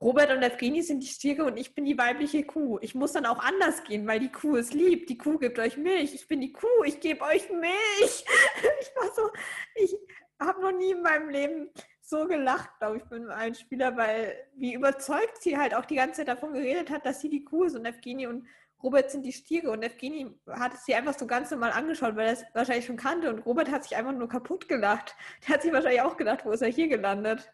Robert 0.00 0.30
und 0.30 0.44
Evgenie 0.44 0.82
sind 0.82 1.02
die 1.02 1.08
Stiere 1.08 1.44
und 1.44 1.56
ich 1.56 1.74
bin 1.74 1.84
die 1.84 1.98
weibliche 1.98 2.44
Kuh. 2.44 2.78
Ich 2.82 2.94
muss 2.94 3.10
dann 3.10 3.26
auch 3.26 3.40
anders 3.40 3.82
gehen, 3.82 4.06
weil 4.06 4.20
die 4.20 4.30
Kuh 4.30 4.54
ist 4.54 4.72
lieb. 4.72 5.08
Die 5.08 5.18
Kuh 5.18 5.38
gibt 5.38 5.58
euch 5.58 5.76
Milch. 5.76 6.14
Ich 6.14 6.28
bin 6.28 6.40
die 6.40 6.52
Kuh, 6.52 6.84
ich 6.84 7.00
gebe 7.00 7.24
euch 7.24 7.50
Milch. 7.50 8.24
Ich 8.80 8.94
war 8.94 9.12
so, 9.12 9.28
ich 9.74 9.96
habe 10.38 10.60
noch 10.60 10.72
nie 10.72 10.92
in 10.92 11.02
meinem 11.02 11.30
Leben 11.30 11.70
so 12.10 12.26
gelacht, 12.26 12.70
glaube 12.78 12.98
ich, 12.98 13.10
mit 13.10 13.28
einem 13.30 13.54
Spieler, 13.54 13.96
weil 13.96 14.34
wie 14.56 14.74
überzeugt 14.74 15.42
sie 15.42 15.56
halt 15.56 15.74
auch 15.74 15.86
die 15.86 15.96
ganze 15.96 16.18
Zeit 16.18 16.28
davon 16.28 16.52
geredet 16.52 16.90
hat, 16.90 17.06
dass 17.06 17.20
sie 17.20 17.30
die 17.30 17.44
Kuh 17.44 17.64
ist 17.64 17.76
und 17.76 17.86
Evgenie 17.86 18.26
und 18.26 18.46
Robert 18.82 19.10
sind 19.10 19.24
die 19.24 19.32
Stiere 19.32 19.70
und 19.70 19.82
Evgenie 19.82 20.34
hat 20.48 20.78
sie 20.78 20.94
einfach 20.94 21.16
so 21.18 21.26
ganz 21.26 21.50
normal 21.50 21.72
angeschaut, 21.72 22.16
weil 22.16 22.28
er 22.28 22.32
es 22.32 22.44
wahrscheinlich 22.54 22.86
schon 22.86 22.96
kannte 22.96 23.30
und 23.30 23.40
Robert 23.40 23.70
hat 23.70 23.84
sich 23.84 23.96
einfach 23.96 24.12
nur 24.12 24.28
kaputt 24.28 24.68
gelacht. 24.68 25.14
Der 25.46 25.54
hat 25.54 25.62
sich 25.62 25.72
wahrscheinlich 25.72 26.02
auch 26.02 26.16
gedacht, 26.16 26.44
wo 26.44 26.50
ist 26.50 26.62
er 26.62 26.68
hier 26.68 26.88
gelandet? 26.88 27.50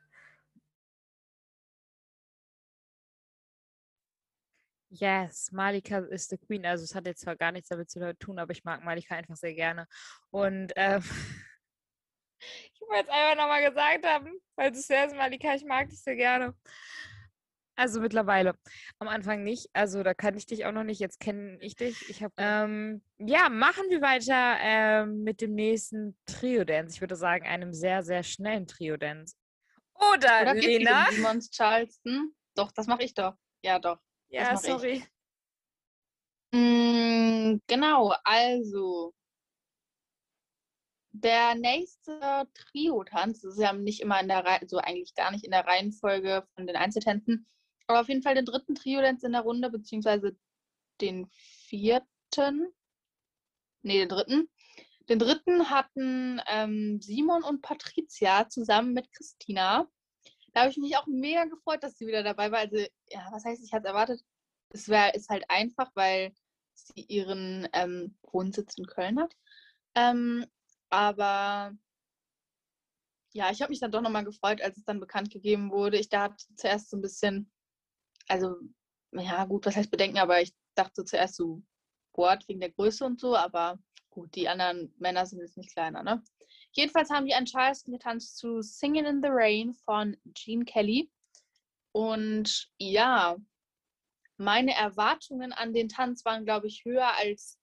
Yes, 4.90 5.52
Malika 5.52 5.98
ist 5.98 6.30
the 6.30 6.38
Queen. 6.38 6.64
Also 6.64 6.84
es 6.84 6.94
hat 6.94 7.06
jetzt 7.06 7.20
zwar 7.22 7.36
gar 7.36 7.52
nichts 7.52 7.68
damit 7.68 7.90
zu 7.90 8.16
tun, 8.18 8.38
aber 8.38 8.52
ich 8.52 8.64
mag 8.64 8.82
Malika 8.82 9.14
einfach 9.16 9.36
sehr 9.36 9.54
gerne. 9.54 9.86
Und 10.30 10.72
ähm, 10.76 11.02
Ich 12.38 12.80
wollte 12.82 13.04
es 13.04 13.08
einfach 13.08 13.36
nochmal 13.36 13.68
gesagt 13.68 14.06
haben, 14.06 14.32
weil 14.56 14.70
du 14.70 14.78
es 14.78 14.90
erste 14.90 15.16
Malika, 15.16 15.54
ich 15.54 15.64
mag 15.64 15.88
dich 15.88 16.00
sehr 16.00 16.16
gerne. 16.16 16.54
Also 17.78 18.00
mittlerweile. 18.00 18.54
Am 18.98 19.08
Anfang 19.08 19.42
nicht. 19.42 19.68
Also 19.74 20.02
da 20.02 20.14
kann 20.14 20.36
ich 20.36 20.46
dich 20.46 20.64
auch 20.64 20.72
noch 20.72 20.82
nicht. 20.82 20.98
Jetzt 20.98 21.20
kenne 21.20 21.58
ich 21.60 21.76
dich. 21.76 22.08
Ich 22.08 22.22
habe 22.22 22.32
ähm, 22.38 23.02
ja 23.18 23.50
machen 23.50 23.84
wir 23.90 24.00
weiter 24.00 24.56
ähm, 24.60 25.22
mit 25.22 25.42
dem 25.42 25.54
nächsten 25.54 26.18
Trio-Dance. 26.24 26.94
Ich 26.94 27.00
würde 27.02 27.16
sagen 27.16 27.46
einem 27.46 27.74
sehr 27.74 28.02
sehr 28.02 28.22
schnellen 28.22 28.66
Trio-Dance. 28.66 29.36
Oder, 29.94 30.42
Oder 30.42 30.54
Lena? 30.54 31.06
Simons 31.10 31.50
Charleston. 31.50 32.34
Doch, 32.54 32.72
das 32.72 32.86
mache 32.86 33.02
ich 33.02 33.12
doch. 33.12 33.34
Ja, 33.62 33.78
doch. 33.78 33.98
Ja, 34.28 34.56
sorry. 34.56 35.04
Mm, 36.52 37.58
genau. 37.66 38.14
Also 38.24 39.12
der 41.20 41.54
nächste 41.54 42.48
Trio-Tanz, 42.54 43.40
das 43.40 43.54
ist 43.54 43.60
ja 43.62 43.72
nicht 43.72 44.00
immer 44.00 44.20
in 44.20 44.28
der 44.28 44.44
Reihe, 44.44 44.66
so 44.66 44.78
eigentlich 44.78 45.14
gar 45.14 45.30
nicht 45.30 45.44
in 45.44 45.50
der 45.50 45.66
Reihenfolge 45.66 46.46
von 46.54 46.66
den 46.66 46.76
Einzeltänzen, 46.76 47.46
aber 47.86 48.00
auf 48.00 48.08
jeden 48.08 48.22
Fall 48.22 48.34
den 48.34 48.44
dritten 48.44 48.74
Trio-Tanz 48.74 49.22
in 49.22 49.32
der 49.32 49.42
Runde, 49.42 49.70
beziehungsweise 49.70 50.36
den 51.00 51.26
vierten, 51.30 52.72
nee, 53.82 53.98
den 53.98 54.08
dritten. 54.08 54.48
Den 55.08 55.18
dritten 55.20 55.70
hatten 55.70 56.40
ähm, 56.48 57.00
Simon 57.00 57.44
und 57.44 57.62
Patricia 57.62 58.48
zusammen 58.48 58.92
mit 58.92 59.12
Christina. 59.12 59.88
Da 60.52 60.62
habe 60.62 60.70
ich 60.70 60.78
mich 60.78 60.96
auch 60.96 61.06
mega 61.06 61.44
gefreut, 61.44 61.82
dass 61.82 61.96
sie 61.96 62.06
wieder 62.06 62.24
dabei 62.24 62.50
war. 62.50 62.60
Also, 62.60 62.78
ja, 63.10 63.28
was 63.30 63.44
heißt, 63.44 63.62
ich 63.64 63.72
hatte 63.72 63.88
erwartet, 63.88 64.20
es 64.70 64.88
wär, 64.88 65.14
ist 65.14 65.28
halt 65.28 65.44
einfach, 65.48 65.90
weil 65.94 66.32
sie 66.74 67.02
ihren 67.02 67.68
ähm, 67.72 68.16
Wohnsitz 68.22 68.76
in 68.78 68.86
Köln 68.86 69.20
hat. 69.20 69.32
Ähm, 69.94 70.44
aber 70.90 71.76
ja, 73.32 73.50
ich 73.50 73.60
habe 73.60 73.70
mich 73.70 73.80
dann 73.80 73.92
doch 73.92 74.00
nochmal 74.00 74.24
gefreut, 74.24 74.62
als 74.62 74.78
es 74.78 74.84
dann 74.84 75.00
bekannt 75.00 75.30
gegeben 75.30 75.70
wurde. 75.70 75.98
Ich 75.98 76.08
dachte 76.08 76.44
zuerst 76.56 76.90
so 76.90 76.96
ein 76.96 77.02
bisschen, 77.02 77.52
also, 78.28 78.56
ja, 79.12 79.44
gut, 79.44 79.66
was 79.66 79.76
heißt 79.76 79.90
Bedenken, 79.90 80.18
aber 80.18 80.40
ich 80.40 80.54
dachte 80.74 81.04
zuerst 81.04 81.36
so, 81.36 81.62
Wort 82.14 82.48
wegen 82.48 82.60
der 82.60 82.70
Größe 82.70 83.04
und 83.04 83.20
so, 83.20 83.36
aber 83.36 83.78
gut, 84.10 84.34
die 84.34 84.48
anderen 84.48 84.94
Männer 84.98 85.26
sind 85.26 85.40
jetzt 85.40 85.56
nicht 85.56 85.72
kleiner, 85.72 86.02
ne? 86.02 86.22
Jedenfalls 86.72 87.10
haben 87.10 87.26
die 87.26 87.34
an 87.34 87.46
Charleston 87.46 87.92
getanzt 87.92 88.38
zu 88.38 88.62
Singing 88.62 89.04
in 89.04 89.22
the 89.22 89.28
Rain 89.30 89.74
von 89.74 90.16
Gene 90.24 90.64
Kelly. 90.64 91.10
Und 91.92 92.70
ja, 92.78 93.36
meine 94.36 94.74
Erwartungen 94.74 95.52
an 95.52 95.72
den 95.72 95.88
Tanz 95.88 96.24
waren, 96.24 96.44
glaube 96.44 96.66
ich, 96.66 96.84
höher 96.84 97.14
als 97.16 97.58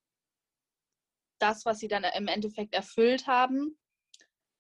das, 1.44 1.66
was 1.66 1.80
sie 1.80 1.88
dann 1.88 2.06
im 2.06 2.28
Endeffekt 2.28 2.74
erfüllt 2.74 3.28
haben. 3.28 3.78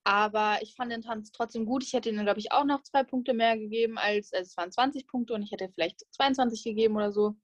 Aber 0.05 0.61
ich 0.61 0.75
fand 0.75 0.91
den 0.91 1.01
Tanz 1.01 1.31
trotzdem 1.31 1.65
gut. 1.65 1.84
Ich 1.84 1.93
hätte 1.93 2.09
ihnen, 2.09 2.25
glaube 2.25 2.39
ich, 2.39 2.51
auch 2.51 2.65
noch 2.65 2.84
zwei 2.84 3.03
Punkte 3.03 3.34
mehr 3.34 3.57
gegeben 3.57 3.97
als, 3.97 4.34
also 4.34 4.49
es 4.49 4.57
waren 4.57 4.71
20 4.71 5.07
Punkte 5.07 5.34
und 5.34 5.43
ich 5.43 5.51
hätte 5.51 5.69
vielleicht 5.69 6.01
22 6.13 6.63
gegeben 6.63 6.97
oder 6.97 7.13
so. 7.13 7.38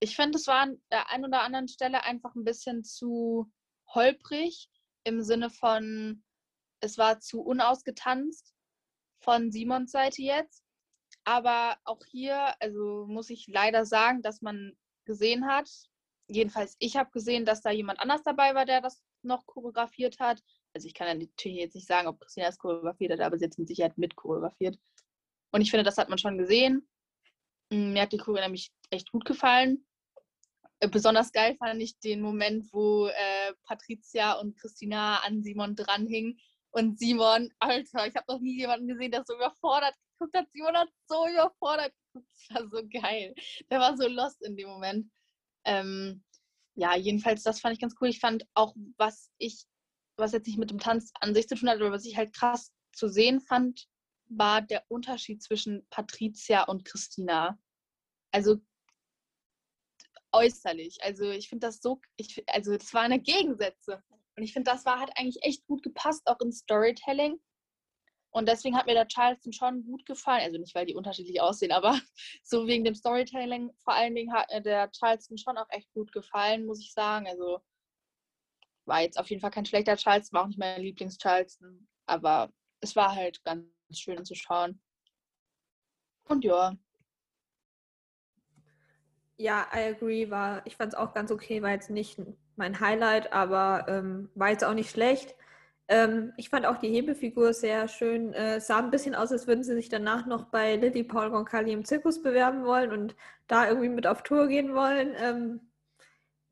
Ich 0.00 0.16
finde, 0.16 0.38
es 0.38 0.46
war 0.46 0.60
an 0.60 0.82
der 0.90 1.10
einen 1.10 1.26
oder 1.26 1.42
anderen 1.42 1.68
Stelle 1.68 2.04
einfach 2.04 2.34
ein 2.34 2.44
bisschen 2.44 2.84
zu 2.84 3.52
holprig 3.94 4.70
im 5.04 5.22
Sinne 5.22 5.50
von, 5.50 6.24
es 6.80 6.96
war 6.96 7.20
zu 7.20 7.42
unausgetanzt 7.42 8.54
von 9.22 9.52
Simons 9.52 9.92
Seite 9.92 10.22
jetzt. 10.22 10.64
Aber 11.24 11.76
auch 11.84 12.02
hier, 12.06 12.54
also 12.62 13.04
muss 13.06 13.28
ich 13.28 13.46
leider 13.46 13.84
sagen, 13.84 14.22
dass 14.22 14.40
man 14.40 14.74
gesehen 15.04 15.46
hat, 15.46 15.68
jedenfalls 16.30 16.76
ich 16.78 16.96
habe 16.96 17.10
gesehen, 17.10 17.44
dass 17.44 17.60
da 17.60 17.70
jemand 17.70 18.00
anders 18.00 18.22
dabei 18.22 18.54
war, 18.54 18.64
der 18.64 18.80
das 18.80 19.02
noch 19.22 19.46
choreografiert 19.46 20.18
hat. 20.18 20.42
Also 20.74 20.86
ich 20.86 20.94
kann 20.94 21.08
ja 21.08 21.14
natürlich 21.14 21.58
jetzt 21.58 21.74
nicht 21.74 21.86
sagen, 21.86 22.08
ob 22.08 22.20
Christina 22.20 22.48
es 22.48 22.58
choreografiert 22.58 23.12
hat, 23.12 23.20
aber 23.20 23.38
sie 23.38 23.44
hat 23.44 23.58
mit 23.58 23.68
Sicherheit 23.68 23.98
mit 23.98 24.16
choreografiert. 24.16 24.78
Und 25.52 25.60
ich 25.60 25.70
finde, 25.70 25.84
das 25.84 25.98
hat 25.98 26.08
man 26.08 26.18
schon 26.18 26.38
gesehen. 26.38 26.88
Mm, 27.70 27.92
mir 27.92 28.02
hat 28.02 28.12
die 28.12 28.18
Choreo 28.18 28.42
nämlich 28.42 28.70
echt 28.90 29.10
gut 29.10 29.24
gefallen. 29.24 29.84
Äh, 30.80 30.88
besonders 30.88 31.32
geil 31.32 31.56
fand 31.56 31.82
ich 31.82 31.98
den 31.98 32.20
Moment, 32.20 32.72
wo 32.72 33.06
äh, 33.06 33.54
Patricia 33.64 34.34
und 34.34 34.58
Christina 34.58 35.18
an 35.18 35.42
Simon 35.42 35.76
dranhingen. 35.76 36.38
Und 36.72 36.98
Simon, 37.00 37.52
Alter, 37.58 38.06
ich 38.06 38.14
habe 38.14 38.32
noch 38.32 38.40
nie 38.40 38.56
jemanden 38.58 38.86
gesehen, 38.86 39.10
der 39.10 39.24
so 39.24 39.34
überfordert 39.34 39.94
geguckt 40.18 40.36
hat. 40.36 40.46
Simon 40.52 40.76
hat 40.76 40.88
so 41.08 41.26
überfordert 41.26 41.92
geguckt. 42.12 42.30
Das 42.48 42.62
war 42.62 42.68
so 42.68 42.88
geil. 42.88 43.34
Der 43.70 43.80
war 43.80 43.96
so 43.96 44.06
lost 44.08 44.42
in 44.42 44.56
dem 44.56 44.68
Moment. 44.68 45.10
Ähm, 45.64 46.24
ja, 46.74 46.96
jedenfalls, 46.96 47.42
das 47.42 47.60
fand 47.60 47.74
ich 47.74 47.80
ganz 47.80 47.94
cool. 48.00 48.08
Ich 48.08 48.20
fand 48.20 48.46
auch, 48.54 48.74
was 48.96 49.30
ich, 49.38 49.64
was 50.16 50.32
jetzt 50.32 50.46
nicht 50.46 50.58
mit 50.58 50.70
dem 50.70 50.78
Tanz 50.78 51.12
an 51.20 51.34
sich 51.34 51.48
zu 51.48 51.56
tun 51.56 51.68
hat, 51.68 51.76
aber 51.76 51.92
was 51.92 52.04
ich 52.04 52.16
halt 52.16 52.32
krass 52.32 52.72
zu 52.92 53.08
sehen 53.08 53.40
fand, 53.40 53.86
war 54.28 54.62
der 54.62 54.84
Unterschied 54.88 55.42
zwischen 55.42 55.86
Patricia 55.90 56.64
und 56.64 56.84
Christina. 56.84 57.58
Also 58.32 58.60
äußerlich. 60.32 61.02
Also 61.02 61.30
ich 61.30 61.48
finde 61.48 61.66
das 61.66 61.80
so, 61.80 62.00
ich, 62.16 62.42
also 62.48 62.76
das 62.76 62.94
waren 62.94 63.22
Gegensätze. 63.22 64.02
Und 64.36 64.42
ich 64.42 64.52
finde, 64.52 64.70
das 64.70 64.84
war 64.86 65.00
hat 65.00 65.10
eigentlich 65.16 65.42
echt 65.42 65.66
gut 65.66 65.82
gepasst, 65.82 66.22
auch 66.26 66.40
ins 66.40 66.60
Storytelling. 66.60 67.40
Und 68.32 68.48
deswegen 68.48 68.76
hat 68.76 68.86
mir 68.86 68.94
der 68.94 69.08
Charleston 69.08 69.52
schon 69.52 69.84
gut 69.84 70.06
gefallen. 70.06 70.42
Also 70.42 70.58
nicht, 70.58 70.74
weil 70.74 70.86
die 70.86 70.94
unterschiedlich 70.94 71.40
aussehen, 71.40 71.72
aber 71.72 71.98
so 72.44 72.66
wegen 72.66 72.84
dem 72.84 72.94
Storytelling 72.94 73.70
vor 73.82 73.94
allen 73.94 74.14
Dingen 74.14 74.32
hat 74.32 74.50
mir 74.50 74.60
der 74.60 74.90
Charleston 74.92 75.36
schon 75.36 75.58
auch 75.58 75.68
echt 75.70 75.92
gut 75.92 76.12
gefallen, 76.12 76.64
muss 76.64 76.80
ich 76.80 76.92
sagen. 76.92 77.26
Also 77.26 77.60
war 78.86 79.00
jetzt 79.00 79.18
auf 79.18 79.28
jeden 79.30 79.40
Fall 79.40 79.50
kein 79.50 79.66
schlechter 79.66 79.96
Charleston, 79.96 80.36
war 80.36 80.44
auch 80.44 80.48
nicht 80.48 80.58
mein 80.58 80.80
Lieblings-Charleston. 80.80 81.88
Aber 82.06 82.52
es 82.80 82.94
war 82.96 83.14
halt 83.14 83.42
ganz 83.44 83.66
schön 83.92 84.18
anzuschauen. 84.18 84.80
Und 86.24 86.44
ja. 86.44 86.76
Ja, 89.36 89.66
I 89.72 89.94
agree. 89.94 90.30
War, 90.30 90.64
ich 90.66 90.76
fand 90.76 90.92
es 90.92 90.98
auch 90.98 91.14
ganz 91.14 91.32
okay, 91.32 91.62
war 91.62 91.70
jetzt 91.70 91.90
nicht 91.90 92.20
mein 92.56 92.78
Highlight, 92.78 93.32
aber 93.32 93.86
ähm, 93.88 94.30
war 94.34 94.50
jetzt 94.50 94.64
auch 94.64 94.74
nicht 94.74 94.90
schlecht. 94.90 95.34
Ähm, 95.90 96.32
ich 96.36 96.50
fand 96.50 96.66
auch 96.66 96.78
die 96.78 96.88
Hebefigur 96.88 97.52
sehr 97.52 97.88
schön. 97.88 98.32
Äh, 98.32 98.60
sah 98.60 98.78
ein 98.78 98.92
bisschen 98.92 99.16
aus, 99.16 99.32
als 99.32 99.48
würden 99.48 99.64
sie 99.64 99.74
sich 99.74 99.88
danach 99.88 100.24
noch 100.24 100.44
bei 100.44 100.76
Lily 100.76 101.02
Paul 101.02 101.26
Roncalli 101.26 101.72
im 101.72 101.84
Zirkus 101.84 102.22
bewerben 102.22 102.64
wollen 102.64 102.92
und 102.92 103.16
da 103.48 103.68
irgendwie 103.68 103.88
mit 103.88 104.06
auf 104.06 104.22
Tour 104.22 104.46
gehen 104.46 104.72
wollen. 104.72 105.14
Ähm, 105.20 105.60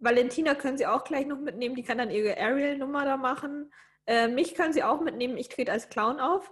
Valentina 0.01 0.57
können 0.57 0.77
sie 0.77 0.89
auch 0.89 1.05
gleich 1.05 1.25
noch 1.27 1.39
mitnehmen. 1.39 1.77
Die 1.77 1.85
kann 1.85 1.99
dann 1.99 2.11
ihre 2.11 2.37
Ariel-Nummer 2.37 3.05
da 3.05 3.17
machen. 3.17 3.73
Äh, 4.07 4.27
mich 4.27 4.57
können 4.57 4.73
sie 4.73 4.83
auch 4.83 5.01
mitnehmen. 5.01 5.37
Ich 5.37 5.49
trete 5.49 5.71
als 5.71 5.89
Clown 5.89 6.19
auf. 6.19 6.51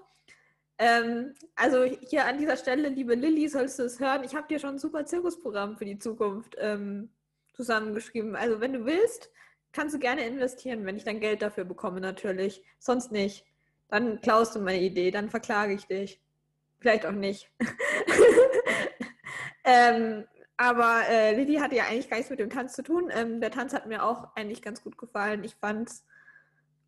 Ähm, 0.78 1.34
also 1.56 1.82
hier 1.82 2.26
an 2.26 2.38
dieser 2.38 2.56
Stelle, 2.56 2.88
liebe 2.88 3.16
Lilly, 3.16 3.48
sollst 3.48 3.80
du 3.80 3.82
es 3.82 3.98
hören. 3.98 4.22
Ich 4.22 4.36
habe 4.36 4.46
dir 4.46 4.60
schon 4.60 4.76
ein 4.76 4.78
super 4.78 5.04
Zirkusprogramm 5.04 5.76
für 5.76 5.86
die 5.86 5.98
Zukunft 5.98 6.54
ähm, 6.60 7.10
zusammengeschrieben. 7.54 8.36
Also 8.36 8.60
wenn 8.60 8.74
du 8.74 8.84
willst, 8.84 9.32
kannst 9.76 9.94
du 9.94 9.98
gerne 9.98 10.26
investieren, 10.26 10.86
wenn 10.86 10.96
ich 10.96 11.04
dann 11.04 11.20
Geld 11.20 11.42
dafür 11.42 11.64
bekomme, 11.64 12.00
natürlich. 12.00 12.64
Sonst 12.78 13.12
nicht. 13.12 13.44
Dann 13.88 14.20
klaust 14.22 14.56
du 14.56 14.60
meine 14.60 14.80
Idee, 14.80 15.10
dann 15.10 15.28
verklage 15.28 15.74
ich 15.74 15.86
dich. 15.86 16.20
Vielleicht 16.80 17.06
auch 17.06 17.12
nicht. 17.12 17.52
ähm, 19.64 20.24
aber 20.56 21.02
äh, 21.08 21.36
Lilly 21.36 21.56
hatte 21.56 21.76
ja 21.76 21.84
eigentlich 21.84 22.08
gar 22.08 22.16
nichts 22.16 22.30
mit 22.30 22.40
dem 22.40 22.50
Tanz 22.50 22.72
zu 22.72 22.82
tun. 22.82 23.10
Ähm, 23.12 23.40
der 23.40 23.50
Tanz 23.50 23.74
hat 23.74 23.86
mir 23.86 24.02
auch 24.02 24.34
eigentlich 24.34 24.62
ganz 24.62 24.82
gut 24.82 24.96
gefallen. 24.96 25.44
Ich 25.44 25.54
fand 25.56 25.90
es 25.90 26.04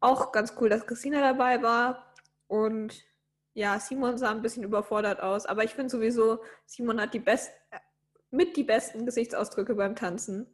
auch 0.01 0.33
ganz 0.33 0.55
cool, 0.59 0.71
dass 0.71 0.87
Christina 0.87 1.21
dabei 1.21 1.63
war. 1.63 2.15
Und 2.47 3.05
ja, 3.53 3.79
Simon 3.79 4.17
sah 4.17 4.31
ein 4.31 4.43
bisschen 4.43 4.65
überfordert 4.65 5.21
aus. 5.21 5.45
Aber 5.45 5.63
ich 5.63 5.75
finde 5.75 5.91
sowieso, 5.91 6.43
Simon 6.65 7.01
hat 7.01 7.13
die 7.13 7.21
best 7.21 7.53
mit 8.31 8.57
die 8.57 8.65
besten 8.65 9.05
Gesichtsausdrücke 9.05 9.75
beim 9.75 9.95
Tanzen. 9.95 10.47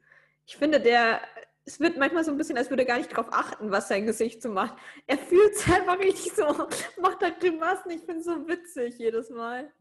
Ich 0.46 0.56
finde, 0.56 0.80
der 0.80 1.20
es 1.66 1.80
wird 1.80 1.96
manchmal 1.96 2.24
so 2.24 2.30
ein 2.30 2.36
bisschen, 2.36 2.58
als 2.58 2.68
würde 2.68 2.82
er 2.82 2.86
gar 2.86 2.98
nicht 2.98 3.10
darauf 3.12 3.32
achten, 3.32 3.70
was 3.70 3.88
sein 3.88 4.04
Gesicht 4.06 4.42
so 4.42 4.50
macht. 4.50 4.76
Er 5.06 5.18
fühlt 5.18 5.54
es 5.54 5.66
einfach 5.70 5.98
richtig 5.98 6.32
so, 6.34 6.44
macht 7.00 7.22
da 7.22 7.30
Grimassen. 7.30 7.90
Ich 7.90 8.02
finde 8.02 8.20
es 8.20 8.26
so 8.26 8.46
witzig 8.46 8.98
jedes 8.98 9.30
Mal. 9.30 9.72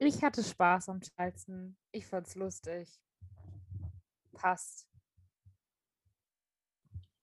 Ich 0.00 0.22
hatte 0.22 0.42
Spaß 0.44 0.88
am 0.90 1.00
Charleston. 1.02 1.76
Ich 1.92 2.06
fand's 2.06 2.34
lustig. 2.36 2.88
Passt. 4.32 4.88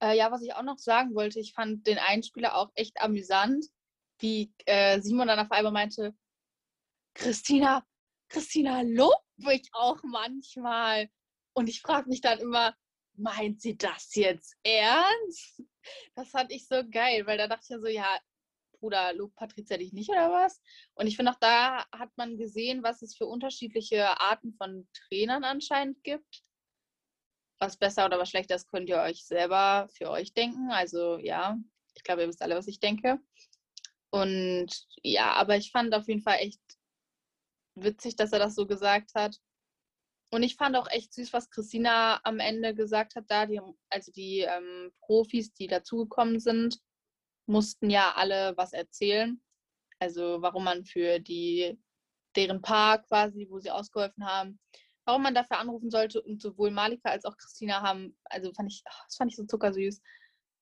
Äh, 0.02 0.18
ja, 0.18 0.30
was 0.32 0.42
ich 0.42 0.54
auch 0.54 0.64
noch 0.64 0.78
sagen 0.78 1.16
wollte, 1.16 1.40
ich 1.40 1.54
fand 1.54 1.88
den 1.88 1.98
Einspieler 1.98 2.56
auch 2.56 2.72
echt 2.76 3.00
amüsant, 3.02 3.66
wie 4.20 4.54
äh, 4.66 5.00
Simon 5.02 5.28
dann 5.28 5.40
auf 5.40 5.52
einmal 5.52 5.72
meinte, 5.72 6.14
Christina, 7.16 7.84
Christina 8.30 8.82
lobt 8.82 9.24
mich 9.38 9.68
auch 9.74 10.02
manchmal. 10.04 11.10
Und 11.54 11.68
ich 11.68 11.82
frage 11.82 12.10
mich 12.10 12.22
dann 12.22 12.40
immer, 12.40 12.76
meint 13.14 13.62
sie 13.62 13.78
das 13.78 14.14
jetzt 14.16 14.56
ernst? 14.64 15.64
Das 16.16 16.30
fand 16.30 16.52
ich 16.52 16.68
so 16.68 16.84
geil, 16.90 17.26
weil 17.26 17.38
da 17.38 17.48
dachte 17.48 17.64
ich 17.64 17.70
ja 17.70 17.80
so, 17.80 17.88
ja, 17.88 18.20
Bruder, 18.80 19.14
lobt 19.14 19.36
Patricia 19.36 19.78
dich 19.78 19.94
nicht 19.94 20.10
oder 20.10 20.32
was? 20.32 20.62
Und 20.96 21.08
ich 21.08 21.16
finde 21.16 21.32
auch 21.32 21.40
da 21.40 21.86
hat 21.92 22.10
man 22.18 22.38
gesehen, 22.38 22.84
was 22.84 23.02
es 23.02 23.16
für 23.16 23.26
unterschiedliche 23.26 24.20
Arten 24.20 24.54
von 24.54 24.88
Trainern 24.94 25.44
anscheinend 25.44 26.04
gibt. 26.04 26.44
Was 27.60 27.78
besser 27.78 28.06
oder 28.06 28.20
was 28.20 28.30
schlechter 28.30 28.56
ist, 28.56 28.68
könnt 28.68 28.90
ihr 28.90 28.98
euch 28.98 29.26
selber 29.26 29.88
für 29.94 30.10
euch 30.10 30.34
denken. 30.34 30.72
Also 30.72 31.18
ja, 31.20 31.58
ich 31.96 32.04
glaube, 32.04 32.24
ihr 32.24 32.28
wisst 32.28 32.42
alle, 32.42 32.56
was 32.56 32.68
ich 32.68 32.80
denke. 32.80 33.20
Und 34.10 34.68
ja, 35.04 35.34
aber 35.34 35.56
ich 35.56 35.72
fand 35.72 35.94
auf 35.94 36.08
jeden 36.08 36.22
Fall 36.22 36.38
echt 36.40 36.62
witzig, 37.76 38.16
dass 38.16 38.32
er 38.32 38.40
das 38.40 38.56
so 38.56 38.66
gesagt 38.66 39.12
hat. 39.16 39.40
Und 40.32 40.44
ich 40.44 40.56
fand 40.56 40.76
auch 40.76 40.90
echt 40.90 41.14
süß, 41.14 41.34
was 41.34 41.50
Christina 41.50 42.20
am 42.24 42.40
Ende 42.40 42.74
gesagt 42.74 43.16
hat, 43.16 43.26
da 43.28 43.46
die, 43.46 43.62
also 43.90 44.12
die 44.12 44.40
ähm, 44.40 44.92
Profis, 45.02 45.54
die 45.54 45.68
dazugekommen 45.68 46.40
sind, 46.40 46.80
mussten 47.46 47.90
ja 47.90 48.14
alle 48.16 48.58
was 48.58 48.74
erzählen. 48.74 49.42
Also 50.00 50.42
warum 50.42 50.64
man 50.64 50.84
für 50.84 51.20
die 51.20 51.80
deren 52.36 52.62
Paar 52.62 53.02
quasi, 53.04 53.48
wo 53.50 53.60
sie 53.60 53.72
ausgeholfen 53.72 54.26
haben, 54.26 54.60
warum 55.06 55.24
man 55.24 55.36
dafür 55.36 55.60
anrufen 55.60 55.90
sollte. 55.90 56.22
Und 56.22 56.42
sowohl 56.42 56.72
Malika 56.72 57.10
als 57.10 57.26
auch 57.26 57.38
Christina 57.38 57.82
haben, 57.82 58.18
also 58.26 58.52
fand 58.54 58.72
ich, 58.72 58.84
das 58.84 59.16
fand 59.16 59.32
ich 59.32 59.38
so 59.38 59.46
zuckersüß. 59.46 60.02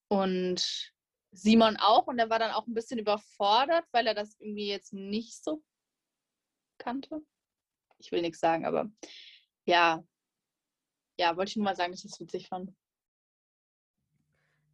Und 0.09 0.93
Simon 1.31 1.77
auch. 1.77 2.07
Und 2.07 2.19
er 2.19 2.29
war 2.29 2.39
dann 2.39 2.51
auch 2.51 2.67
ein 2.67 2.73
bisschen 2.73 2.99
überfordert, 2.99 3.85
weil 3.91 4.07
er 4.07 4.13
das 4.13 4.35
irgendwie 4.39 4.67
jetzt 4.67 4.93
nicht 4.93 5.43
so 5.43 5.63
kannte. 6.77 7.21
Ich 7.97 8.11
will 8.11 8.21
nichts 8.21 8.39
sagen, 8.39 8.65
aber 8.65 8.89
ja, 9.65 10.03
ja, 11.17 11.37
wollte 11.37 11.49
ich 11.49 11.55
nur 11.55 11.65
mal 11.65 11.75
sagen, 11.75 11.91
dass 11.91 12.03
ich 12.03 12.11
es 12.11 12.19
witzig 12.19 12.47
fand. 12.47 12.71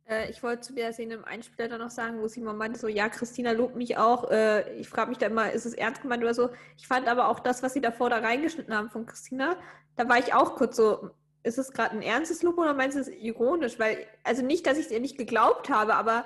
Äh, 0.10 0.30
ich 0.32 0.42
wollte 0.42 0.62
zu 0.62 0.74
der 0.74 0.94
Szene 0.94 1.16
im 1.16 1.26
Einspieler 1.26 1.68
dann 1.68 1.82
noch 1.82 1.90
sagen, 1.90 2.22
wo 2.22 2.28
Simon 2.28 2.58
meinte, 2.58 2.80
so, 2.80 2.88
ja, 2.88 3.10
Christina 3.10 3.52
lobt 3.52 3.76
mich 3.76 3.98
auch. 3.98 4.30
Äh, 4.32 4.80
ich 4.80 4.90
frage 4.90 5.10
mich 5.10 5.20
da 5.20 5.28
immer, 5.28 5.52
ist 5.52 5.66
es 5.66 5.74
ernst 5.74 6.02
gemeint 6.02 6.24
oder 6.24 6.34
so? 6.34 6.50
Ich 6.78 6.88
fand 6.88 7.08
aber 7.08 7.28
auch 7.28 7.40
das, 7.40 7.62
was 7.62 7.74
sie 7.74 7.82
davor 7.82 8.10
da 8.10 8.18
reingeschnitten 8.18 8.76
haben 8.76 8.90
von 8.90 9.06
Christina, 9.06 9.58
da 9.96 10.08
war 10.08 10.18
ich 10.18 10.34
auch 10.34 10.56
kurz 10.56 10.78
so, 10.78 11.12
ist 11.44 11.58
es 11.58 11.72
gerade 11.72 11.96
ein 11.96 12.02
ernstes 12.02 12.42
Lob 12.42 12.58
oder 12.58 12.74
meinst 12.74 12.98
du 12.98 13.02
es 13.02 13.10
ironisch? 13.10 13.80
Weil, 13.80 14.08
also 14.24 14.44
nicht, 14.44 14.66
dass 14.66 14.78
ich 14.78 14.86
es 14.86 14.92
ihr 14.92 15.00
nicht 15.00 15.18
geglaubt 15.18 15.70
habe, 15.70 15.96
aber 15.96 16.26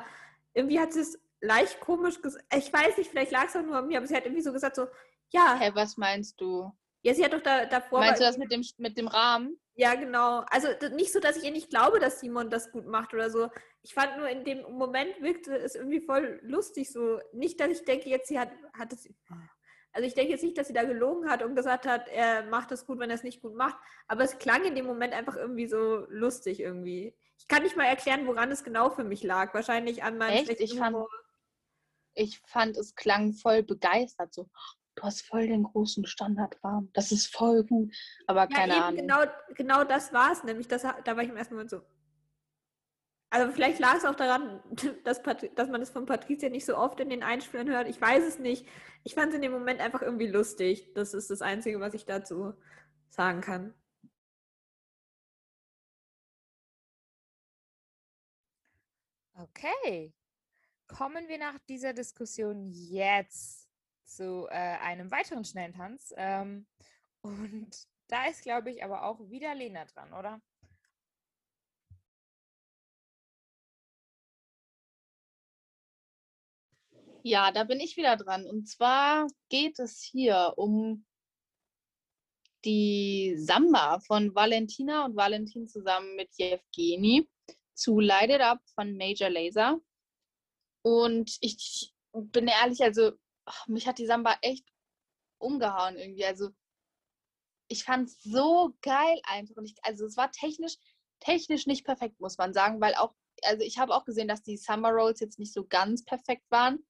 irgendwie 0.53 0.79
hat 0.79 0.93
sie 0.93 1.01
es 1.01 1.19
leicht 1.43 1.79
komisch 1.79 2.21
gesagt. 2.21 2.43
Ich 2.55 2.71
weiß 2.71 2.97
nicht, 2.97 3.09
vielleicht 3.11 3.31
lag 3.31 3.45
es 3.47 3.55
auch 3.55 3.61
nur 3.61 3.75
an 3.75 3.87
mir, 3.87 3.97
aber 3.97 4.07
sie 4.07 4.15
hat 4.15 4.25
irgendwie 4.25 4.41
so 4.41 4.53
gesagt, 4.53 4.75
so, 4.75 4.87
ja. 5.29 5.55
Hä, 5.55 5.65
hey, 5.65 5.75
was 5.75 5.97
meinst 5.97 6.39
du? 6.41 6.71
Ja, 7.01 7.13
sie 7.13 7.23
hat 7.25 7.33
doch 7.33 7.41
da, 7.41 7.65
davor. 7.65 7.99
Meinst 7.99 8.21
du 8.21 8.25
das 8.25 8.37
mit 8.37 8.51
dem, 8.51 8.63
mit 8.77 8.97
dem 8.97 9.07
Rahmen? 9.07 9.59
Ja, 9.75 9.95
genau. 9.95 10.45
Also 10.49 10.69
nicht 10.93 11.11
so, 11.11 11.19
dass 11.19 11.35
ich 11.35 11.43
ihr 11.43 11.51
nicht 11.51 11.69
glaube, 11.69 11.99
dass 11.99 12.19
Simon 12.21 12.49
das 12.49 12.71
gut 12.71 12.85
macht 12.85 13.13
oder 13.13 13.29
so. 13.29 13.49
Ich 13.81 13.93
fand 13.93 14.17
nur 14.17 14.29
in 14.29 14.45
dem 14.45 14.61
Moment 14.71 15.19
wirkte 15.21 15.57
es 15.57 15.75
irgendwie 15.75 15.99
voll 15.99 16.39
lustig 16.43 16.91
so. 16.91 17.19
Nicht, 17.33 17.59
dass 17.59 17.69
ich 17.69 17.83
denke, 17.83 18.07
jetzt 18.09 18.29
sie 18.29 18.39
hat, 18.39 18.49
hat 18.77 18.93
es. 18.93 19.09
Also 19.91 20.07
ich 20.07 20.13
denke 20.13 20.31
jetzt 20.31 20.43
nicht, 20.43 20.57
dass 20.57 20.67
sie 20.67 20.73
da 20.73 20.83
gelogen 20.83 21.29
hat 21.29 21.43
und 21.43 21.55
gesagt 21.55 21.85
hat, 21.85 22.07
er 22.07 22.43
macht 22.45 22.71
es 22.71 22.85
gut, 22.85 22.99
wenn 22.99 23.09
er 23.09 23.15
es 23.15 23.23
nicht 23.23 23.41
gut 23.41 23.55
macht. 23.55 23.75
Aber 24.07 24.23
es 24.23 24.37
klang 24.37 24.63
in 24.63 24.75
dem 24.75 24.85
Moment 24.85 25.13
einfach 25.13 25.35
irgendwie 25.35 25.67
so 25.67 26.05
lustig 26.09 26.59
irgendwie. 26.61 27.15
Ich 27.37 27.47
kann 27.47 27.63
nicht 27.63 27.75
mal 27.75 27.85
erklären, 27.85 28.25
woran 28.27 28.51
es 28.51 28.63
genau 28.63 28.91
für 28.91 29.03
mich 29.03 29.23
lag. 29.23 29.53
Wahrscheinlich 29.53 30.03
an 30.03 30.17
meinem 30.17 30.35
Echt? 30.35 30.45
schlechten 30.45 30.63
Ich 30.63 30.77
fand- 30.77 30.95
Humor. 30.95 31.09
Ich 32.15 32.39
fand, 32.45 32.77
es 32.77 32.95
klang 32.95 33.33
voll 33.33 33.63
begeistert. 33.63 34.33
So, 34.33 34.49
du 34.95 35.03
hast 35.03 35.21
voll 35.21 35.47
den 35.47 35.63
großen 35.63 36.05
Standardrahmen. 36.05 36.91
Das 36.93 37.11
ist 37.11 37.33
voll 37.33 37.63
gut. 37.63 37.93
Aber 38.27 38.41
Ja, 38.41 38.47
keine 38.47 38.73
eben 38.73 38.83
Ahnung. 38.83 39.01
genau, 39.01 39.19
genau 39.55 39.83
das 39.83 40.13
war 40.13 40.31
es 40.31 40.43
nämlich. 40.43 40.67
Das, 40.67 40.83
da 40.83 41.15
war 41.15 41.23
ich 41.23 41.29
im 41.29 41.37
ersten 41.37 41.55
Moment 41.55 41.69
so. 41.69 41.81
Also 43.29 43.51
vielleicht 43.51 43.79
lag 43.79 43.95
es 43.95 44.05
auch 44.05 44.13
daran, 44.13 44.61
dass, 45.03 45.23
Pat 45.23 45.57
dass 45.57 45.67
man 45.67 45.81
es 45.81 45.89
von 45.89 46.05
Patricia 46.05 46.49
nicht 46.49 46.65
so 46.65 46.77
oft 46.77 46.99
in 46.99 47.09
den 47.09 47.23
Einspielern 47.23 47.69
hört. 47.69 47.87
Ich 47.89 47.99
weiß 47.99 48.23
es 48.23 48.37
nicht. 48.37 48.67
Ich 49.03 49.15
fand 49.15 49.29
es 49.29 49.35
in 49.35 49.41
dem 49.41 49.51
Moment 49.51 49.81
einfach 49.81 50.03
irgendwie 50.03 50.27
lustig. 50.27 50.93
Das 50.93 51.15
ist 51.15 51.31
das 51.31 51.41
Einzige, 51.41 51.79
was 51.79 51.95
ich 51.95 52.05
dazu 52.05 52.53
sagen 53.09 53.41
kann. 53.41 53.73
Okay. 59.35 60.13
Kommen 60.93 61.27
wir 61.27 61.39
nach 61.39 61.57
dieser 61.67 61.91
Diskussion 61.93 62.71
jetzt 62.71 63.67
zu 64.05 64.47
äh, 64.49 64.77
einem 64.77 65.09
weiteren 65.09 65.43
schnellen 65.43 65.73
Tanz. 65.73 66.13
Ähm, 66.17 66.67
und 67.21 67.71
da 68.07 68.27
ist, 68.27 68.43
glaube 68.43 68.69
ich, 68.69 68.83
aber 68.83 69.03
auch 69.03 69.19
wieder 69.29 69.55
Lena 69.55 69.85
dran, 69.85 70.13
oder? 70.13 70.39
Ja, 77.23 77.51
da 77.51 77.63
bin 77.63 77.79
ich 77.79 77.97
wieder 77.97 78.15
dran. 78.15 78.45
Und 78.45 78.67
zwar 78.67 79.27
geht 79.49 79.79
es 79.79 80.01
hier 80.03 80.53
um 80.57 81.05
die 82.65 83.35
Samba 83.37 83.99
von 84.01 84.35
Valentina 84.35 85.05
und 85.05 85.15
Valentin 85.15 85.67
zusammen 85.67 86.15
mit 86.15 86.29
Yevgeni 86.37 87.27
zu 87.73 87.99
Light 87.99 88.29
It 88.29 88.41
Up 88.41 88.59
von 88.75 88.95
Major 88.95 89.29
Laser. 89.29 89.79
Und 90.83 91.37
ich 91.41 91.93
bin 92.13 92.47
ehrlich, 92.47 92.83
also 92.83 93.13
mich 93.67 93.87
hat 93.87 93.97
die 93.97 94.05
Samba 94.05 94.37
echt 94.41 94.65
umgehauen 95.39 95.97
irgendwie. 95.97 96.25
Also 96.25 96.49
ich 97.67 97.83
fand 97.83 98.09
es 98.09 98.21
so 98.21 98.75
geil 98.81 99.19
einfach. 99.23 99.55
Und 99.55 99.65
ich, 99.65 99.75
also 99.81 100.05
es 100.05 100.17
war 100.17 100.31
technisch, 100.31 100.75
technisch 101.19 101.65
nicht 101.65 101.85
perfekt, 101.85 102.19
muss 102.19 102.37
man 102.37 102.53
sagen, 102.53 102.79
weil 102.81 102.95
auch, 102.95 103.15
also 103.43 103.63
ich 103.63 103.79
habe 103.79 103.95
auch 103.95 104.05
gesehen, 104.05 104.27
dass 104.27 104.43
die 104.43 104.57
Summer 104.57 104.91
Rolls 104.91 105.19
jetzt 105.19 105.39
nicht 105.39 105.53
so 105.53 105.65
ganz 105.65 106.03
perfekt 106.03 106.45
waren. 106.51 106.85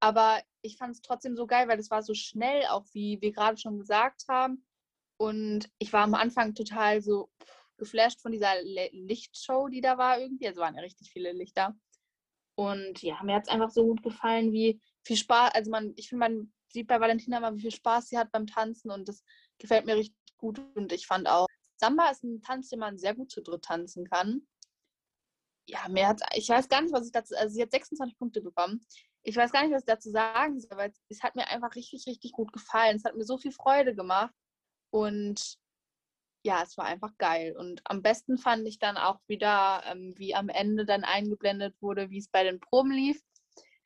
Aber 0.00 0.42
ich 0.60 0.76
fand 0.76 0.94
es 0.94 1.02
trotzdem 1.02 1.34
so 1.36 1.46
geil, 1.46 1.66
weil 1.66 1.78
es 1.78 1.90
war 1.90 2.02
so 2.02 2.14
schnell, 2.14 2.66
auch 2.66 2.84
wie 2.92 3.20
wir 3.20 3.32
gerade 3.32 3.56
schon 3.56 3.78
gesagt 3.78 4.24
haben. 4.28 4.66
Und 5.16 5.70
ich 5.78 5.92
war 5.92 6.02
am 6.02 6.14
Anfang 6.14 6.54
total 6.54 7.00
so 7.00 7.30
geflasht 7.78 8.20
von 8.20 8.32
dieser 8.32 8.62
Lichtshow, 8.62 9.68
die 9.68 9.80
da 9.80 9.96
war 9.96 10.20
irgendwie. 10.20 10.46
Also 10.46 10.60
waren 10.60 10.74
ja 10.74 10.82
richtig 10.82 11.10
viele 11.10 11.32
Lichter. 11.32 11.74
Und 12.56 13.02
ja, 13.02 13.20
mir 13.22 13.36
hat 13.36 13.44
es 13.44 13.48
einfach 13.48 13.70
so 13.70 13.84
gut 13.84 14.02
gefallen, 14.02 14.52
wie 14.52 14.80
viel 15.02 15.16
Spaß, 15.16 15.54
also 15.54 15.70
man, 15.70 15.92
ich 15.96 16.08
finde, 16.08 16.28
man 16.28 16.52
sieht 16.68 16.86
bei 16.86 17.00
Valentina 17.00 17.40
mal, 17.40 17.54
wie 17.56 17.62
viel 17.62 17.70
Spaß 17.70 18.08
sie 18.08 18.18
hat 18.18 18.30
beim 18.32 18.46
Tanzen 18.46 18.90
und 18.90 19.08
das 19.08 19.24
gefällt 19.58 19.86
mir 19.86 19.96
richtig 19.96 20.16
gut. 20.36 20.60
Und 20.74 20.92
ich 20.92 21.06
fand 21.06 21.28
auch, 21.28 21.46
Samba 21.76 22.10
ist 22.10 22.22
ein 22.24 22.40
Tanz, 22.40 22.68
den 22.68 22.78
man 22.78 22.98
sehr 22.98 23.14
gut 23.14 23.30
zu 23.30 23.42
dritt 23.42 23.62
tanzen 23.62 24.08
kann. 24.08 24.46
Ja, 25.66 25.88
mir 25.88 26.08
hat 26.08 26.20
ich 26.34 26.48
weiß 26.48 26.68
gar 26.68 26.82
nicht, 26.82 26.92
was 26.92 27.06
ich 27.06 27.12
dazu, 27.12 27.34
also 27.36 27.54
sie 27.54 27.62
hat 27.62 27.70
26 27.70 28.18
Punkte 28.18 28.40
bekommen. 28.42 28.84
Ich 29.22 29.36
weiß 29.36 29.50
gar 29.50 29.62
nicht, 29.62 29.72
was 29.72 29.82
ich 29.82 29.86
dazu 29.86 30.10
sagen 30.10 30.60
soll, 30.60 30.76
weil 30.76 30.92
es 31.08 31.22
hat 31.22 31.34
mir 31.34 31.48
einfach 31.48 31.74
richtig, 31.74 32.06
richtig 32.06 32.32
gut 32.32 32.52
gefallen. 32.52 32.96
Es 32.96 33.04
hat 33.04 33.16
mir 33.16 33.24
so 33.24 33.38
viel 33.38 33.52
Freude 33.52 33.94
gemacht. 33.94 34.34
Und 34.90 35.58
ja, 36.44 36.62
es 36.62 36.76
war 36.76 36.84
einfach 36.84 37.16
geil. 37.18 37.56
Und 37.56 37.80
am 37.84 38.02
besten 38.02 38.36
fand 38.36 38.68
ich 38.68 38.78
dann 38.78 38.96
auch 38.96 39.18
wieder, 39.26 39.82
ähm, 39.86 40.14
wie 40.16 40.34
am 40.34 40.48
Ende 40.50 40.84
dann 40.84 41.02
eingeblendet 41.02 41.74
wurde, 41.80 42.10
wie 42.10 42.18
es 42.18 42.28
bei 42.28 42.44
den 42.44 42.60
Proben 42.60 42.92
lief. 42.92 43.20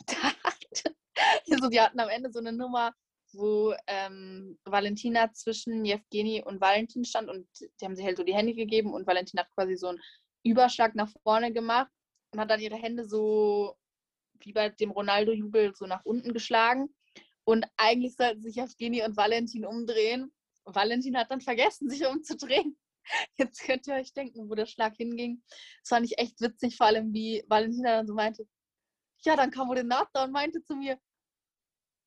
Also 1.51 1.69
die 1.69 1.81
hatten 1.81 1.99
am 1.99 2.09
Ende 2.09 2.31
so 2.31 2.39
eine 2.39 2.53
Nummer, 2.53 2.95
wo 3.33 3.75
ähm, 3.89 4.57
Valentina 4.65 5.33
zwischen 5.33 5.85
Jewgeni 5.85 6.45
und 6.45 6.61
Valentin 6.61 7.05
stand 7.05 7.29
und 7.29 7.49
die 7.61 7.85
haben 7.85 7.97
sich 7.97 8.05
halt 8.05 8.17
so 8.17 8.23
die 8.23 8.35
Hände 8.35 8.55
gegeben 8.55 8.93
und 8.93 9.05
Valentina 9.05 9.43
hat 9.43 9.51
quasi 9.51 9.77
so 9.77 9.89
einen 9.89 10.01
Überschlag 10.45 10.95
nach 10.95 11.11
vorne 11.25 11.53
gemacht 11.53 11.91
und 12.33 12.39
hat 12.39 12.51
dann 12.51 12.61
ihre 12.61 12.77
Hände 12.77 13.05
so 13.05 13.77
wie 14.41 14.53
bei 14.53 14.69
dem 14.69 14.93
Ronaldo-Jubel 14.93 15.75
so 15.75 15.87
nach 15.87 16.05
unten 16.05 16.33
geschlagen. 16.33 16.95
Und 17.45 17.67
eigentlich 17.77 18.15
sollten 18.15 18.43
sich 18.43 18.55
Jewgeni 18.55 19.03
und 19.03 19.17
Valentin 19.17 19.67
umdrehen. 19.67 20.33
Valentin 20.75 21.17
hat 21.17 21.31
dann 21.31 21.41
vergessen, 21.41 21.91
sich 21.91 22.05
umzudrehen. 22.07 22.79
Jetzt 23.39 23.61
könnt 23.61 23.87
ihr 23.87 23.95
euch 23.95 24.13
denken, 24.13 24.49
wo 24.49 24.55
der 24.55 24.67
Schlag 24.67 24.97
hinging. 24.97 25.43
Das 25.83 25.89
fand 25.89 26.07
ich 26.07 26.19
echt 26.19 26.41
witzig, 26.41 26.77
vor 26.77 26.87
allem 26.87 27.13
wie 27.13 27.45
Valentina 27.49 27.97
dann 27.97 28.07
so 28.07 28.15
meinte, 28.15 28.47
ja, 29.25 29.37
dann 29.37 29.51
kam 29.51 29.71
Renata 29.71 30.25
und 30.25 30.33
meinte 30.33 30.63
zu 30.63 30.77
mir, 30.77 30.99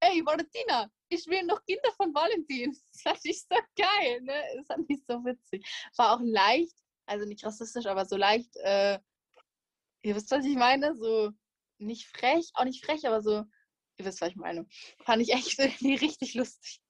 ey, 0.01 0.25
Valentina, 0.25 0.89
ich 1.09 1.27
will 1.27 1.43
noch 1.43 1.63
Kinder 1.65 1.91
von 1.93 2.13
Valentin. 2.13 2.75
Das 2.93 3.01
fand 3.01 3.19
ich 3.23 3.41
so 3.41 3.57
geil, 3.75 4.21
ne? 4.21 4.43
Das 4.57 4.67
fand 4.67 4.89
ich 4.89 5.01
so 5.07 5.23
witzig. 5.25 5.65
War 5.97 6.15
auch 6.15 6.21
leicht, 6.23 6.75
also 7.05 7.25
nicht 7.25 7.43
rassistisch, 7.43 7.85
aber 7.85 8.05
so 8.05 8.15
leicht, 8.15 8.55
äh, 8.57 8.99
ihr 10.03 10.15
wisst, 10.15 10.31
was 10.31 10.45
ich 10.45 10.55
meine? 10.55 10.95
So 10.95 11.31
nicht 11.79 12.07
frech, 12.07 12.51
auch 12.53 12.63
nicht 12.63 12.85
frech, 12.85 13.07
aber 13.07 13.21
so, 13.21 13.43
ihr 13.97 14.05
wisst, 14.05 14.21
was 14.21 14.29
ich 14.29 14.35
meine. 14.35 14.67
Fand 15.03 15.21
ich 15.21 15.33
echt 15.33 15.59
irgendwie 15.59 15.95
richtig 15.95 16.33
lustig. 16.35 16.81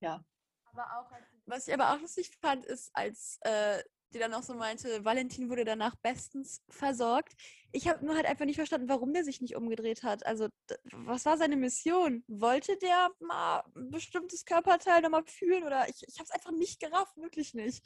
Ja. 0.00 0.24
Aber 0.72 0.98
auch, 0.98 1.10
was 1.46 1.68
ich 1.68 1.74
aber 1.74 1.92
auch 1.92 2.00
lustig 2.00 2.30
fand, 2.40 2.64
ist, 2.64 2.90
als 2.94 3.38
äh, 3.42 3.82
die 4.12 4.18
dann 4.18 4.34
auch 4.34 4.42
so 4.42 4.54
meinte, 4.54 5.04
Valentin 5.04 5.48
wurde 5.48 5.64
danach 5.64 5.96
bestens 5.96 6.62
versorgt. 6.68 7.32
Ich 7.72 7.88
habe 7.88 8.04
nur 8.04 8.14
halt 8.14 8.26
einfach 8.26 8.44
nicht 8.44 8.56
verstanden, 8.56 8.88
warum 8.88 9.12
der 9.12 9.24
sich 9.24 9.40
nicht 9.40 9.56
umgedreht 9.56 10.02
hat. 10.02 10.24
Also, 10.26 10.48
was 10.92 11.24
war 11.24 11.36
seine 11.36 11.56
Mission? 11.56 12.24
Wollte 12.28 12.76
der 12.78 13.10
mal 13.20 13.62
ein 13.74 13.90
bestimmtes 13.90 14.44
Körperteil 14.44 15.02
nochmal 15.02 15.24
fühlen? 15.24 15.64
Oder 15.64 15.88
ich, 15.88 16.04
ich 16.06 16.18
habe 16.18 16.24
es 16.24 16.30
einfach 16.30 16.52
nicht 16.52 16.80
gerafft, 16.80 17.16
wirklich 17.16 17.54
nicht. 17.54 17.84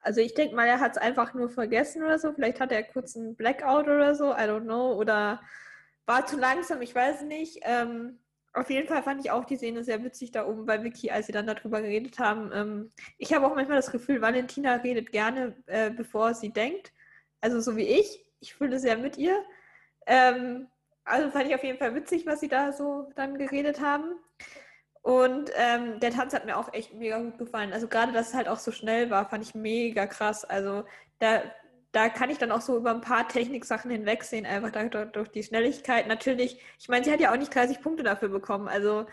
Also 0.00 0.20
ich 0.20 0.34
denke 0.34 0.54
mal, 0.54 0.66
er 0.66 0.80
hat 0.80 0.92
es 0.92 0.98
einfach 0.98 1.32
nur 1.32 1.48
vergessen 1.48 2.02
oder 2.02 2.18
so. 2.18 2.32
Vielleicht 2.34 2.60
hat 2.60 2.72
er 2.72 2.82
kurz 2.82 3.16
einen 3.16 3.36
Blackout 3.36 3.86
oder 3.86 4.14
so, 4.14 4.32
I 4.32 4.44
don't 4.44 4.64
know. 4.64 4.92
Oder 4.94 5.40
war 6.04 6.26
zu 6.26 6.36
langsam, 6.36 6.82
ich 6.82 6.94
weiß 6.94 7.22
nicht. 7.22 7.60
Ähm, 7.62 8.20
auf 8.54 8.70
jeden 8.70 8.88
Fall 8.88 9.02
fand 9.02 9.20
ich 9.20 9.30
auch 9.30 9.44
die 9.44 9.56
Szene 9.56 9.82
sehr 9.82 10.02
witzig 10.04 10.30
da 10.30 10.46
oben 10.46 10.64
bei 10.64 10.82
Vicky, 10.82 11.10
als 11.10 11.26
sie 11.26 11.32
dann 11.32 11.46
darüber 11.46 11.82
geredet 11.82 12.18
haben. 12.18 12.50
Ähm, 12.54 12.92
ich 13.18 13.32
habe 13.34 13.46
auch 13.46 13.54
manchmal 13.54 13.76
das 13.76 13.90
Gefühl, 13.90 14.22
Valentina 14.22 14.76
redet 14.76 15.10
gerne, 15.12 15.56
äh, 15.66 15.90
bevor 15.90 16.34
sie 16.34 16.50
denkt. 16.50 16.92
Also 17.40 17.60
so 17.60 17.76
wie 17.76 17.86
ich. 17.86 18.24
Ich 18.40 18.54
fühle 18.54 18.78
sehr 18.78 18.96
mit 18.96 19.18
ihr. 19.18 19.44
Ähm, 20.06 20.68
also 21.04 21.30
fand 21.30 21.48
ich 21.48 21.54
auf 21.54 21.64
jeden 21.64 21.78
Fall 21.78 21.94
witzig, 21.94 22.26
was 22.26 22.40
sie 22.40 22.48
da 22.48 22.72
so 22.72 23.10
dann 23.16 23.38
geredet 23.38 23.80
haben. 23.80 24.14
Und 25.02 25.50
ähm, 25.56 26.00
der 26.00 26.12
Tanz 26.12 26.32
hat 26.32 26.46
mir 26.46 26.56
auch 26.56 26.72
echt 26.72 26.94
mega 26.94 27.18
gut 27.18 27.38
gefallen. 27.38 27.72
Also 27.72 27.88
gerade, 27.88 28.12
dass 28.12 28.28
es 28.28 28.34
halt 28.34 28.48
auch 28.48 28.58
so 28.58 28.72
schnell 28.72 29.10
war, 29.10 29.28
fand 29.28 29.44
ich 29.44 29.54
mega 29.54 30.06
krass. 30.06 30.44
Also 30.44 30.84
da, 31.18 31.42
da 31.94 32.08
kann 32.08 32.28
ich 32.28 32.38
dann 32.38 32.50
auch 32.50 32.60
so 32.60 32.76
über 32.76 32.90
ein 32.90 33.00
paar 33.00 33.28
Techniksachen 33.28 33.90
hinwegsehen, 33.90 34.46
einfach 34.46 34.72
durch, 34.72 35.12
durch 35.12 35.28
die 35.28 35.44
Schnelligkeit. 35.44 36.08
Natürlich, 36.08 36.60
ich 36.78 36.88
meine, 36.88 37.04
sie 37.04 37.12
hat 37.12 37.20
ja 37.20 37.32
auch 37.32 37.36
nicht 37.36 37.54
30 37.54 37.80
Punkte 37.80 38.02
dafür 38.02 38.28
bekommen. 38.28 38.66
Also 38.68 39.06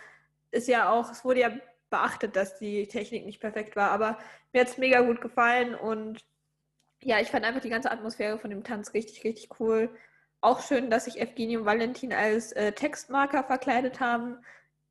ist 0.49 0.67
ja 0.67 0.89
auch, 0.89 1.11
es 1.11 1.23
wurde 1.23 1.41
ja 1.41 1.51
beachtet, 1.91 2.35
dass 2.35 2.57
die 2.57 2.87
Technik 2.87 3.25
nicht 3.25 3.39
perfekt 3.39 3.75
war. 3.75 3.91
Aber 3.91 4.17
mir 4.51 4.61
hat 4.61 4.69
es 4.69 4.79
mega 4.79 5.01
gut 5.01 5.21
gefallen 5.21 5.75
und 5.75 6.25
ja, 7.03 7.19
ich 7.19 7.29
fand 7.29 7.45
einfach 7.45 7.61
die 7.61 7.69
ganze 7.69 7.91
Atmosphäre 7.91 8.39
von 8.39 8.49
dem 8.49 8.63
Tanz 8.63 8.93
richtig, 8.93 9.23
richtig 9.23 9.59
cool. 9.59 9.89
Auch 10.41 10.61
schön, 10.61 10.89
dass 10.89 11.05
sich 11.05 11.19
Evgeny 11.19 11.57
und 11.57 11.65
Valentin 11.65 12.13
als 12.13 12.51
äh, 12.53 12.71
Textmarker 12.71 13.43
verkleidet 13.43 13.99
haben. 13.99 14.37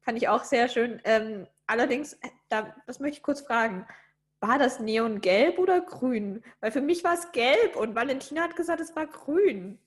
Fand 0.00 0.18
ich 0.18 0.28
auch 0.28 0.44
sehr 0.44 0.68
schön. 0.68 1.00
Ähm, 1.04 1.48
allerdings, 1.66 2.14
äh, 2.14 2.28
da, 2.48 2.74
das 2.86 3.00
möchte 3.00 3.18
ich 3.18 3.22
kurz 3.22 3.40
fragen. 3.40 3.86
War 4.40 4.58
das 4.58 4.80
Neongelb 4.80 5.58
oder 5.58 5.82
grün? 5.82 6.42
Weil 6.60 6.72
für 6.72 6.80
mich 6.80 7.04
war 7.04 7.14
es 7.14 7.30
gelb 7.32 7.76
und 7.76 7.94
Valentina 7.94 8.42
hat 8.42 8.56
gesagt, 8.56 8.80
es 8.80 8.96
war 8.96 9.06
grün. 9.06 9.78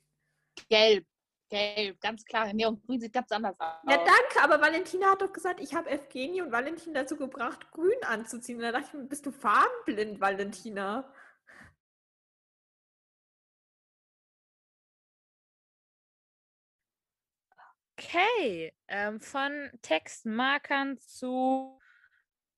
Gelb. 0.69 1.05
Gelb, 1.49 1.99
ganz 1.99 2.23
klar. 2.23 2.53
Neongrün 2.53 2.99
sieht 2.99 3.13
ganz 3.13 3.31
anders 3.31 3.59
aus. 3.59 3.75
Ja, 3.89 3.97
danke, 3.97 4.41
aber 4.43 4.61
Valentina 4.61 5.11
hat 5.11 5.21
doch 5.21 5.33
gesagt, 5.33 5.59
ich 5.59 5.73
habe 5.73 5.89
Evgeny 5.89 6.41
und 6.43 6.51
Valentin 6.51 6.93
dazu 6.93 7.15
gebracht, 7.17 7.71
grün 7.71 8.03
anzuziehen. 8.03 8.57
Und 8.57 8.63
da 8.63 8.71
dachte 8.71 8.87
ich 8.87 8.93
mir, 8.93 9.05
bist 9.05 9.25
du 9.25 9.31
farbenblind, 9.31 10.21
Valentina? 10.21 11.11
Okay, 17.97 18.73
ähm, 18.87 19.19
von 19.19 19.71
Textmarkern 19.81 20.99
zu 20.99 21.79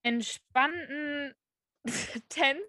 entspannten 0.03 1.35
Tänzen. 2.29 2.63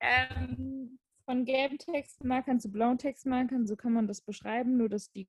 ähm, 0.00 0.98
von 1.24 1.44
gelben 1.44 1.78
Textmarkern 1.78 2.60
zu 2.60 2.70
blauen 2.70 2.98
Textmarkern, 2.98 3.66
so 3.66 3.76
kann 3.76 3.92
man 3.92 4.06
das 4.06 4.20
beschreiben, 4.20 4.76
nur 4.76 4.88
dass 4.88 5.10
die 5.10 5.26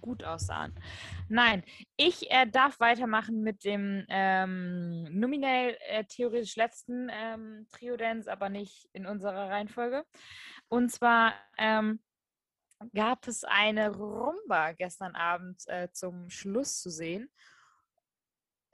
gut 0.00 0.24
aussahen. 0.24 0.74
Nein, 1.28 1.62
ich 1.96 2.30
äh, 2.30 2.46
darf 2.46 2.80
weitermachen 2.80 3.42
mit 3.42 3.64
dem 3.64 4.04
ähm, 4.08 5.04
nominell 5.18 5.76
äh, 5.88 6.04
theoretisch 6.04 6.56
letzten 6.56 7.08
ähm, 7.10 7.66
Trio-Dance, 7.70 8.30
aber 8.30 8.48
nicht 8.48 8.88
in 8.92 9.06
unserer 9.06 9.48
Reihenfolge. 9.48 10.04
Und 10.68 10.90
zwar 10.90 11.34
ähm, 11.58 12.00
gab 12.94 13.26
es 13.26 13.44
eine 13.44 13.94
Rumba 13.94 14.72
gestern 14.72 15.14
Abend 15.14 15.62
äh, 15.68 15.88
zum 15.92 16.30
Schluss 16.30 16.80
zu 16.80 16.90
sehen. 16.90 17.30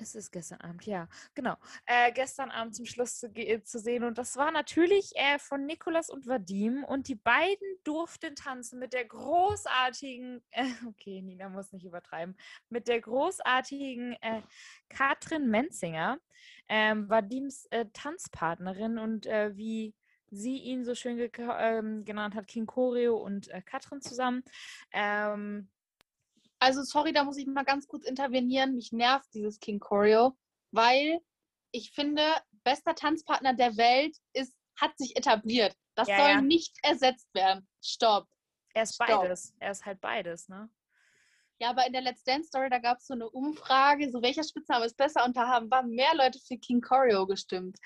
Es 0.03 0.15
ist 0.15 0.33
gestern 0.33 0.61
Abend, 0.61 0.85
ja, 0.85 1.09
genau. 1.35 1.57
Äh, 1.87 2.13
gestern 2.13 2.51
Abend 2.51 2.75
zum 2.75 2.87
Schluss 2.87 3.19
zu, 3.19 3.33
zu 3.65 3.79
sehen. 3.79 4.05
Und 4.05 4.19
das 4.19 4.37
war 4.37 4.51
natürlich 4.51 5.13
äh, 5.15 5.39
von 5.39 5.65
Nikolas 5.65 6.11
und 6.11 6.27
Vadim. 6.27 6.85
Und 6.85 7.09
die 7.09 7.15
beiden 7.15 7.67
durften 7.85 8.35
tanzen 8.35 8.79
mit 8.79 8.93
der 8.93 9.05
großartigen, 9.05 10.43
äh, 10.51 10.65
okay, 10.87 11.23
Nina 11.23 11.49
muss 11.49 11.73
nicht 11.73 11.85
übertreiben, 11.85 12.37
mit 12.69 12.89
der 12.89 13.01
großartigen 13.01 14.15
äh, 14.21 14.43
Katrin 14.89 15.49
Menzinger, 15.49 16.19
ähm, 16.69 17.09
Vadims 17.09 17.67
äh, 17.67 17.87
Tanzpartnerin. 17.93 18.99
Und 18.99 19.27
äh, 19.27 19.57
wie 19.57 19.95
sie 20.31 20.57
ihn 20.57 20.85
so 20.85 20.95
schön 20.95 21.31
ähm, 21.39 22.05
genannt 22.05 22.35
hat, 22.35 22.49
King 22.49 22.67
Choreo 22.67 23.17
und 23.17 23.51
Katrin 23.67 24.01
zusammen. 24.01 24.43
Ähm, 24.93 25.69
also 26.63 26.85
sorry, 26.85 27.13
da 27.13 27.25
muss 27.25 27.39
ich 27.39 27.47
mal 27.47 27.65
ganz 27.65 27.89
kurz 27.89 28.07
intervenieren. 28.07 28.77
Mich 28.77 28.93
nervt 28.93 29.35
dieses 29.35 29.59
King 29.59 29.81
Choreo, 29.81 30.37
weil 30.71 31.21
ich 31.73 31.91
finde, 31.91 32.23
bester 32.63 32.95
Tanzpartner 32.95 33.53
der 33.53 33.77
Welt 33.77 34.17
ist, 34.33 34.55
hat 34.81 34.97
sich 34.97 35.17
etabliert. 35.17 35.77
Das 35.97 36.07
ja, 36.07 36.19
soll 36.19 36.29
ja. 36.29 36.41
nicht 36.41 36.77
ersetzt 36.85 37.35
werden. 37.35 37.67
Stopp. 37.83 38.29
Er 38.75 38.85
ist 38.85 38.95
Stopp. 38.95 39.09
beides. 39.09 39.53
Er 39.59 39.73
ist 39.73 39.85
halt 39.85 40.01
beides, 40.01 40.49
ne? 40.49 40.71
Ja, 41.59 41.71
aber 41.71 41.85
in 41.87 41.93
der 41.93 42.03
Let's 42.03 42.23
Dance 42.23 42.49
Story, 42.49 42.71
da 42.71 42.79
gab 42.79 42.99
es 42.99 43.07
so 43.07 43.15
eine 43.15 43.29
Umfrage, 43.29 44.11
so 44.11 44.23
welcher 44.23 44.45
Spitzname 44.45 44.85
ist 44.85 44.97
besser 44.97 45.25
und 45.25 45.37
da 45.37 45.49
haben 45.49 45.71
waren 45.71 45.91
mehr 45.91 46.15
Leute 46.15 46.39
für 46.39 46.57
King 46.59 46.81
Choreo 46.81 47.27
gestimmt. 47.27 47.79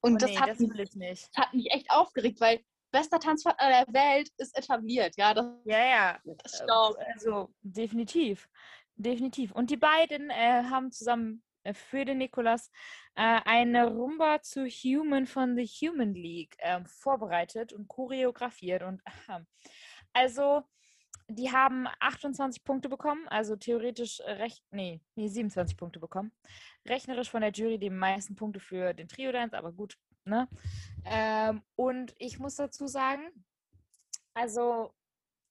Und 0.00 0.14
oh, 0.14 0.18
das, 0.18 0.30
nee, 0.30 0.38
hat 0.38 0.48
das, 0.50 0.58
mich, 0.58 0.70
das 0.72 1.30
hat 1.36 1.54
mich 1.54 1.70
echt 1.70 1.90
aufgeregt, 1.90 2.40
weil 2.40 2.64
bester 2.94 3.18
Tanzpartner 3.18 3.68
der 3.68 3.92
Welt 3.92 4.30
ist 4.38 4.56
etabliert. 4.56 5.14
Ja, 5.16 5.34
das, 5.34 5.46
ja, 5.64 5.84
ja. 5.84 6.18
Das 6.24 6.60
also 6.60 7.52
definitiv. 7.62 8.48
Definitiv. 8.94 9.50
Und 9.50 9.70
die 9.70 9.76
beiden 9.76 10.30
äh, 10.30 10.62
haben 10.70 10.92
zusammen 10.92 11.42
äh, 11.64 11.74
für 11.74 12.04
den 12.04 12.18
Nikolas 12.18 12.70
äh, 13.16 13.40
eine 13.44 13.88
Rumba 13.88 14.40
zu 14.42 14.66
Human 14.66 15.26
von 15.26 15.56
The 15.56 15.66
Human 15.66 16.14
League 16.14 16.54
ähm, 16.60 16.86
vorbereitet 16.86 17.72
und 17.72 17.88
choreografiert. 17.88 18.84
Und 18.84 19.02
also, 20.12 20.62
die 21.26 21.50
haben 21.50 21.88
28 21.98 22.62
Punkte 22.62 22.88
bekommen, 22.88 23.26
also 23.26 23.56
theoretisch 23.56 24.20
recht, 24.20 24.62
nee, 24.70 25.00
nee, 25.16 25.26
27 25.26 25.76
Punkte 25.76 25.98
bekommen. 25.98 26.30
Rechnerisch 26.86 27.30
von 27.30 27.40
der 27.40 27.50
Jury 27.50 27.76
die 27.76 27.90
meisten 27.90 28.36
Punkte 28.36 28.60
für 28.60 28.94
den 28.94 29.08
Trio-Dance, 29.08 29.58
aber 29.58 29.72
gut, 29.72 29.96
Ne? 30.24 30.48
Ähm, 31.04 31.62
und 31.76 32.14
ich 32.18 32.38
muss 32.38 32.56
dazu 32.56 32.86
sagen, 32.86 33.44
also 34.32 34.94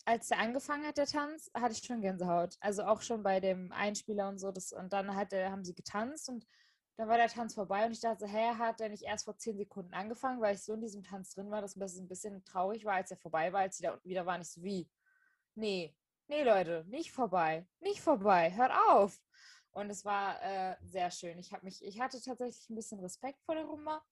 als 0.06 0.28
der 0.28 0.40
angefangen 0.40 0.86
hat, 0.86 0.98
der 0.98 1.06
Tanz, 1.06 1.50
hatte 1.54 1.74
ich 1.74 1.84
schon 1.84 2.02
Gänsehaut. 2.02 2.58
Also 2.60 2.84
auch 2.84 3.02
schon 3.02 3.24
bei 3.24 3.40
dem 3.40 3.72
Einspieler 3.72 4.28
und 4.28 4.38
so. 4.38 4.52
Das, 4.52 4.74
und 4.74 4.92
dann 4.92 5.16
hat 5.16 5.32
der, 5.32 5.52
haben 5.52 5.64
sie 5.64 5.74
getanzt 5.74 6.28
und 6.30 6.46
dann 6.98 7.08
war 7.08 7.18
der 7.18 7.30
Tanz 7.30 7.56
vorbei 7.56 7.86
und 7.86 7.92
ich 7.92 8.02
dachte, 8.02 8.28
hä, 8.28 8.54
hat 8.58 8.80
der 8.80 8.90
nicht 8.90 9.04
erst 9.04 9.26
vor 9.26 9.38
zehn 9.38 9.58
Sekunden 9.58 9.94
angefangen, 9.94 10.42
weil 10.42 10.56
ich 10.56 10.64
so 10.64 10.74
in 10.74 10.82
diesem 10.82 11.04
Tanz 11.04 11.34
drin 11.34 11.50
war, 11.50 11.62
dass 11.62 11.76
es 11.76 11.98
ein 11.98 12.08
bisschen 12.08 12.44
traurig 12.46 12.86
war, 12.86 12.96
als 12.96 13.10
er 13.10 13.18
vorbei 13.18 13.52
war, 13.52 13.62
als 13.62 13.78
sie 13.78 13.84
da 13.84 14.00
wieder 14.04 14.26
war, 14.26 14.38
nicht 14.38 14.52
so 14.52 14.62
wie, 14.62 14.88
nee, 15.56 15.96
nee, 16.28 16.44
Leute, 16.44 16.86
nicht 16.88 17.12
vorbei, 17.12 17.66
nicht 17.80 18.00
vorbei, 18.00 18.54
hört 18.56 18.72
auf. 18.90 19.20
Und 19.72 19.90
es 19.90 20.06
war 20.06 20.40
äh, 20.44 20.76
sehr 20.84 21.10
schön. 21.10 21.40
Ich, 21.40 21.52
mich, 21.64 21.84
ich 21.84 22.00
hatte 22.00 22.22
tatsächlich 22.22 22.70
ein 22.70 22.76
bisschen 22.76 23.00
Respekt 23.00 23.42
vor 23.42 23.56
der 23.56 23.66
Rumba, 23.66 24.04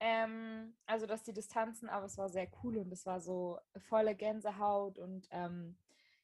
ähm, 0.00 0.74
also, 0.86 1.06
dass 1.06 1.22
die 1.22 1.32
Distanzen, 1.32 1.88
aber 1.88 2.06
es 2.06 2.18
war 2.18 2.28
sehr 2.28 2.48
cool 2.62 2.78
und 2.78 2.92
es 2.92 3.06
war 3.06 3.20
so 3.20 3.58
volle 3.88 4.14
Gänsehaut 4.14 4.98
und 4.98 5.26
ähm, 5.30 5.76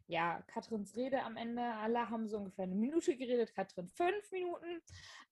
ja, 0.06 0.42
Katrins 0.46 0.94
Rede 0.96 1.22
am 1.22 1.36
Ende, 1.36 1.62
alle 1.62 2.10
haben 2.10 2.28
so 2.28 2.36
ungefähr 2.36 2.64
eine 2.64 2.74
Minute 2.74 3.16
geredet, 3.16 3.54
Katrin 3.54 3.88
fünf 3.88 4.30
Minuten. 4.30 4.82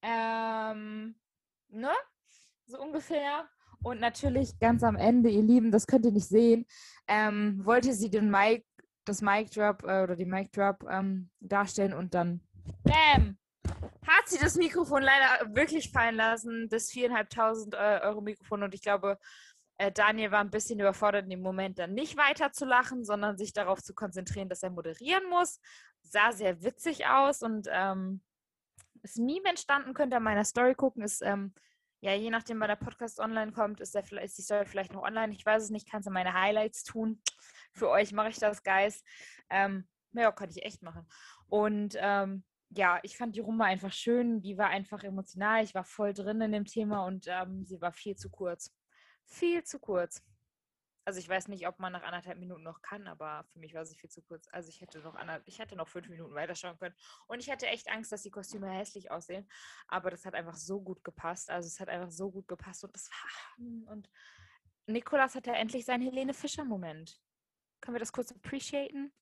Ähm, 0.01 1.15
ne? 1.69 1.91
So 2.67 2.81
ungefähr. 2.81 3.49
Und 3.83 4.01
natürlich 4.01 4.59
ganz 4.59 4.83
am 4.83 4.97
Ende, 4.97 5.29
ihr 5.31 5.43
Lieben, 5.43 5.71
das 5.71 5.87
könnt 5.87 6.05
ihr 6.05 6.13
nicht 6.13 6.29
sehen, 6.29 6.67
ähm, 7.09 7.65
wollte 7.65 7.93
sie 7.93 8.11
den 8.11 8.31
Mic, 8.31 8.65
das 9.05 9.23
Mic 9.23 9.51
Drop 9.51 9.83
äh, 9.83 10.03
oder 10.03 10.17
die 10.17 10.27
Mic 10.27 10.51
Drop 10.53 10.85
ähm, 10.89 11.31
darstellen 11.41 11.95
und 11.95 12.15
dann 12.15 12.41
Bam! 12.85 13.40
Hat 14.07 14.29
sie 14.29 14.39
das 14.39 14.57
Mikrofon 14.57 15.03
leider 15.03 15.55
wirklich 15.55 15.91
fallen 15.91 16.17
lassen, 16.17 16.69
das 16.69 16.91
4.500 16.91 17.75
äh, 17.75 18.07
Euro 18.07 18.21
Mikrofon. 18.21 18.63
Und 18.63 18.75
ich 18.75 18.83
glaube, 18.83 19.19
äh, 19.79 19.91
Daniel 19.91 20.31
war 20.31 20.41
ein 20.41 20.51
bisschen 20.51 20.79
überfordert 20.79 21.25
in 21.25 21.31
dem 21.31 21.41
Moment, 21.41 21.79
dann 21.79 21.95
nicht 21.95 22.17
weiter 22.17 22.53
zu 22.53 22.67
lachen, 22.67 23.05
sondern 23.05 23.39
sich 23.39 23.53
darauf 23.53 23.83
zu 23.83 23.95
konzentrieren, 23.95 24.49
dass 24.49 24.63
er 24.63 24.71
moderieren 24.71 25.29
muss. 25.31 25.59
Sah 26.03 26.33
sehr 26.33 26.63
witzig 26.63 27.07
aus 27.07 27.43
und 27.43 27.67
ähm, 27.71 28.21
ist 29.03 29.19
Meme 29.19 29.49
entstanden, 29.49 29.95
könnt 29.95 30.13
ihr 30.13 30.19
in 30.19 30.23
meiner 30.23 30.45
Story 30.45 30.75
gucken. 30.75 31.03
Ist, 31.03 31.23
ähm, 31.23 31.55
ja, 32.03 32.15
je 32.15 32.31
nachdem, 32.31 32.61
wann 32.61 32.69
der 32.69 32.77
Podcast 32.77 33.21
online 33.21 33.53
kommt, 33.53 33.81
ist, 33.81 33.95
der, 33.95 34.05
ist 34.23 34.37
die 34.37 34.43
Story 34.43 34.67
vielleicht 34.67 34.93
noch 34.93 35.03
online. 35.03 35.33
Ich 35.33 35.47
weiß 35.47 35.63
es 35.63 35.71
nicht, 35.71 35.91
kannst 35.91 36.07
du 36.09 36.13
meine 36.13 36.35
Highlights 36.35 36.85
tun. 36.85 37.23
Für 37.73 37.89
euch 37.89 38.13
mache 38.13 38.29
ich 38.29 38.39
das, 38.39 38.63
Guys. 38.63 39.03
Ähm, 39.49 39.89
ja, 40.13 40.33
kann 40.33 40.51
ich 40.51 40.63
echt 40.63 40.83
machen. 40.83 41.07
Und 41.49 41.95
ähm, 41.99 42.45
ja, 42.71 43.01
ich 43.03 43.17
fand 43.17 43.35
die 43.35 43.41
Rumba 43.41 43.65
einfach 43.65 43.93
schön. 43.93 44.41
Die 44.41 44.57
war 44.57 44.69
einfach 44.69 45.03
emotional. 45.03 45.63
Ich 45.65 45.75
war 45.75 45.85
voll 45.85 46.15
drin 46.15 46.41
in 46.41 46.53
dem 46.53 46.65
Thema 46.65 47.05
und 47.05 47.27
ähm, 47.29 47.67
sie 47.67 47.81
war 47.81 47.93
viel 47.93 48.17
zu 48.17 48.31
kurz. 48.31 48.73
Viel 49.27 49.65
zu 49.65 49.79
kurz. 49.79 50.23
Also 51.05 51.19
ich 51.19 51.29
weiß 51.29 51.49
nicht, 51.49 51.67
ob 51.67 51.81
man 51.81 51.93
nach 51.93 52.05
anderthalb 52.05 52.39
Minuten 52.39 52.63
noch 52.63 52.83
kann, 52.83 53.09
aber 53.09 53.45
für 53.53 53.59
mich 53.59 53.75
war 53.75 53.85
sie 53.85 53.97
viel 53.97 54.11
zu 54.11 54.23
kurz. 54.23 54.47
Also 54.53 54.69
ich 54.69 54.81
hätte 54.81 55.01
noch 55.01 55.17
ich 55.47 55.59
hätte 55.59 55.75
noch 55.75 55.89
fünf 55.89 56.09
Minuten 56.09 56.35
weiterschauen 56.35 56.79
können. 56.79 56.95
Und 57.27 57.41
ich 57.41 57.51
hatte 57.51 57.67
echt 57.67 57.91
Angst, 57.91 58.13
dass 58.13 58.23
die 58.23 58.31
Kostüme 58.31 58.71
hässlich 58.71 59.11
aussehen. 59.11 59.49
Aber 59.89 60.11
das 60.11 60.25
hat 60.25 60.35
einfach 60.35 60.57
so 60.57 60.81
gut 60.81 61.03
gepasst. 61.03 61.51
Also 61.51 61.67
es 61.67 61.81
hat 61.81 61.89
einfach 61.89 62.13
so 62.13 62.31
gut 62.31 62.47
gepasst. 62.47 62.85
Und 62.85 62.95
das 62.95 63.11
war. 63.11 63.93
Und 63.93 64.09
Nikolas 64.87 65.35
hatte 65.35 65.53
endlich 65.53 65.85
seinen 65.85 66.03
Helene 66.03 66.35
Fischer-Moment. 66.35 67.21
Können 67.81 67.97
wir 67.97 68.01
das 68.01 68.13
kurz 68.13 68.31
appreciaten? 68.31 69.13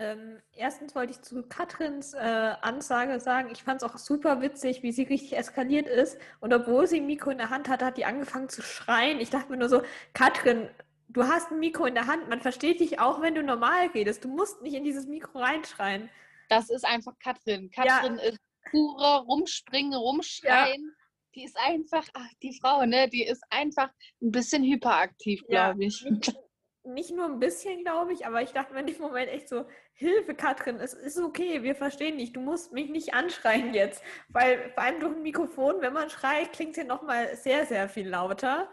Ähm, 0.00 0.40
erstens 0.54 0.94
wollte 0.94 1.12
ich 1.12 1.20
zu 1.20 1.42
Katrins 1.42 2.14
äh, 2.14 2.18
Ansage 2.62 3.20
sagen, 3.20 3.50
ich 3.52 3.62
fand 3.62 3.82
es 3.82 3.88
auch 3.88 3.98
super 3.98 4.40
witzig, 4.40 4.82
wie 4.82 4.92
sie 4.92 5.02
richtig 5.02 5.36
eskaliert 5.36 5.86
ist. 5.86 6.18
Und 6.40 6.54
obwohl 6.54 6.86
sie 6.86 7.00
ein 7.00 7.06
Mikro 7.06 7.28
in 7.28 7.36
der 7.36 7.50
Hand 7.50 7.68
hatte, 7.68 7.84
hat 7.84 7.98
die 7.98 8.06
angefangen 8.06 8.48
zu 8.48 8.62
schreien. 8.62 9.20
Ich 9.20 9.28
dachte 9.28 9.50
mir 9.50 9.58
nur 9.58 9.68
so, 9.68 9.82
Katrin, 10.14 10.70
du 11.08 11.24
hast 11.24 11.50
ein 11.50 11.58
Mikro 11.58 11.84
in 11.84 11.94
der 11.94 12.06
Hand, 12.06 12.30
man 12.30 12.40
versteht 12.40 12.80
dich 12.80 12.98
auch, 12.98 13.20
wenn 13.20 13.34
du 13.34 13.42
normal 13.42 13.88
redest. 13.88 14.24
Du 14.24 14.28
musst 14.28 14.62
nicht 14.62 14.72
in 14.72 14.84
dieses 14.84 15.06
Mikro 15.06 15.38
reinschreien. 15.38 16.08
Das 16.48 16.70
ist 16.70 16.86
einfach 16.86 17.12
Katrin. 17.18 17.70
Katrin 17.70 18.16
ja. 18.16 18.22
ist 18.22 18.38
purer 18.70 19.24
Rumspringen, 19.26 19.92
Rumschreien. 19.92 20.82
Ja. 20.82 20.94
Die 21.34 21.44
ist 21.44 21.58
einfach, 21.58 22.08
ach, 22.14 22.30
die 22.42 22.58
Frau, 22.58 22.86
ne, 22.86 23.06
die 23.10 23.24
ist 23.24 23.44
einfach 23.50 23.90
ein 24.22 24.30
bisschen 24.30 24.64
hyperaktiv, 24.64 25.42
glaube 25.46 25.82
ja. 25.82 25.88
ich. 25.88 26.06
Nicht, 26.82 27.10
nur 27.14 27.26
ein 27.26 27.38
bisschen, 27.38 27.84
glaube 27.84 28.14
ich, 28.14 28.26
aber 28.26 28.40
ich 28.40 28.52
dachte 28.52 28.72
mir 28.72 28.80
in 28.80 28.86
dem 28.86 28.98
Moment 28.98 29.28
echt 29.28 29.48
so, 29.48 29.66
Hilfe, 29.92 30.34
Katrin, 30.34 30.76
es 30.76 30.94
ist 30.94 31.18
okay, 31.18 31.62
wir 31.62 31.74
verstehen 31.74 32.16
dich, 32.16 32.32
du 32.32 32.40
musst 32.40 32.72
mich 32.72 32.88
nicht 32.88 33.12
anschreien 33.12 33.74
jetzt. 33.74 34.02
Weil 34.28 34.70
vor 34.72 34.82
allem 34.82 35.00
durch 35.00 35.14
ein 35.14 35.22
Mikrofon, 35.22 35.82
wenn 35.82 35.92
man 35.92 36.08
schreit, 36.08 36.52
klingt 36.52 36.72
es 36.72 36.78
ja 36.78 36.84
nochmal 36.84 37.36
sehr, 37.36 37.66
sehr 37.66 37.88
viel 37.88 38.08
lauter. 38.08 38.70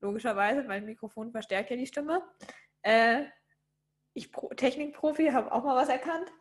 Logischerweise, 0.00 0.66
weil 0.68 0.78
ein 0.78 0.86
Mikrofon 0.86 1.32
verstärkt 1.32 1.70
ja 1.70 1.76
die 1.76 1.86
Stimme. 1.86 2.22
Äh, 2.82 3.24
ich, 4.14 4.30
Technikprofi, 4.56 5.28
habe 5.28 5.52
auch 5.52 5.64
mal 5.64 5.76
was 5.76 5.88
erkannt. 5.88 6.32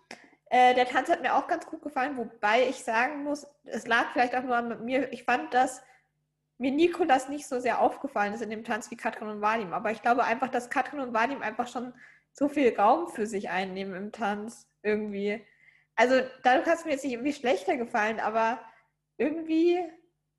Äh, 0.45 0.73
der 0.75 0.85
Tanz 0.85 1.09
hat 1.09 1.21
mir 1.21 1.35
auch 1.35 1.47
ganz 1.47 1.65
gut 1.65 1.81
gefallen, 1.81 2.15
wobei 2.15 2.67
ich 2.69 2.83
sagen 2.83 3.23
muss, 3.23 3.47
es 3.63 3.87
lag 3.87 4.11
vielleicht 4.13 4.35
auch 4.35 4.43
nur 4.43 4.55
an 4.55 4.85
mir. 4.85 5.11
Ich 5.11 5.23
fand, 5.23 5.53
dass 5.53 5.81
mir 6.63 6.71
Nikolas 6.71 7.27
nicht 7.27 7.45
so 7.45 7.59
sehr 7.59 7.81
aufgefallen 7.81 8.33
ist 8.33 8.41
in 8.41 8.49
dem 8.49 8.63
Tanz 8.63 8.89
wie 8.89 8.95
Katrin 8.95 9.27
und 9.27 9.41
Vadim. 9.41 9.73
Aber 9.73 9.91
ich 9.91 10.01
glaube 10.01 10.23
einfach, 10.23 10.47
dass 10.47 10.69
Katrin 10.69 11.01
und 11.01 11.13
Vadim 11.13 11.41
einfach 11.41 11.67
schon 11.67 11.93
so 12.31 12.47
viel 12.47 12.73
Raum 12.79 13.09
für 13.09 13.27
sich 13.27 13.49
einnehmen 13.49 13.93
im 13.95 14.11
Tanz 14.13 14.65
irgendwie. 14.81 15.45
Also 15.97 16.21
dadurch 16.41 16.65
hat 16.65 16.79
es 16.79 16.85
mir 16.85 16.91
jetzt 16.91 17.03
nicht 17.03 17.11
irgendwie 17.11 17.33
schlechter 17.33 17.75
gefallen, 17.75 18.21
aber 18.21 18.61
irgendwie, 19.17 19.77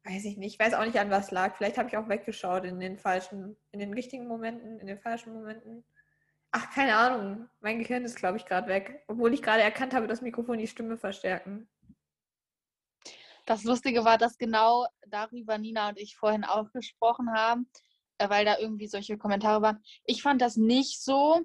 weiß 0.05 0.25
ich 0.25 0.39
nicht, 0.39 0.55
ich 0.55 0.59
weiß 0.59 0.73
auch 0.73 0.87
nicht, 0.87 0.99
an 0.99 1.11
was 1.11 1.31
lag. 1.31 1.57
Vielleicht 1.57 1.77
habe 1.77 1.91
ich 1.91 1.97
auch 1.99 2.09
weggeschaut 2.09 2.65
in 2.65 2.81
den 2.81 2.97
falschen, 2.97 3.59
in 3.71 3.79
den 3.79 3.93
richtigen 3.93 4.27
Momenten, 4.27 4.81
in 4.81 4.87
den 4.87 4.99
falschen 4.99 5.35
Momenten. 5.35 5.85
Ach, 6.53 6.71
keine 6.75 6.97
Ahnung. 6.97 7.51
Mein 7.61 7.81
Gehirn 7.81 8.03
ist, 8.07 8.17
glaube 8.17 8.39
ich, 8.39 8.47
gerade 8.47 8.69
weg. 8.69 9.05
Obwohl 9.09 9.35
ich 9.35 9.43
gerade 9.43 9.63
erkannt 9.63 9.93
habe, 9.93 10.07
dass 10.07 10.23
Mikrofon 10.23 10.57
die 10.57 10.69
Stimme 10.69 10.97
verstärken. 10.97 11.69
Das 13.45 13.65
Lustige 13.65 14.05
war, 14.05 14.19
dass 14.19 14.39
genau 14.39 14.87
darüber 15.07 15.59
Nina 15.59 15.91
und 15.91 15.99
ich 15.99 16.17
vorhin 16.17 16.45
auch 16.45 16.71
gesprochen 16.73 17.31
haben, 17.33 17.69
äh, 18.19 18.29
weil 18.31 18.45
da 18.45 18.59
irgendwie 18.59 18.87
solche 18.87 19.19
Kommentare 19.19 19.61
waren. 19.61 19.83
Ich 20.05 20.23
fand 20.23 20.41
das 20.41 20.57
nicht 20.57 21.03
so, 21.03 21.41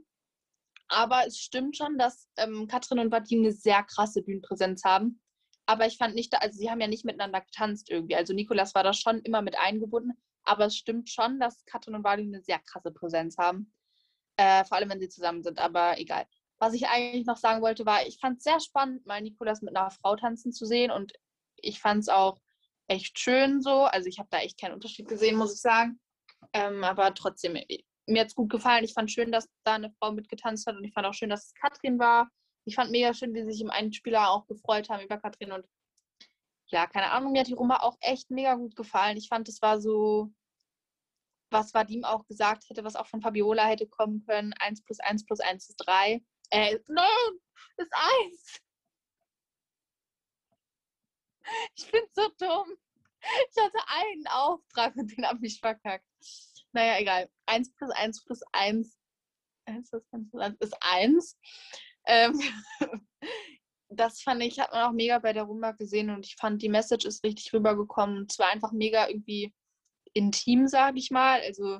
aber 0.87 1.27
es 1.27 1.37
stimmt 1.37 1.77
schon, 1.77 1.97
dass 1.97 2.27
ähm, 2.37 2.67
Katrin 2.67 2.99
und 2.99 3.11
Vadim 3.11 3.39
eine 3.39 3.51
sehr 3.51 3.83
krasse 3.83 4.23
Bühnenpräsenz 4.23 4.83
haben. 4.83 5.21
Aber 5.65 5.85
ich 5.85 5.97
fand 5.97 6.15
nicht, 6.15 6.33
also 6.41 6.57
sie 6.57 6.71
haben 6.71 6.81
ja 6.81 6.87
nicht 6.87 7.05
miteinander 7.05 7.41
getanzt 7.41 7.91
irgendwie. 7.91 8.15
Also 8.15 8.33
Nikolas 8.33 8.73
war 8.73 8.83
da 8.83 8.93
schon 8.93 9.19
immer 9.19 9.43
mit 9.43 9.57
eingebunden. 9.57 10.13
Aber 10.43 10.65
es 10.65 10.75
stimmt 10.75 11.09
schon, 11.09 11.39
dass 11.39 11.63
Katrin 11.65 11.93
und 11.95 12.03
Vadim 12.03 12.29
eine 12.33 12.41
sehr 12.41 12.59
krasse 12.59 12.91
Präsenz 12.91 13.37
haben. 13.37 13.71
Äh, 14.37 14.65
vor 14.65 14.77
allem, 14.77 14.89
wenn 14.89 14.99
sie 14.99 15.09
zusammen 15.09 15.43
sind, 15.43 15.59
aber 15.59 15.99
egal. 15.99 16.25
Was 16.57 16.73
ich 16.73 16.87
eigentlich 16.87 17.25
noch 17.27 17.37
sagen 17.37 17.61
wollte, 17.61 17.85
war, 17.85 18.07
ich 18.07 18.19
fand 18.19 18.37
es 18.37 18.45
sehr 18.45 18.59
spannend, 18.59 19.05
mal 19.05 19.21
Nikolas 19.21 19.61
mit 19.61 19.75
einer 19.75 19.91
Frau 19.91 20.15
tanzen 20.15 20.51
zu 20.51 20.65
sehen 20.65 20.91
und 20.91 21.13
ich 21.61 21.79
fand 21.79 22.01
es 22.01 22.09
auch 22.09 22.39
echt 22.87 23.17
schön 23.19 23.61
so. 23.61 23.83
Also 23.83 24.07
ich 24.07 24.19
habe 24.19 24.29
da 24.31 24.39
echt 24.39 24.59
keinen 24.59 24.73
Unterschied 24.73 25.07
gesehen, 25.07 25.35
muss 25.35 25.53
ich 25.53 25.61
sagen. 25.61 25.99
Ähm, 26.53 26.83
aber 26.83 27.13
trotzdem, 27.13 27.53
mir 28.07 28.21
hat 28.21 28.27
es 28.27 28.35
gut 28.35 28.49
gefallen. 28.49 28.83
Ich 28.83 28.93
fand 28.93 29.11
schön, 29.11 29.31
dass 29.31 29.47
da 29.63 29.75
eine 29.75 29.91
Frau 29.91 30.11
mitgetanzt 30.11 30.65
hat 30.67 30.75
und 30.75 30.83
ich 30.83 30.93
fand 30.93 31.05
auch 31.05 31.13
schön, 31.13 31.29
dass 31.29 31.47
es 31.47 31.53
Katrin 31.53 31.99
war. 31.99 32.29
Ich 32.65 32.75
fand 32.75 32.91
mega 32.91 33.13
schön, 33.13 33.33
wie 33.33 33.43
sich 33.43 33.61
im 33.61 33.69
einen 33.69 33.93
Spieler 33.93 34.29
auch 34.29 34.47
gefreut 34.47 34.89
haben 34.89 35.03
über 35.03 35.17
Katrin 35.17 35.51
und 35.51 35.65
ja, 36.71 36.85
keine 36.85 37.11
Ahnung, 37.11 37.31
mir 37.31 37.39
hat 37.39 37.47
die 37.47 37.53
Rumba 37.53 37.77
auch 37.77 37.97
echt 37.99 38.29
mega 38.29 38.53
gut 38.55 38.75
gefallen. 38.75 39.17
Ich 39.17 39.27
fand, 39.27 39.49
es 39.49 39.61
war 39.61 39.81
so, 39.81 40.31
was 41.49 41.73
Vadim 41.73 42.03
auch 42.03 42.27
gesagt 42.27 42.69
hätte, 42.69 42.83
was 42.83 42.95
auch 42.95 43.07
von 43.07 43.21
Fabiola 43.21 43.65
hätte 43.65 43.87
kommen 43.87 44.23
können. 44.25 44.53
1 44.53 44.83
plus 44.83 44.99
1 44.99 45.25
plus 45.25 45.39
1 45.39 45.69
ist 45.69 45.77
3. 45.77 46.23
Äh, 46.51 46.79
nein, 46.87 47.05
ist 47.77 47.91
1. 48.23 48.61
Ich 51.75 51.91
bin 51.91 52.01
so 52.13 52.29
dumm. 52.37 52.77
Ich 53.21 53.61
hatte 53.61 53.79
einen 53.87 54.27
Auftrag 54.27 54.95
und 54.95 55.15
den 55.15 55.25
habe 55.25 55.45
ich 55.45 55.59
verkackt. 55.59 56.05
Naja, 56.71 56.99
egal. 56.99 57.29
1 57.47 57.73
plus 57.75 57.91
1 57.91 58.23
plus 58.23 58.41
1, 58.53 58.97
1 59.65 59.89
plus 59.89 60.03
1 60.11 60.29
plus 60.29 60.41
1 60.41 60.57
ist 60.59 60.77
1. 60.79 61.37
Ähm, 62.05 62.41
das 63.89 64.21
fand 64.21 64.43
ich, 64.43 64.59
hat 64.59 64.71
man 64.71 64.83
auch 64.83 64.93
mega 64.93 65.19
bei 65.19 65.33
der 65.33 65.43
Rumba 65.43 65.71
gesehen 65.71 66.09
und 66.09 66.25
ich 66.25 66.35
fand, 66.35 66.61
die 66.61 66.69
Message 66.69 67.05
ist 67.05 67.23
richtig 67.23 67.51
rübergekommen. 67.53 68.27
Es 68.29 68.39
war 68.39 68.49
einfach 68.49 68.71
mega 68.71 69.07
irgendwie 69.07 69.53
intim, 70.13 70.67
sage 70.67 70.99
ich 70.99 71.11
mal. 71.11 71.41
Also 71.41 71.79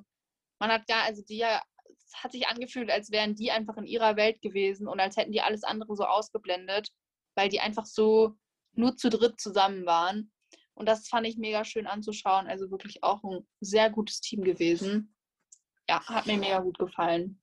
man 0.60 0.72
hat 0.72 0.88
gar, 0.88 1.04
also 1.04 1.24
die 1.24 1.38
ja, 1.38 1.62
es 1.86 2.24
hat 2.24 2.32
sich 2.32 2.48
angefühlt, 2.48 2.92
als 2.92 3.12
wären 3.12 3.36
die 3.36 3.52
einfach 3.52 3.78
in 3.78 3.86
ihrer 3.86 4.16
Welt 4.16 4.42
gewesen 4.42 4.88
und 4.88 5.00
als 5.00 5.18
hätten 5.18 5.32
die 5.32 5.42
alles 5.42 5.64
andere 5.64 5.96
so 5.96 6.06
ausgeblendet, 6.06 6.90
weil 7.36 7.50
die 7.50 7.60
einfach 7.60 7.86
so 7.86 8.36
nur 8.80 8.98
zu 8.98 9.10
dritt 9.10 9.40
zusammen 9.40 9.86
waren. 9.86 10.32
Und 10.74 10.88
das 10.88 11.08
fand 11.08 11.28
ich 11.28 11.38
mega 11.38 11.66
schön 11.66 11.88
anzuschauen. 11.88 12.48
Also 12.48 12.72
wirklich 12.72 13.04
auch 13.04 13.24
ein 13.24 13.48
sehr 13.60 13.90
gutes 13.90 14.22
Team 14.22 14.44
gewesen. 14.44 15.14
Ja, 15.90 16.06
hat 16.08 16.26
mir 16.26 16.38
mega 16.38 16.60
gut 16.60 16.80
gefallen. 16.80 17.42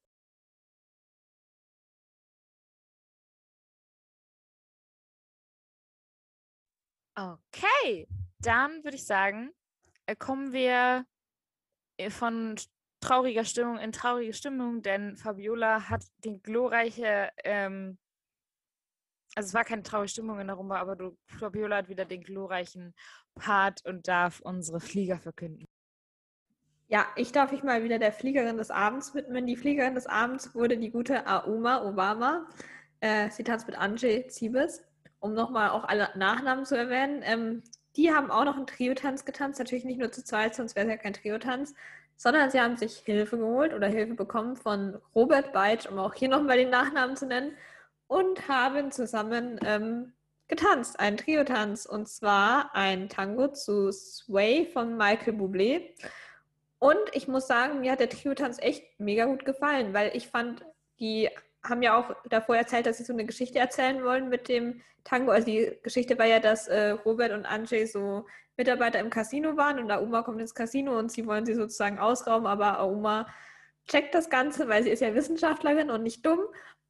Okay, 7.18 8.06
dann 8.40 8.84
würde 8.84 8.96
ich 8.96 9.06
sagen, 9.06 9.50
äh, 10.04 10.14
kommen 10.14 10.52
wir 10.52 11.06
äh, 11.98 12.10
von 12.10 12.56
trauriger 13.00 13.44
Stimmung 13.44 13.78
in 13.78 13.92
traurige 13.92 14.34
Stimmung, 14.34 14.82
denn 14.82 15.16
Fabiola 15.16 15.88
hat 15.88 16.04
den 16.24 16.42
glorreiche, 16.42 17.30
ähm, 17.44 17.98
also 19.36 19.48
es 19.48 19.54
war 19.54 19.64
keine 19.64 19.82
traurige 19.82 20.08
Stimmung 20.08 20.40
in 20.40 20.46
der 20.46 20.56
Rumba, 20.56 20.80
aber 20.80 20.96
du, 20.96 21.16
Fabiola 21.26 21.76
hat 21.76 21.88
wieder 21.88 22.06
den 22.06 22.22
glorreichen 22.22 22.94
Part 23.34 23.84
und 23.84 24.08
darf 24.08 24.40
unsere 24.40 24.80
Flieger 24.80 25.18
verkünden. 25.18 25.66
Ja, 26.88 27.06
ich 27.16 27.32
darf 27.32 27.52
mich 27.52 27.62
mal 27.62 27.84
wieder 27.84 27.98
der 27.98 28.12
Fliegerin 28.12 28.56
des 28.56 28.70
Abends 28.70 29.14
widmen. 29.14 29.46
Die 29.46 29.56
Fliegerin 29.56 29.94
des 29.94 30.06
Abends 30.06 30.54
wurde 30.54 30.78
die 30.78 30.90
gute 30.90 31.26
Auma 31.26 31.84
Obama. 31.84 32.46
Äh, 33.00 33.28
sie 33.30 33.44
tanzt 33.44 33.66
mit 33.66 33.76
Anjay 33.76 34.26
Ziebes, 34.28 34.82
um 35.20 35.34
nochmal 35.34 35.70
auch 35.70 35.84
alle 35.84 36.08
Nachnamen 36.14 36.64
zu 36.64 36.76
erwähnen. 36.76 37.20
Ähm, 37.22 37.62
die 37.96 38.12
haben 38.12 38.30
auch 38.30 38.44
noch 38.44 38.56
einen 38.56 38.66
Trio-Tanz 38.66 39.24
getanzt, 39.26 39.58
natürlich 39.58 39.84
nicht 39.84 39.98
nur 39.98 40.12
zu 40.12 40.24
zweit, 40.24 40.54
sonst 40.54 40.76
wäre 40.76 40.86
es 40.86 40.92
ja 40.92 40.96
kein 40.96 41.12
Trio-Tanz, 41.12 41.74
sondern 42.16 42.50
sie 42.50 42.60
haben 42.60 42.76
sich 42.76 42.98
Hilfe 42.98 43.36
geholt 43.36 43.74
oder 43.74 43.88
Hilfe 43.88 44.14
bekommen 44.14 44.56
von 44.56 44.98
Robert 45.14 45.52
Beitsch, 45.52 45.86
um 45.86 45.98
auch 45.98 46.14
hier 46.14 46.28
nochmal 46.28 46.56
den 46.56 46.70
Nachnamen 46.70 47.16
zu 47.16 47.26
nennen, 47.26 47.52
und 48.08 48.48
haben 48.48 48.92
zusammen 48.92 49.58
ähm, 49.64 50.12
getanzt, 50.48 51.00
einen 51.00 51.16
Trio-Tanz, 51.16 51.86
und 51.86 52.08
zwar 52.08 52.74
ein 52.74 53.08
Tango 53.08 53.48
zu 53.48 53.90
Sway 53.92 54.66
von 54.66 54.96
Michael 54.96 55.34
Bublé. 55.34 55.90
Und 56.78 56.98
ich 57.12 57.26
muss 57.26 57.46
sagen, 57.46 57.80
mir 57.80 57.92
hat 57.92 58.00
der 58.00 58.10
Trio-Tanz 58.10 58.58
echt 58.60 58.84
mega 59.00 59.24
gut 59.24 59.44
gefallen, 59.44 59.92
weil 59.92 60.12
ich 60.14 60.28
fand, 60.28 60.64
die 61.00 61.28
haben 61.64 61.82
ja 61.82 61.98
auch 61.98 62.14
davor 62.28 62.56
erzählt, 62.56 62.86
dass 62.86 62.98
sie 62.98 63.04
so 63.04 63.12
eine 63.12 63.24
Geschichte 63.24 63.58
erzählen 63.58 64.04
wollen 64.04 64.28
mit 64.28 64.48
dem 64.48 64.82
Tango. 65.02 65.32
Also 65.32 65.46
die 65.46 65.72
Geschichte 65.82 66.18
war 66.18 66.26
ja, 66.26 66.38
dass 66.38 66.68
äh, 66.68 66.90
Robert 66.90 67.32
und 67.32 67.46
Anjay 67.46 67.86
so 67.86 68.26
Mitarbeiter 68.56 69.00
im 69.00 69.10
Casino 69.10 69.56
waren 69.56 69.78
und 69.78 69.90
Auma 69.90 70.22
kommt 70.22 70.40
ins 70.40 70.54
Casino 70.54 70.98
und 70.98 71.10
sie 71.12 71.26
wollen 71.26 71.44
sie 71.44 71.54
sozusagen 71.54 71.98
ausrauben, 71.98 72.46
aber 72.46 72.80
Auma 72.80 73.26
checkt 73.86 74.14
das 74.14 74.30
Ganze, 74.30 74.68
weil 74.68 74.82
sie 74.82 74.90
ist 74.90 75.00
ja 75.00 75.14
Wissenschaftlerin 75.14 75.90
und 75.90 76.02
nicht 76.02 76.24
dumm 76.24 76.40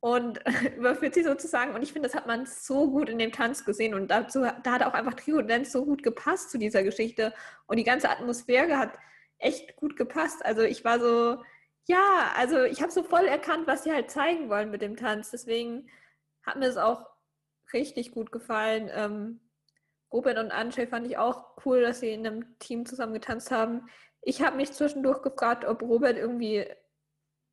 und 0.07 0.41
überführt 0.77 1.15
sie 1.15 1.25
sozusagen. 1.25 1.75
Und 1.75 1.83
ich 1.83 1.93
finde, 1.93 2.09
das 2.09 2.17
hat 2.17 2.29
man 2.29 2.47
so 2.47 2.89
gut 2.89 3.09
in 3.09 3.19
dem 3.19 3.33
Tanz 3.33 3.65
gesehen 3.65 3.93
und 3.93 4.09
dazu, 4.09 4.47
da 4.63 4.73
hat 4.73 4.85
auch 4.85 4.95
einfach 4.95 5.15
Trio 5.15 5.43
Dance 5.43 5.73
so 5.73 5.85
gut 5.85 6.05
gepasst 6.05 6.51
zu 6.51 6.59
dieser 6.59 6.85
Geschichte 6.85 7.35
und 7.67 7.77
die 7.77 7.85
ganze 7.85 8.09
Atmosphäre 8.09 8.79
hat 8.79 8.97
echt 9.39 9.75
gut 9.75 9.97
gepasst. 9.97 10.47
Also 10.47 10.63
ich 10.63 10.85
war 10.85 11.01
so, 11.01 11.43
ja, 11.87 12.31
also 12.37 12.63
ich 12.63 12.83
habe 12.83 12.93
so 12.93 13.03
voll 13.03 13.25
erkannt, 13.25 13.67
was 13.67 13.83
sie 13.83 13.93
halt 13.93 14.09
zeigen 14.13 14.49
wollen 14.49 14.71
mit 14.71 14.81
dem 14.81 14.97
Tanz. 14.97 15.33
Deswegen 15.33 15.89
hat 16.45 16.57
mir 16.57 16.69
es 16.69 16.77
auch 16.77 17.05
richtig 17.73 18.13
gut 18.13 18.31
gefallen. 18.31 18.89
Ähm, 18.95 19.41
Robert 20.13 20.39
und 20.39 20.53
Anshay 20.53 20.87
fand 20.87 21.09
ich 21.09 21.19
auch 21.19 21.57
cool, 21.65 21.81
dass 21.81 21.99
sie 21.99 22.13
in 22.13 22.25
einem 22.25 22.57
Team 22.61 22.87
zusammen 22.87 23.15
getanzt 23.15 23.51
haben. 23.51 23.89
Ich 24.23 24.41
habe 24.41 24.57
mich 24.57 24.73
zwischendurch 24.73 25.23
gefragt, 25.23 25.65
ob 25.65 25.83
Robert 25.83 26.17
irgendwie 26.17 26.65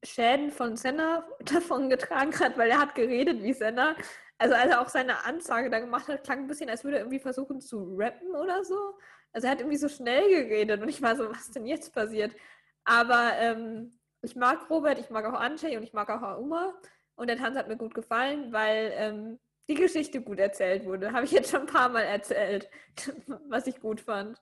Schäden 0.04 0.52
von 0.52 0.76
Senna 0.76 1.26
davon 1.40 1.90
getragen 1.90 2.38
hat, 2.40 2.58
weil 2.58 2.70
er 2.70 2.80
hat 2.80 2.96
geredet 2.96 3.42
wie 3.42 3.54
Senna. 3.54 3.96
Also 4.38 4.56
als 4.56 4.72
er 4.72 4.82
auch 4.82 4.90
seine 4.90 5.26
Ansage 5.26 5.70
da 5.70 5.80
gemacht 5.80 6.08
hat, 6.08 6.24
klang 6.24 6.40
ein 6.40 6.48
bisschen, 6.48 6.70
als 6.70 6.84
würde 6.84 6.98
er 6.98 7.04
irgendwie 7.04 7.20
versuchen 7.20 7.62
zu 7.62 7.96
rappen 7.98 8.36
oder 8.36 8.64
so. 8.64 8.76
Also 9.32 9.48
er 9.48 9.52
hat 9.52 9.60
irgendwie 9.60 9.78
so 9.78 9.90
schnell 9.90 10.28
geredet 10.30 10.82
und 10.82 10.90
ich 10.90 11.02
war 11.02 11.16
so, 11.16 11.30
was 11.30 11.52
denn 11.52 11.66
jetzt 11.66 11.94
passiert? 11.94 12.36
Aber 12.84 13.32
ähm, 13.38 13.92
ich 14.22 14.36
mag 14.36 14.70
Robert, 14.70 15.00
ich 15.00 15.10
mag 15.10 15.26
auch 15.26 15.40
Anche 15.40 15.78
und 15.78 15.84
ich 15.84 15.94
mag 15.94 16.10
auch 16.10 16.22
Auma. 16.22 16.74
Und 17.16 17.28
der 17.28 17.38
Tanz 17.38 17.58
hat 17.58 17.68
mir 17.68 17.78
gut 17.78 17.94
gefallen, 17.94 18.52
weil 18.52 18.92
ähm, 18.96 19.40
die 19.70 19.76
Geschichte 19.76 20.22
gut 20.22 20.40
erzählt 20.40 20.86
wurde. 20.86 21.14
Habe 21.14 21.26
ich 21.26 21.32
jetzt 21.32 21.52
schon 21.52 21.62
ein 21.62 21.68
paar 21.68 21.90
Mal 21.90 22.04
erzählt, 22.04 22.70
was 23.48 23.68
ich 23.68 23.80
gut 23.80 24.02
fand. 24.02 24.42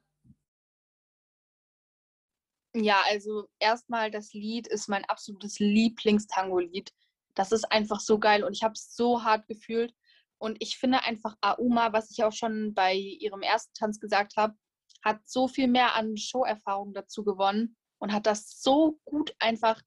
Ja, 2.74 3.01
also 3.07 3.47
erstmal 3.59 4.11
das 4.11 4.34
Lied 4.34 4.67
ist 4.67 4.88
mein 4.88 5.03
absolutes 5.05 5.59
Lieblingstango-Lied. 5.59 6.91
Das 7.36 7.51
ist 7.51 7.65
einfach 7.72 7.99
so 7.99 8.17
geil 8.19 8.43
und 8.43 8.53
ich 8.53 8.63
habe 8.63 8.74
es 8.74 8.95
so 8.95 9.24
hart 9.24 9.47
gefühlt. 9.47 9.93
Und 10.38 10.57
ich 10.59 10.78
finde 10.78 11.03
einfach 11.03 11.36
Auma, 11.41 11.93
was 11.93 12.11
ich 12.11 12.24
auch 12.24 12.34
schon 12.34 12.74
bei 12.74 12.95
ihrem 12.95 13.41
ersten 13.41 13.74
Tanz 13.74 13.99
gesagt 13.99 14.38
habe, 14.38 14.55
hat 15.03 15.19
so 15.26 15.47
viel 15.47 15.67
mehr 15.67 15.95
an 15.95 16.17
Show-Erfahrung 16.17 16.93
dazu 16.93 17.24
gewonnen 17.24 17.76
und 17.99 18.11
hat 18.13 18.26
das 18.26 18.61
so 18.61 18.99
gut 19.05 19.36
einfach 19.39 19.82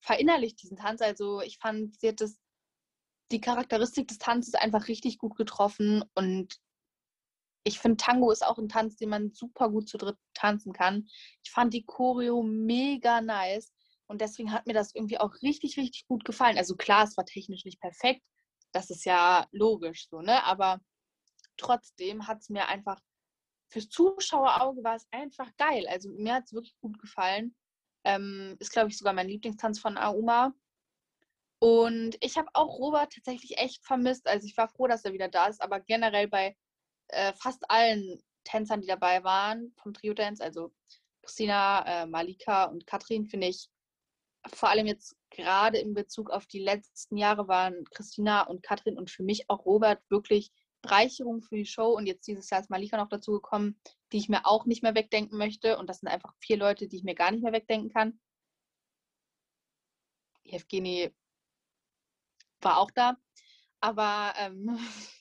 verinnerlicht, 0.00 0.62
diesen 0.62 0.76
Tanz. 0.76 1.02
Also 1.02 1.40
ich 1.40 1.58
fand, 1.58 1.98
sie 2.00 2.08
hat 2.08 2.20
das, 2.20 2.38
die 3.30 3.40
Charakteristik 3.40 4.08
des 4.08 4.18
Tanzes 4.18 4.54
einfach 4.54 4.88
richtig 4.88 5.18
gut 5.18 5.36
getroffen 5.36 6.04
und 6.14 6.56
ich 7.64 7.78
finde, 7.78 7.96
Tango 7.96 8.30
ist 8.30 8.44
auch 8.44 8.58
ein 8.58 8.68
Tanz, 8.68 8.96
den 8.96 9.10
man 9.10 9.32
super 9.32 9.68
gut 9.70 9.88
zu 9.88 9.98
dritt 9.98 10.16
tanzen 10.34 10.72
kann. 10.72 11.06
Ich 11.44 11.50
fand 11.50 11.74
die 11.74 11.84
Choreo 11.84 12.42
mega 12.42 13.20
nice 13.20 13.72
und 14.06 14.20
deswegen 14.20 14.52
hat 14.52 14.66
mir 14.66 14.72
das 14.74 14.94
irgendwie 14.94 15.18
auch 15.18 15.34
richtig, 15.42 15.76
richtig 15.76 16.06
gut 16.06 16.24
gefallen. 16.24 16.56
Also 16.56 16.76
klar, 16.76 17.04
es 17.04 17.16
war 17.16 17.26
technisch 17.26 17.64
nicht 17.64 17.80
perfekt, 17.80 18.22
das 18.72 18.90
ist 18.90 19.04
ja 19.04 19.46
logisch 19.52 20.08
so, 20.08 20.20
ne? 20.20 20.44
Aber 20.44 20.80
trotzdem 21.56 22.26
hat 22.26 22.40
es 22.40 22.48
mir 22.48 22.68
einfach 22.68 23.00
fürs 23.70 23.88
Zuschauerauge 23.88 24.82
war 24.82 24.96
es 24.96 25.06
einfach 25.10 25.50
geil. 25.56 25.86
Also 25.88 26.10
mir 26.10 26.34
hat 26.34 26.44
es 26.46 26.52
wirklich 26.52 26.76
gut 26.80 26.98
gefallen. 26.98 27.54
Ähm, 28.04 28.56
ist, 28.60 28.72
glaube 28.72 28.88
ich, 28.88 28.98
sogar 28.98 29.12
mein 29.12 29.28
Lieblingstanz 29.28 29.78
von 29.78 29.98
Auma. 29.98 30.54
Und 31.60 32.16
ich 32.20 32.38
habe 32.38 32.48
auch 32.54 32.78
Robert 32.78 33.12
tatsächlich 33.12 33.58
echt 33.58 33.84
vermisst. 33.84 34.26
Also 34.26 34.46
ich 34.46 34.56
war 34.56 34.68
froh, 34.68 34.86
dass 34.86 35.04
er 35.04 35.12
wieder 35.12 35.28
da 35.28 35.46
ist, 35.46 35.60
aber 35.60 35.80
generell 35.80 36.28
bei 36.28 36.56
äh, 37.08 37.32
fast 37.34 37.70
allen 37.70 38.22
Tänzern, 38.44 38.80
die 38.80 38.86
dabei 38.86 39.24
waren 39.24 39.72
vom 39.76 39.92
Trio 39.92 40.14
Dance, 40.14 40.42
also 40.42 40.72
Christina, 41.22 41.84
äh, 41.86 42.06
Malika 42.06 42.64
und 42.64 42.86
Katrin, 42.86 43.26
finde 43.26 43.48
ich, 43.48 43.68
vor 44.46 44.70
allem 44.70 44.86
jetzt 44.86 45.16
gerade 45.30 45.78
in 45.78 45.94
Bezug 45.94 46.30
auf 46.30 46.46
die 46.46 46.60
letzten 46.60 47.16
Jahre 47.16 47.48
waren 47.48 47.84
Christina 47.90 48.42
und 48.42 48.62
Katrin 48.62 48.96
und 48.96 49.10
für 49.10 49.22
mich 49.22 49.48
auch 49.50 49.66
Robert 49.66 50.00
wirklich 50.10 50.52
Bereicherung 50.82 51.42
für 51.42 51.56
die 51.56 51.66
Show. 51.66 51.94
Und 51.94 52.06
jetzt 52.06 52.26
dieses 52.26 52.48
Jahr 52.50 52.60
ist 52.60 52.70
Malika 52.70 52.96
noch 52.96 53.08
dazu 53.08 53.32
gekommen, 53.32 53.80
die 54.12 54.18
ich 54.18 54.28
mir 54.28 54.46
auch 54.46 54.64
nicht 54.64 54.82
mehr 54.82 54.94
wegdenken 54.94 55.36
möchte. 55.36 55.78
Und 55.78 55.88
das 55.88 56.00
sind 56.00 56.08
einfach 56.08 56.34
vier 56.40 56.56
Leute, 56.56 56.88
die 56.88 56.96
ich 56.96 57.04
mir 57.04 57.14
gar 57.14 57.30
nicht 57.30 57.42
mehr 57.42 57.52
wegdenken 57.52 57.90
kann. 57.90 58.20
Evgeni 60.44 61.10
war 62.60 62.78
auch 62.78 62.90
da. 62.90 63.16
Aber 63.80 64.32
ähm, 64.36 64.78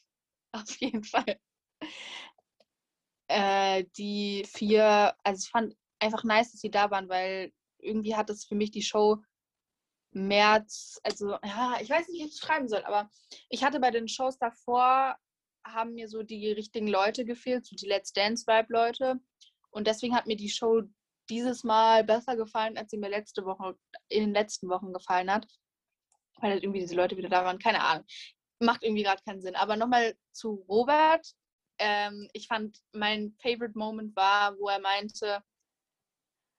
auf 0.51 0.75
jeden 0.79 1.03
Fall. 1.03 1.39
Äh, 3.27 3.85
die 3.97 4.45
vier, 4.45 5.15
also 5.23 5.43
ich 5.43 5.49
fand 5.49 5.75
einfach 5.99 6.23
nice, 6.23 6.51
dass 6.51 6.61
sie 6.61 6.71
da 6.71 6.91
waren, 6.91 7.09
weil 7.09 7.51
irgendwie 7.79 8.15
hat 8.15 8.29
es 8.29 8.45
für 8.45 8.55
mich 8.55 8.71
die 8.71 8.81
Show 8.81 9.17
März, 10.11 10.99
also 11.03 11.37
ja, 11.43 11.77
ich 11.81 11.89
weiß 11.89 12.07
nicht, 12.07 12.21
wie 12.21 12.25
ich 12.25 12.33
es 12.33 12.39
schreiben 12.39 12.67
soll, 12.67 12.83
aber 12.85 13.09
ich 13.49 13.63
hatte 13.63 13.79
bei 13.79 13.91
den 13.91 14.07
Shows 14.07 14.37
davor, 14.37 15.17
haben 15.73 15.93
mir 15.93 16.07
so 16.07 16.23
die 16.23 16.51
richtigen 16.51 16.87
Leute 16.87 17.25
gefehlt, 17.25 17.65
so 17.65 17.75
die 17.75 17.87
Let's 17.87 18.13
Dance 18.13 18.45
Vibe 18.47 18.73
Leute. 18.73 19.19
Und 19.69 19.87
deswegen 19.87 20.15
hat 20.15 20.25
mir 20.25 20.37
die 20.37 20.49
Show 20.49 20.83
dieses 21.29 21.63
Mal 21.63 22.03
besser 22.03 22.35
gefallen, 22.35 22.77
als 22.77 22.91
sie 22.91 22.97
mir 22.97 23.09
letzte 23.09 23.45
Woche, 23.45 23.77
in 24.07 24.21
den 24.21 24.33
letzten 24.33 24.69
Wochen 24.69 24.93
gefallen 24.93 25.31
hat. 25.31 25.47
Weil 26.39 26.51
halt 26.51 26.63
irgendwie 26.63 26.79
diese 26.79 26.95
Leute 26.95 27.17
wieder 27.17 27.29
da 27.29 27.43
waren. 27.43 27.59
Keine 27.59 27.83
Ahnung. 27.83 28.05
Macht 28.59 28.83
irgendwie 28.83 29.03
gerade 29.03 29.21
keinen 29.23 29.41
Sinn. 29.41 29.55
Aber 29.55 29.75
nochmal 29.75 30.15
zu 30.31 30.65
Robert. 30.69 31.27
Ähm, 31.79 32.29
ich 32.33 32.47
fand, 32.47 32.79
mein 32.93 33.33
Favorite 33.41 33.77
Moment 33.77 34.15
war, 34.15 34.57
wo 34.57 34.67
er 34.69 34.79
meinte, 34.79 35.43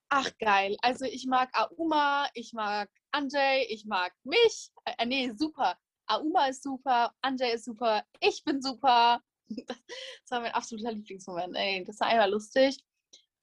ach 0.08 0.30
geil, 0.38 0.76
also 0.80 1.04
ich 1.04 1.26
mag 1.26 1.50
Auma, 1.52 2.28
ich 2.34 2.52
mag 2.52 2.90
Anjay, 3.10 3.66
ich 3.68 3.84
mag 3.84 4.12
mich. 4.24 4.70
Äh, 4.84 5.06
nee, 5.06 5.30
super. 5.36 5.76
Auma 6.06 6.46
ist 6.46 6.62
super, 6.62 7.12
Anjay 7.20 7.54
ist 7.54 7.64
super, 7.64 8.04
ich 8.20 8.42
bin 8.44 8.62
super. 8.62 9.22
Das 10.22 10.30
war 10.30 10.40
mein 10.40 10.52
absoluter 10.52 10.92
Lieblingsmoment. 10.92 11.56
Ey, 11.56 11.82
das 11.82 12.00
war 12.00 12.08
einfach 12.08 12.28
lustig. 12.28 12.84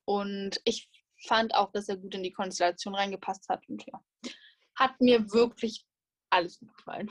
Und 0.06 0.62
ich 0.64 0.88
fand 1.26 1.56
auch, 1.56 1.72
dass 1.72 1.90
er 1.90 1.98
gut 1.98 2.14
in 2.14 2.22
die 2.22 2.32
Konstellation 2.32 2.94
reingepasst 2.94 3.50
hat. 3.50 3.68
Und 3.68 3.84
ja, 3.88 4.00
hat 4.76 5.02
mir 5.02 5.32
wirklich 5.34 5.84
alles 6.30 6.60
gut 6.60 6.76
gefallen 6.78 7.10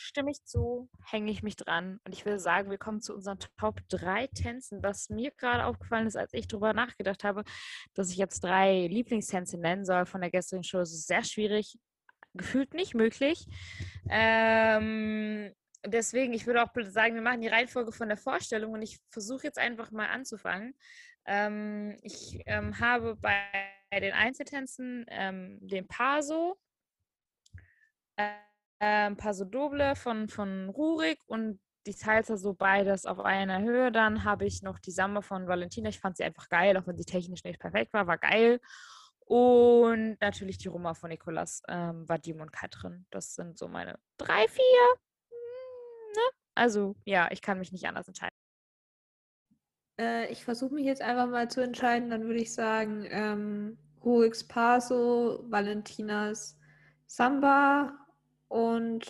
stimme 0.00 0.30
ich 0.30 0.44
zu, 0.44 0.88
hänge 1.04 1.30
ich 1.30 1.42
mich 1.42 1.56
dran. 1.56 2.00
Und 2.04 2.12
ich 2.12 2.24
würde 2.24 2.38
sagen, 2.38 2.70
wir 2.70 2.78
kommen 2.78 3.00
zu 3.00 3.14
unseren 3.14 3.38
Top 3.58 3.80
3 3.88 4.28
Tänzen. 4.28 4.82
Was 4.82 5.10
mir 5.10 5.30
gerade 5.32 5.66
aufgefallen 5.66 6.06
ist, 6.06 6.16
als 6.16 6.32
ich 6.32 6.48
darüber 6.48 6.72
nachgedacht 6.72 7.22
habe, 7.22 7.44
dass 7.94 8.10
ich 8.10 8.16
jetzt 8.16 8.42
drei 8.42 8.86
Lieblingstänze 8.86 9.58
nennen 9.58 9.84
soll 9.84 10.06
von 10.06 10.20
der 10.20 10.30
gestrigen 10.30 10.64
Show, 10.64 10.80
ist 10.80 11.06
sehr 11.06 11.24
schwierig. 11.24 11.78
Gefühlt 12.32 12.74
nicht 12.74 12.94
möglich. 12.94 13.46
Ähm, 14.08 15.52
deswegen, 15.84 16.32
ich 16.32 16.46
würde 16.46 16.62
auch 16.62 16.70
sagen, 16.84 17.14
wir 17.14 17.22
machen 17.22 17.40
die 17.40 17.48
Reihenfolge 17.48 17.92
von 17.92 18.08
der 18.08 18.16
Vorstellung 18.16 18.72
und 18.72 18.82
ich 18.82 18.98
versuche 19.10 19.44
jetzt 19.44 19.58
einfach 19.58 19.90
mal 19.90 20.08
anzufangen. 20.08 20.74
Ähm, 21.26 21.96
ich 22.02 22.40
ähm, 22.46 22.78
habe 22.78 23.16
bei 23.16 23.42
den 23.92 24.12
Einzeltänzen 24.12 25.04
ähm, 25.08 25.58
den 25.60 25.86
Paso. 25.86 26.58
Äh, 28.16 28.49
ähm, 28.80 29.16
Paso 29.16 29.44
Doble 29.44 29.94
von, 29.94 30.28
von 30.28 30.68
Rurik 30.70 31.20
und 31.26 31.60
die 31.86 31.92
Salsa 31.92 32.36
so 32.36 32.54
beides 32.54 33.06
auf 33.06 33.20
einer 33.20 33.60
Höhe. 33.62 33.92
Dann 33.92 34.24
habe 34.24 34.46
ich 34.46 34.62
noch 34.62 34.78
die 34.78 34.90
Samba 34.90 35.22
von 35.22 35.46
Valentina. 35.46 35.88
Ich 35.88 36.00
fand 36.00 36.16
sie 36.16 36.24
einfach 36.24 36.48
geil, 36.48 36.76
auch 36.76 36.86
wenn 36.86 36.96
sie 36.96 37.04
technisch 37.04 37.44
nicht 37.44 37.60
perfekt 37.60 37.92
war, 37.92 38.06
war 38.06 38.18
geil. 38.18 38.60
Und 39.20 40.20
natürlich 40.20 40.58
die 40.58 40.68
Roma 40.68 40.94
von 40.94 41.10
Nicolas, 41.10 41.62
ähm, 41.68 42.08
Vadim 42.08 42.40
und 42.40 42.52
Katrin. 42.52 43.06
Das 43.10 43.34
sind 43.34 43.56
so 43.56 43.68
meine 43.68 43.98
drei, 44.16 44.48
vier. 44.48 44.88
Hm, 45.28 46.12
ne? 46.14 46.22
Also 46.54 46.96
ja, 47.04 47.28
ich 47.30 47.40
kann 47.40 47.58
mich 47.58 47.72
nicht 47.72 47.86
anders 47.86 48.08
entscheiden. 48.08 48.34
Äh, 50.00 50.32
ich 50.32 50.44
versuche 50.44 50.74
mich 50.74 50.84
jetzt 50.84 51.02
einfach 51.02 51.28
mal 51.28 51.48
zu 51.48 51.60
entscheiden. 51.60 52.10
Dann 52.10 52.24
würde 52.24 52.40
ich 52.40 52.52
sagen, 52.52 53.06
ähm, 53.08 53.78
Ruriks 54.04 54.46
Paso, 54.46 55.44
Valentinas 55.48 56.58
Samba 57.06 57.99
und 58.50 59.06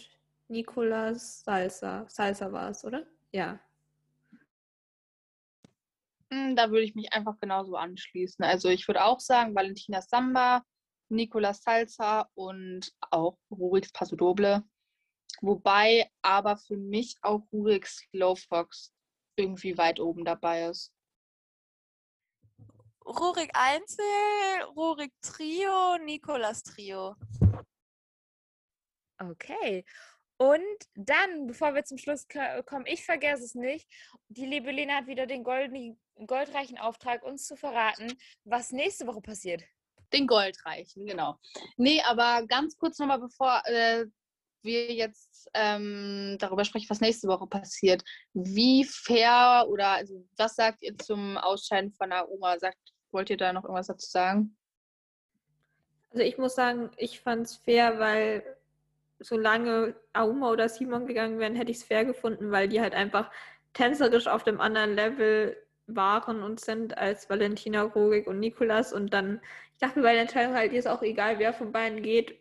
Nicolas 0.49 1.43
Salsa. 1.43 2.05
Salsa 2.09 2.53
war 2.53 2.71
es, 2.71 2.85
oder? 2.85 3.07
Ja. 3.33 3.59
Hm, 6.31 6.55
da 6.55 6.71
würde 6.71 6.83
ich 6.83 6.95
mich 6.95 7.13
einfach 7.13 7.41
genauso 7.41 7.75
anschließen. 7.77 8.45
Also 8.45 8.69
ich 8.69 8.87
würde 8.87 9.05
auch 9.05 9.19
sagen, 9.19 9.55
Valentina 9.55 10.03
Samba, 10.03 10.63
Nicolas 11.09 11.63
Salsa 11.63 12.29
und 12.35 12.93
auch 13.11 13.39
Rurix 13.51 13.91
Paso 13.93 14.15
Doble. 14.15 14.63
Wobei 15.41 16.11
aber 16.21 16.57
für 16.59 16.77
mich 16.77 17.17
auch 17.23 17.43
Rurix 17.51 18.07
Slow 18.11 18.37
Fox 18.37 18.93
irgendwie 19.37 19.79
weit 19.79 20.01
oben 20.01 20.25
dabei 20.25 20.67
ist. 20.67 20.93
Rurik 23.07 23.51
Einzel, 23.55 24.05
Rurik 24.77 25.13
Trio, 25.23 25.97
Nikolas 26.05 26.63
Trio. 26.63 27.17
Okay. 29.21 29.85
Und 30.39 30.61
dann, 30.95 31.47
bevor 31.47 31.75
wir 31.75 31.85
zum 31.85 31.99
Schluss 31.99 32.27
kommen, 32.65 32.87
ich 32.87 33.05
vergesse 33.05 33.45
es 33.45 33.55
nicht, 33.55 33.87
die 34.29 34.47
liebe 34.47 34.71
Lena 34.71 34.97
hat 34.97 35.07
wieder 35.07 35.27
den 35.27 35.45
goldenen, 35.45 36.01
goldreichen 36.27 36.79
Auftrag, 36.79 37.23
uns 37.23 37.47
zu 37.47 37.57
verraten, 37.57 38.17
was 38.45 38.73
nächste 38.73 39.07
Woche 39.07 39.21
passiert. 39.21 39.63
Den 40.15 40.27
goldreichen, 40.27 41.05
genau. 41.05 41.37
Nee, 41.77 42.01
aber 42.07 42.47
ganz 42.47 42.77
kurz 42.79 42.99
nochmal, 42.99 43.21
bevor 43.21 43.61
äh, 43.67 44.07
wir 44.63 44.95
jetzt 44.95 45.51
ähm, 45.53 46.37
darüber 46.39 46.65
sprechen, 46.65 46.89
was 46.89 47.01
nächste 47.01 47.29
Woche 47.29 47.47
passiert. 47.47 48.03
Wie 48.33 48.85
fair 48.85 49.67
oder 49.69 49.89
also 49.89 50.27
was 50.39 50.55
sagt 50.55 50.83
ihr 50.83 50.97
zum 50.97 51.37
Ausscheiden 51.37 51.93
von 51.93 52.09
der 52.09 52.29
Oma? 52.31 52.59
Sagt, 52.59 52.79
wollt 53.13 53.29
ihr 53.29 53.37
da 53.37 53.53
noch 53.53 53.65
irgendwas 53.65 53.89
dazu 53.89 54.09
sagen? 54.09 54.57
Also 56.11 56.25
ich 56.25 56.39
muss 56.39 56.55
sagen, 56.55 56.91
ich 56.97 57.21
fand 57.21 57.47
es 57.47 57.57
fair, 57.57 57.99
weil 57.99 58.57
solange 59.21 59.95
Auma 60.13 60.51
oder 60.51 60.69
Simon 60.69 61.07
gegangen 61.07 61.39
wären, 61.39 61.55
hätte 61.55 61.71
ich 61.71 61.79
es 61.79 61.85
fair 61.85 62.05
gefunden, 62.05 62.51
weil 62.51 62.69
die 62.69 62.81
halt 62.81 62.95
einfach 62.95 63.31
tänzerisch 63.75 64.27
auf 64.27 64.43
dem 64.43 64.61
anderen 64.61 64.95
Level 64.95 65.57
waren 65.87 66.43
und 66.43 66.61
sind 66.61 66.97
als 66.99 67.29
Valentina 67.29 67.83
Rogik 67.83 68.27
und 68.27 68.41
Nikolas. 68.41 68.93
Und 68.93 69.13
dann, 69.13 69.41
ich 69.75 69.79
dachte 69.79 69.99
mir 69.99 70.05
bei 70.05 70.13
der 70.13 70.23
Entscheidung 70.23 70.55
halt, 70.55 70.73
ist 70.73 70.89
auch 70.89 71.03
egal, 71.03 71.39
wer 71.39 71.53
von 71.53 71.73
beiden 71.73 72.03
geht. 72.03 72.39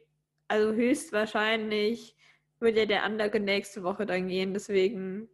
Also 0.48 0.74
höchstwahrscheinlich 0.74 2.16
würde 2.60 2.88
der 2.88 3.04
andere 3.04 3.40
nächste 3.40 3.84
Woche 3.84 4.06
dann 4.06 4.28
gehen. 4.28 4.54
Deswegen 4.54 5.30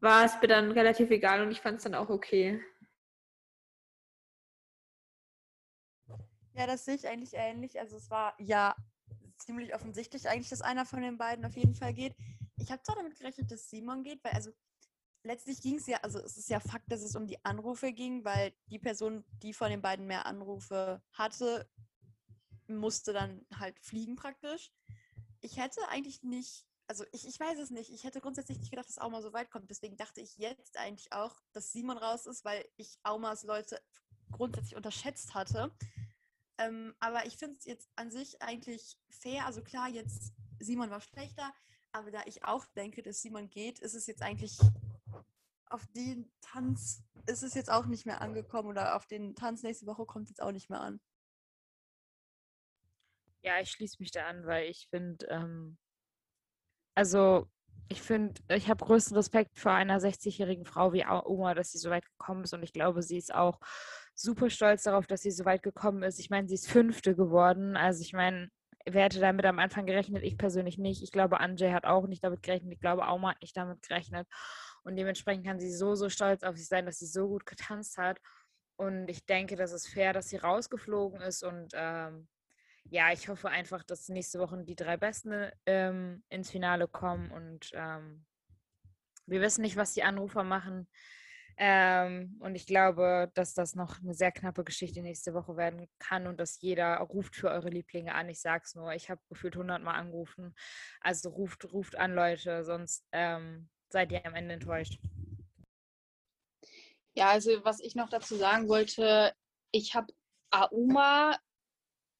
war 0.00 0.24
es 0.24 0.40
mir 0.40 0.48
dann 0.48 0.72
relativ 0.72 1.10
egal 1.10 1.42
und 1.42 1.50
ich 1.50 1.60
fand 1.60 1.78
es 1.78 1.84
dann 1.84 1.94
auch 1.94 2.08
okay. 2.08 2.60
Ja, 6.54 6.66
das 6.66 6.84
sehe 6.84 6.96
ich 6.96 7.06
eigentlich 7.06 7.34
ähnlich. 7.34 7.78
Also 7.78 7.96
es 7.96 8.10
war 8.10 8.34
ja 8.38 8.74
ziemlich 9.38 9.74
offensichtlich 9.74 10.28
eigentlich, 10.28 10.48
dass 10.48 10.62
einer 10.62 10.84
von 10.84 11.02
den 11.02 11.18
beiden 11.18 11.44
auf 11.44 11.56
jeden 11.56 11.74
Fall 11.74 11.94
geht. 11.94 12.14
Ich 12.56 12.70
habe 12.70 12.82
zwar 12.82 12.96
damit 12.96 13.16
gerechnet, 13.16 13.50
dass 13.50 13.70
Simon 13.70 14.02
geht, 14.02 14.22
weil 14.24 14.32
also 14.32 14.52
letztlich 15.22 15.60
ging 15.60 15.76
es 15.76 15.86
ja, 15.86 15.98
also 15.98 16.18
es 16.18 16.36
ist 16.36 16.48
ja 16.48 16.60
Fakt, 16.60 16.90
dass 16.90 17.02
es 17.02 17.16
um 17.16 17.26
die 17.26 17.44
Anrufe 17.44 17.92
ging, 17.92 18.24
weil 18.24 18.52
die 18.70 18.78
Person, 18.78 19.24
die 19.42 19.52
von 19.52 19.70
den 19.70 19.82
beiden 19.82 20.06
mehr 20.06 20.26
Anrufe 20.26 21.02
hatte, 21.12 21.68
musste 22.66 23.12
dann 23.12 23.46
halt 23.54 23.78
fliegen 23.80 24.16
praktisch. 24.16 24.72
Ich 25.40 25.56
hätte 25.56 25.86
eigentlich 25.88 26.22
nicht, 26.22 26.66
also 26.86 27.04
ich, 27.12 27.26
ich 27.26 27.38
weiß 27.38 27.58
es 27.58 27.70
nicht, 27.70 27.90
ich 27.90 28.04
hätte 28.04 28.20
grundsätzlich 28.20 28.58
nicht 28.58 28.70
gedacht, 28.70 28.88
dass 28.88 28.98
Auma 28.98 29.22
so 29.22 29.32
weit 29.32 29.50
kommt. 29.50 29.70
Deswegen 29.70 29.96
dachte 29.96 30.20
ich 30.20 30.36
jetzt 30.36 30.76
eigentlich 30.76 31.12
auch, 31.12 31.40
dass 31.52 31.72
Simon 31.72 31.98
raus 31.98 32.26
ist, 32.26 32.44
weil 32.44 32.66
ich 32.76 32.98
Aumas 33.02 33.44
Leute 33.44 33.80
grundsätzlich 34.30 34.76
unterschätzt 34.76 35.34
hatte. 35.34 35.72
Ähm, 36.58 36.94
aber 37.00 37.26
ich 37.26 37.36
finde 37.36 37.56
es 37.58 37.64
jetzt 37.64 37.88
an 37.96 38.10
sich 38.10 38.42
eigentlich 38.42 38.98
fair. 39.10 39.46
Also 39.46 39.62
klar, 39.62 39.88
jetzt 39.88 40.32
Simon 40.58 40.90
war 40.90 41.00
schlechter, 41.00 41.52
aber 41.92 42.10
da 42.10 42.22
ich 42.26 42.44
auch 42.44 42.66
denke, 42.76 43.02
dass 43.02 43.22
Simon 43.22 43.48
geht, 43.48 43.78
ist 43.78 43.94
es 43.94 44.06
jetzt 44.06 44.22
eigentlich 44.22 44.58
auf 45.70 45.86
den 45.88 46.30
Tanz 46.40 47.02
ist 47.26 47.42
es 47.42 47.54
jetzt 47.54 47.70
auch 47.70 47.86
nicht 47.86 48.06
mehr 48.06 48.20
angekommen 48.20 48.68
oder 48.68 48.96
auf 48.96 49.06
den 49.06 49.34
Tanz 49.34 49.62
nächste 49.62 49.86
Woche 49.86 50.06
kommt 50.06 50.24
es 50.24 50.30
jetzt 50.30 50.42
auch 50.42 50.52
nicht 50.52 50.70
mehr 50.70 50.80
an. 50.80 51.00
Ja, 53.42 53.60
ich 53.60 53.70
schließe 53.70 53.96
mich 54.00 54.10
da 54.10 54.26
an, 54.26 54.46
weil 54.46 54.68
ich 54.68 54.88
finde, 54.88 55.26
ähm, 55.26 55.78
also 56.94 57.48
ich 57.88 58.02
finde, 58.02 58.40
ich 58.48 58.68
habe 58.68 58.84
größten 58.84 59.16
Respekt 59.16 59.58
vor 59.58 59.72
einer 59.72 60.00
60-jährigen 60.00 60.64
Frau 60.64 60.92
wie 60.92 61.06
Oma, 61.06 61.54
dass 61.54 61.72
sie 61.72 61.78
so 61.78 61.90
weit 61.90 62.04
gekommen 62.04 62.44
ist 62.44 62.52
und 62.52 62.62
ich 62.62 62.72
glaube, 62.72 63.02
sie 63.02 63.16
ist 63.16 63.32
auch 63.32 63.60
super 64.18 64.50
stolz 64.50 64.82
darauf, 64.82 65.06
dass 65.06 65.22
sie 65.22 65.30
so 65.30 65.44
weit 65.44 65.62
gekommen 65.62 66.02
ist. 66.02 66.18
Ich 66.18 66.28
meine, 66.28 66.48
sie 66.48 66.54
ist 66.54 66.68
Fünfte 66.68 67.14
geworden. 67.14 67.76
Also 67.76 68.02
ich 68.02 68.12
meine, 68.12 68.50
wer 68.84 69.04
hätte 69.04 69.20
damit 69.20 69.46
am 69.46 69.58
Anfang 69.58 69.86
gerechnet? 69.86 70.24
Ich 70.24 70.36
persönlich 70.36 70.76
nicht. 70.76 71.02
Ich 71.02 71.12
glaube, 71.12 71.40
Anjay 71.40 71.72
hat 71.72 71.84
auch 71.84 72.06
nicht 72.06 72.24
damit 72.24 72.42
gerechnet. 72.42 72.72
Ich 72.72 72.80
glaube, 72.80 73.06
Auma 73.06 73.30
hat 73.30 73.42
nicht 73.42 73.56
damit 73.56 73.80
gerechnet. 73.82 74.26
Und 74.82 74.96
dementsprechend 74.96 75.46
kann 75.46 75.60
sie 75.60 75.72
so, 75.72 75.94
so 75.94 76.08
stolz 76.08 76.42
auf 76.42 76.56
sich 76.56 76.66
sein, 76.66 76.84
dass 76.86 76.98
sie 76.98 77.06
so 77.06 77.28
gut 77.28 77.46
getanzt 77.46 77.96
hat. 77.96 78.18
Und 78.76 79.08
ich 79.08 79.24
denke, 79.24 79.54
das 79.56 79.72
ist 79.72 79.88
fair, 79.88 80.12
dass 80.12 80.30
sie 80.30 80.36
rausgeflogen 80.36 81.20
ist. 81.20 81.44
Und 81.44 81.72
ähm, 81.74 82.28
ja, 82.90 83.12
ich 83.12 83.28
hoffe 83.28 83.50
einfach, 83.50 83.84
dass 83.84 84.08
nächste 84.08 84.40
Woche 84.40 84.64
die 84.64 84.76
drei 84.76 84.96
Besten 84.96 85.50
ähm, 85.64 86.24
ins 86.28 86.50
Finale 86.50 86.88
kommen. 86.88 87.30
Und 87.30 87.70
ähm, 87.74 88.24
wir 89.26 89.40
wissen 89.40 89.62
nicht, 89.62 89.76
was 89.76 89.94
die 89.94 90.02
Anrufer 90.02 90.42
machen. 90.42 90.88
Ähm, 91.60 92.36
und 92.38 92.54
ich 92.54 92.66
glaube, 92.66 93.32
dass 93.34 93.52
das 93.52 93.74
noch 93.74 94.00
eine 94.00 94.14
sehr 94.14 94.30
knappe 94.30 94.62
Geschichte 94.62 95.02
nächste 95.02 95.34
Woche 95.34 95.56
werden 95.56 95.88
kann 95.98 96.28
und 96.28 96.38
dass 96.38 96.60
jeder 96.60 96.96
ruft 96.98 97.34
für 97.34 97.50
eure 97.50 97.68
Lieblinge 97.68 98.14
an. 98.14 98.28
Ich 98.28 98.40
sag's 98.40 98.76
nur, 98.76 98.92
ich 98.92 99.10
habe 99.10 99.20
gefühlt 99.28 99.56
100 99.56 99.82
Mal 99.82 99.94
angerufen. 99.94 100.54
Also 101.00 101.30
ruft, 101.30 101.72
ruft 101.72 101.96
an, 101.96 102.14
Leute, 102.14 102.62
sonst 102.64 103.04
ähm, 103.10 103.68
seid 103.88 104.12
ihr 104.12 104.24
am 104.24 104.36
Ende 104.36 104.54
enttäuscht. 104.54 105.00
Ja, 107.14 107.30
also 107.30 107.64
was 107.64 107.80
ich 107.80 107.96
noch 107.96 108.08
dazu 108.08 108.36
sagen 108.36 108.68
wollte, 108.68 109.34
ich 109.72 109.96
habe 109.96 110.14
Auma 110.52 111.36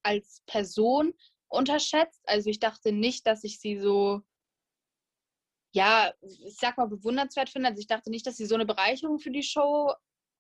als 0.03 0.43
Person 0.47 1.15
unterschätzt. 1.47 2.21
Also 2.25 2.51
ich 2.51 2.59
dachte 2.59 2.91
nicht, 2.91 3.25
dass 3.25 3.45
ich 3.45 3.61
sie 3.61 3.79
so 3.79 4.23
ja, 5.73 6.13
ich 6.21 6.57
sag 6.59 6.79
mal, 6.79 6.89
bewundernswert 6.89 7.51
finde. 7.51 7.69
Also 7.69 7.81
ich 7.81 7.87
dachte 7.87 8.11
nicht, 8.11 8.27
dass 8.27 8.37
sie 8.37 8.47
so 8.47 8.55
eine 8.55 8.67
Bereicherung 8.67 9.19
für 9.19 9.31
die 9.31 9.43
Show 9.43 9.93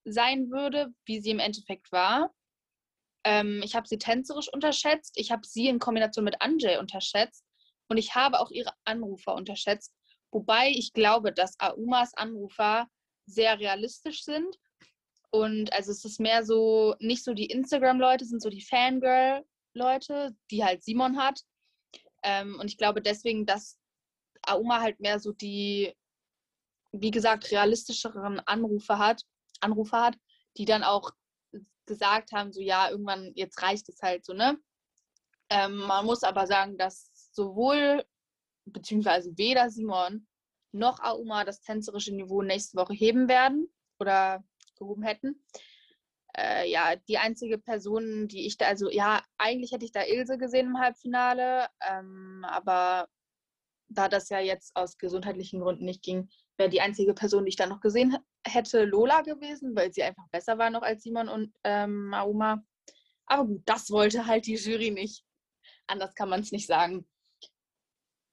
sein 0.04 0.50
würde, 0.50 0.88
wie 1.04 1.20
sie 1.20 1.30
im 1.30 1.38
Endeffekt 1.38 1.92
war. 1.92 2.32
Ähm, 3.24 3.60
ich 3.62 3.74
habe 3.74 3.86
sie 3.86 3.98
tänzerisch 3.98 4.48
unterschätzt. 4.52 5.12
Ich 5.16 5.30
habe 5.30 5.46
sie 5.46 5.68
in 5.68 5.78
Kombination 5.78 6.24
mit 6.24 6.40
Anjay 6.40 6.78
unterschätzt. 6.78 7.44
Und 7.88 7.98
ich 7.98 8.14
habe 8.14 8.40
auch 8.40 8.50
ihre 8.50 8.72
Anrufer 8.84 9.34
unterschätzt. 9.34 9.94
Wobei 10.30 10.70
ich 10.70 10.92
glaube, 10.92 11.32
dass 11.32 11.58
Aumas 11.58 12.14
Anrufer 12.14 12.86
sehr 13.26 13.58
realistisch 13.58 14.24
sind. 14.24 14.56
Und 15.30 15.72
also 15.72 15.90
es 15.92 16.04
ist 16.04 16.20
mehr 16.20 16.44
so, 16.44 16.94
nicht 17.00 17.24
so 17.24 17.34
die 17.34 17.46
Instagram-Leute, 17.46 18.24
sind 18.24 18.40
so 18.40 18.48
die 18.48 18.62
Fangirl-Leute, 18.62 20.34
die 20.50 20.64
halt 20.64 20.82
Simon 20.82 21.18
hat. 21.18 21.40
Ähm, 22.22 22.58
und 22.58 22.66
ich 22.66 22.78
glaube 22.78 23.02
deswegen, 23.02 23.44
dass 23.46 23.77
Auma 24.50 24.80
halt 24.80 25.00
mehr 25.00 25.20
so 25.20 25.32
die, 25.32 25.94
wie 26.92 27.10
gesagt, 27.10 27.50
realistischeren 27.50 28.40
Anrufe 28.40 28.98
hat, 28.98 29.22
Anrufe 29.60 29.96
hat, 29.96 30.16
die 30.56 30.64
dann 30.64 30.84
auch 30.84 31.12
gesagt 31.86 32.32
haben, 32.32 32.52
so 32.52 32.60
ja, 32.60 32.90
irgendwann, 32.90 33.32
jetzt 33.34 33.62
reicht 33.62 33.88
es 33.88 34.00
halt 34.02 34.24
so, 34.24 34.32
ne? 34.32 34.58
Ähm, 35.50 35.76
man 35.76 36.04
muss 36.04 36.22
aber 36.22 36.46
sagen, 36.46 36.76
dass 36.76 37.10
sowohl, 37.32 38.04
beziehungsweise 38.66 39.36
weder 39.36 39.70
Simon 39.70 40.26
noch 40.72 41.00
Auma 41.00 41.44
das 41.44 41.60
tänzerische 41.60 42.14
Niveau 42.14 42.42
nächste 42.42 42.76
Woche 42.76 42.92
heben 42.92 43.28
werden 43.28 43.72
oder 43.98 44.44
gehoben 44.76 45.02
hätten. 45.02 45.42
Äh, 46.36 46.70
ja, 46.70 46.96
die 46.96 47.18
einzige 47.18 47.58
Person, 47.58 48.28
die 48.28 48.46
ich 48.46 48.58
da, 48.58 48.66
also 48.66 48.90
ja, 48.90 49.22
eigentlich 49.38 49.72
hätte 49.72 49.86
ich 49.86 49.92
da 49.92 50.02
Ilse 50.04 50.36
gesehen 50.38 50.66
im 50.66 50.78
Halbfinale, 50.78 51.68
ähm, 51.88 52.44
aber 52.46 53.08
da 53.88 54.08
das 54.08 54.28
ja 54.28 54.40
jetzt 54.40 54.74
aus 54.76 54.98
gesundheitlichen 54.98 55.60
Gründen 55.60 55.84
nicht 55.84 56.02
ging, 56.02 56.28
wäre 56.56 56.68
die 56.68 56.80
einzige 56.80 57.14
Person, 57.14 57.44
die 57.44 57.50
ich 57.50 57.56
dann 57.56 57.68
noch 57.68 57.80
gesehen 57.80 58.16
hätte, 58.46 58.84
Lola 58.84 59.22
gewesen, 59.22 59.74
weil 59.74 59.92
sie 59.92 60.02
einfach 60.02 60.28
besser 60.30 60.58
war 60.58 60.70
noch 60.70 60.82
als 60.82 61.02
Simon 61.02 61.28
und 61.28 61.54
ähm, 61.64 62.12
Auma. 62.14 62.62
Aber 63.26 63.46
gut, 63.46 63.62
das 63.66 63.90
wollte 63.90 64.26
halt 64.26 64.46
die 64.46 64.56
Jury 64.56 64.90
nicht. 64.90 65.24
Anders 65.86 66.14
kann 66.14 66.28
man 66.28 66.40
es 66.40 66.52
nicht 66.52 66.66
sagen. 66.66 67.06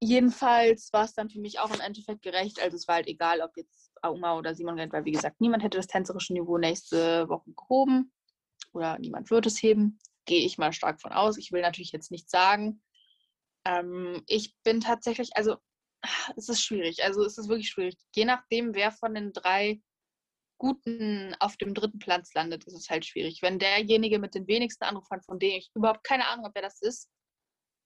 Jedenfalls 0.01 0.91
war 0.91 1.05
es 1.05 1.13
dann 1.13 1.29
für 1.29 1.39
mich 1.39 1.59
auch 1.59 1.73
im 1.73 1.79
Endeffekt 1.79 2.21
gerecht. 2.21 2.61
Also 2.61 2.75
es 2.75 2.87
war 2.87 2.95
halt 2.95 3.07
egal, 3.07 3.41
ob 3.41 3.55
jetzt 3.57 3.91
Auma 4.01 4.37
oder 4.37 4.53
Simon 4.53 4.77
rennt, 4.77 4.93
weil 4.93 5.05
wie 5.05 5.11
gesagt, 5.11 5.39
niemand 5.39 5.63
hätte 5.63 5.77
das 5.77 5.87
tänzerische 5.87 6.33
Niveau 6.33 6.57
nächste 6.57 7.27
Woche 7.29 7.51
gehoben 7.51 8.11
oder 8.73 8.99
niemand 8.99 9.29
wird 9.31 9.45
es 9.45 9.61
heben. 9.61 9.99
Gehe 10.25 10.45
ich 10.45 10.57
mal 10.57 10.73
stark 10.73 11.01
von 11.01 11.11
aus. 11.11 11.37
Ich 11.37 11.51
will 11.51 11.61
natürlich 11.61 11.91
jetzt 11.91 12.11
nicht 12.11 12.29
sagen, 12.29 12.81
ähm, 13.65 14.23
ich 14.27 14.55
bin 14.63 14.81
tatsächlich, 14.81 15.35
also 15.35 15.57
es 16.35 16.49
ist 16.49 16.61
schwierig. 16.61 17.03
Also 17.03 17.23
es 17.23 17.37
ist 17.37 17.49
wirklich 17.49 17.69
schwierig. 17.69 17.97
Je 18.15 18.25
nachdem, 18.25 18.73
wer 18.73 18.91
von 18.91 19.13
den 19.13 19.33
drei 19.33 19.81
Guten 20.57 21.35
auf 21.39 21.57
dem 21.57 21.73
dritten 21.73 21.99
Platz 21.99 22.33
landet, 22.33 22.63
ist 22.65 22.73
es 22.75 22.89
halt 22.89 23.05
schwierig. 23.05 23.41
Wenn 23.41 23.59
derjenige 23.59 24.19
mit 24.19 24.35
den 24.35 24.47
wenigsten 24.47 24.85
Anrufern, 24.85 25.21
von 25.21 25.39
dem 25.39 25.57
ich 25.57 25.69
überhaupt 25.75 26.03
keine 26.03 26.27
Ahnung 26.27 26.45
habe, 26.45 26.55
wer 26.55 26.61
das 26.61 26.81
ist, 26.81 27.09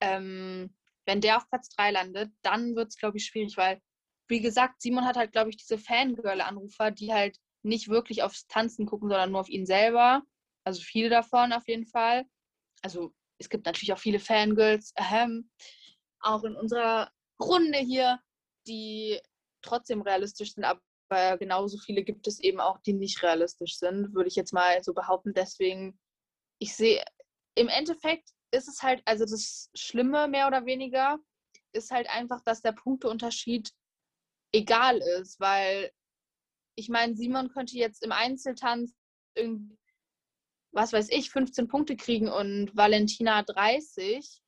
ähm, 0.01 0.75
wenn 1.05 1.21
der 1.21 1.37
auf 1.37 1.49
Platz 1.49 1.69
3 1.69 1.91
landet, 1.91 2.31
dann 2.43 2.75
wird 2.75 2.89
es, 2.89 2.97
glaube 2.97 3.17
ich, 3.17 3.25
schwierig, 3.25 3.57
weil, 3.57 3.81
wie 4.27 4.41
gesagt, 4.41 4.81
Simon 4.81 5.05
hat 5.05 5.17
halt, 5.17 5.31
glaube 5.31 5.49
ich, 5.49 5.57
diese 5.57 5.79
Fangirl-Anrufer, 5.79 6.91
die 6.91 7.11
halt 7.11 7.37
nicht 7.63 7.89
wirklich 7.89 8.21
aufs 8.21 8.47
Tanzen 8.47 8.85
gucken, 8.85 9.09
sondern 9.09 9.31
nur 9.31 9.41
auf 9.41 9.49
ihn 9.49 9.65
selber. 9.65 10.21
Also 10.63 10.81
viele 10.81 11.09
davon 11.09 11.51
auf 11.51 11.67
jeden 11.67 11.85
Fall. 11.85 12.25
Also 12.83 13.13
es 13.39 13.49
gibt 13.49 13.65
natürlich 13.65 13.93
auch 13.93 13.99
viele 13.99 14.19
Fangirls, 14.19 14.93
ähm, 14.97 15.49
auch 16.19 16.43
in 16.43 16.55
unserer 16.55 17.11
Runde 17.41 17.79
hier, 17.79 18.19
die 18.67 19.19
trotzdem 19.61 20.01
realistisch 20.01 20.53
sind, 20.53 20.65
aber 20.65 21.37
genauso 21.37 21.77
viele 21.77 22.03
gibt 22.03 22.27
es 22.27 22.39
eben 22.39 22.59
auch, 22.59 22.79
die 22.79 22.93
nicht 22.93 23.23
realistisch 23.23 23.77
sind, 23.77 24.13
würde 24.13 24.27
ich 24.27 24.35
jetzt 24.35 24.53
mal 24.53 24.83
so 24.83 24.93
behaupten. 24.93 25.33
Deswegen, 25.33 25.99
ich 26.59 26.75
sehe, 26.75 27.03
im 27.55 27.67
Endeffekt 27.67 28.29
ist 28.51 28.67
es 28.67 28.83
halt, 28.83 29.01
also 29.05 29.25
das 29.25 29.69
Schlimme 29.73 30.27
mehr 30.27 30.47
oder 30.47 30.65
weniger, 30.65 31.17
ist 31.73 31.91
halt 31.91 32.09
einfach, 32.09 32.41
dass 32.41 32.61
der 32.61 32.73
Punkteunterschied 32.73 33.71
egal 34.53 34.97
ist, 35.19 35.39
weil 35.39 35.91
ich 36.75 36.89
meine, 36.89 37.15
Simon 37.15 37.49
könnte 37.49 37.77
jetzt 37.77 38.03
im 38.03 38.11
Einzeltanz 38.11 38.95
irgendwie 39.35 39.78
was 40.71 40.93
weiß 40.93 41.09
ich, 41.09 41.29
15 41.31 41.67
Punkte 41.67 41.95
kriegen 41.95 42.29
und 42.29 42.75
Valentina 42.75 43.43
30. 43.43 44.41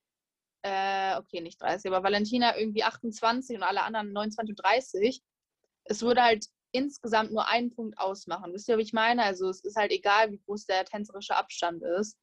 Äh, 0.63 1.17
okay, 1.17 1.41
nicht 1.41 1.59
30, 1.61 1.91
aber 1.91 2.03
Valentina 2.03 2.57
irgendwie 2.57 2.83
28 2.83 3.57
und 3.57 3.63
alle 3.63 3.83
anderen 3.83 4.13
29 4.13 4.51
und 4.51 4.63
30. 4.63 5.21
Es 5.85 6.01
würde 6.03 6.21
halt 6.21 6.45
insgesamt 6.71 7.31
nur 7.31 7.47
einen 7.47 7.73
Punkt 7.73 7.97
ausmachen. 7.97 8.53
Wisst 8.53 8.69
ihr, 8.69 8.77
was 8.77 8.85
ich 8.85 8.93
meine? 8.93 9.23
Also 9.23 9.49
es 9.49 9.63
ist 9.63 9.75
halt 9.75 9.91
egal, 9.91 10.31
wie 10.31 10.39
groß 10.39 10.65
der 10.65 10.85
tänzerische 10.85 11.35
Abstand 11.35 11.83
ist. 11.99 12.17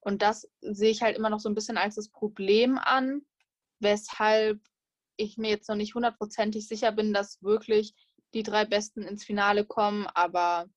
Und 0.00 0.22
das 0.22 0.48
sehe 0.60 0.90
ich 0.90 1.02
halt 1.02 1.16
immer 1.16 1.30
noch 1.30 1.40
so 1.40 1.48
ein 1.48 1.54
bisschen 1.54 1.78
als 1.78 1.96
das 1.96 2.08
Problem 2.10 2.78
an, 2.78 3.22
weshalb 3.80 4.60
ich 5.16 5.36
mir 5.36 5.50
jetzt 5.50 5.68
noch 5.68 5.76
nicht 5.76 5.94
hundertprozentig 5.94 6.68
sicher 6.68 6.92
bin, 6.92 7.12
dass 7.12 7.42
wirklich 7.42 7.94
die 8.34 8.42
drei 8.44 8.64
Besten 8.64 9.02
ins 9.02 9.24
Finale 9.24 9.64
kommen. 9.64 10.06
Aber 10.14 10.68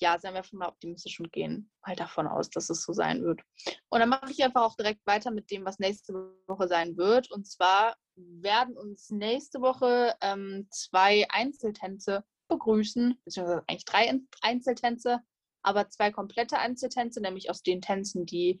ja, 0.00 0.18
seien 0.18 0.34
wir 0.34 0.42
mal 0.52 0.68
optimistisch 0.68 1.20
und 1.20 1.32
gehen 1.32 1.70
halt 1.82 2.00
davon 2.00 2.26
aus, 2.26 2.50
dass 2.50 2.70
es 2.70 2.82
so 2.82 2.92
sein 2.92 3.22
wird. 3.22 3.40
Und 3.88 4.00
dann 4.00 4.08
mache 4.08 4.30
ich 4.30 4.42
einfach 4.42 4.62
auch 4.62 4.76
direkt 4.76 5.06
weiter 5.06 5.30
mit 5.30 5.50
dem, 5.50 5.64
was 5.64 5.78
nächste 5.78 6.14
Woche 6.46 6.68
sein 6.68 6.96
wird. 6.96 7.30
Und 7.30 7.46
zwar 7.46 7.96
werden 8.16 8.76
uns 8.76 9.10
nächste 9.10 9.60
Woche 9.60 10.14
ähm, 10.20 10.66
zwei 10.70 11.26
Einzeltänze 11.30 12.24
begrüßen, 12.48 13.20
beziehungsweise 13.24 13.62
eigentlich 13.66 13.84
drei 13.84 14.20
Einzeltänze, 14.42 15.20
aber 15.62 15.88
zwei 15.88 16.10
komplette 16.10 16.58
Einzeltänze, 16.58 17.20
nämlich 17.20 17.48
aus 17.50 17.62
den 17.62 17.80
Tänzen, 17.80 18.26
die 18.26 18.60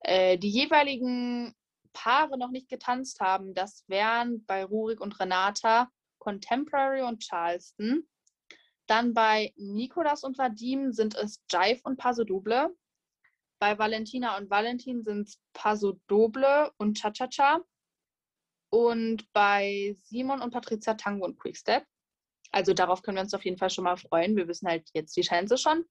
äh, 0.00 0.38
die 0.38 0.50
jeweiligen 0.50 1.54
Paare 1.92 2.38
noch 2.38 2.50
nicht 2.50 2.68
getanzt 2.68 3.20
haben. 3.20 3.54
Das 3.54 3.84
wären 3.88 4.44
bei 4.46 4.64
Rurik 4.64 5.00
und 5.00 5.18
Renata 5.18 5.90
Contemporary 6.18 7.02
und 7.02 7.22
Charleston. 7.22 8.06
Dann 8.88 9.12
bei 9.12 9.52
Nikolas 9.56 10.24
und 10.24 10.38
Vadim 10.38 10.92
sind 10.92 11.14
es 11.14 11.42
Jive 11.50 11.80
und 11.84 11.98
Paso 11.98 12.24
Doble. 12.24 12.74
Bei 13.60 13.78
Valentina 13.78 14.38
und 14.38 14.48
Valentin 14.48 15.02
sind 15.02 15.28
es 15.28 15.40
Paso 15.52 16.00
Doble 16.06 16.72
und 16.78 16.96
Cha-Cha-Cha. 16.96 17.60
Und 18.70 19.30
bei 19.32 19.94
Simon 20.04 20.40
und 20.40 20.52
Patricia 20.52 20.94
Tango 20.94 21.26
und 21.26 21.38
Quickstep. 21.38 21.84
Also 22.50 22.72
darauf 22.72 23.02
können 23.02 23.16
wir 23.16 23.22
uns 23.22 23.34
auf 23.34 23.44
jeden 23.44 23.58
Fall 23.58 23.68
schon 23.68 23.84
mal 23.84 23.96
freuen. 23.96 24.36
Wir 24.36 24.48
wissen 24.48 24.68
halt 24.68 24.88
jetzt 24.94 25.14
die 25.16 25.22
Tänze 25.22 25.58
schon. 25.58 25.84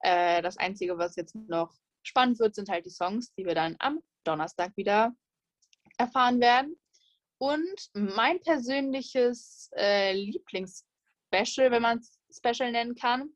Äh, 0.00 0.40
das 0.40 0.56
Einzige, 0.56 0.98
was 0.98 1.16
jetzt 1.16 1.34
noch 1.34 1.74
spannend 2.04 2.38
wird, 2.38 2.54
sind 2.54 2.68
halt 2.68 2.86
die 2.86 2.90
Songs, 2.90 3.34
die 3.34 3.44
wir 3.44 3.56
dann 3.56 3.74
am 3.80 4.00
Donnerstag 4.22 4.76
wieder 4.76 5.12
erfahren 5.98 6.40
werden. 6.40 6.78
Und 7.38 7.90
mein 7.92 8.40
persönliches 8.40 9.68
äh, 9.76 10.12
Lieblingsspecial, 10.12 11.72
wenn 11.72 11.82
man 11.82 11.98
es 11.98 12.15
Special 12.36 12.70
nennen 12.72 12.94
kann, 12.94 13.30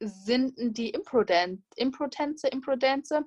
sind 0.00 0.54
die 0.56 0.90
Improdance, 0.90 1.62
Improdance, 1.76 2.46
Improdance, 2.48 3.24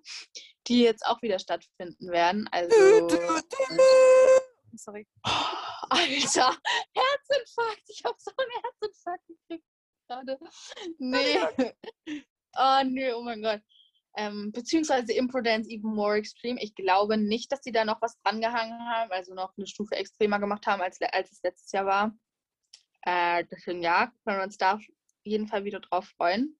die 0.68 0.84
jetzt 0.84 1.06
auch 1.06 1.22
wieder 1.22 1.40
stattfinden 1.40 2.10
werden. 2.10 2.48
Also. 2.52 3.08
Sorry. 4.74 5.06
Oh, 5.26 5.30
Alter, 5.90 6.56
Herzinfarkt. 6.96 7.84
Ich 7.90 8.04
habe 8.06 8.16
so 8.18 8.32
einen 8.38 8.64
Herzinfarkt 8.64 9.28
gekriegt 9.28 9.66
gerade. 10.12 10.40
Nee. 10.98 11.40
Oh, 12.58 12.82
nee, 12.86 13.12
oh 13.14 13.22
mein 13.22 13.42
Gott. 13.42 13.62
Ähm, 14.18 14.52
beziehungsweise 14.52 15.14
Improdance 15.14 15.70
even 15.70 15.94
more 15.94 16.18
extreme. 16.18 16.62
Ich 16.62 16.76
glaube 16.76 17.18
nicht, 17.18 17.52
dass 17.52 17.64
sie 17.64 17.72
da 17.72 17.86
noch 17.86 18.02
was 18.02 18.20
dran 18.22 18.42
gehangen 18.42 18.80
haben, 18.90 19.12
also 19.12 19.34
noch 19.34 19.54
eine 19.58 19.68
Stufe 19.68 19.96
extremer 19.96 20.40
gemacht 20.40 20.68
haben, 20.68 20.82
als, 20.82 21.00
als 21.02 21.32
es 21.32 21.42
letztes 21.44 21.72
Jahr 21.72 21.86
war. 21.86 22.14
Äh, 23.04 23.46
deswegen 23.52 23.82
ja, 23.82 24.12
können 24.24 24.38
wir 24.38 24.44
uns 24.44 24.58
da 24.58 24.74
auf 24.76 24.84
jeden 25.24 25.48
Fall 25.48 25.64
wieder 25.64 25.80
drauf 25.80 26.06
freuen. 26.18 26.58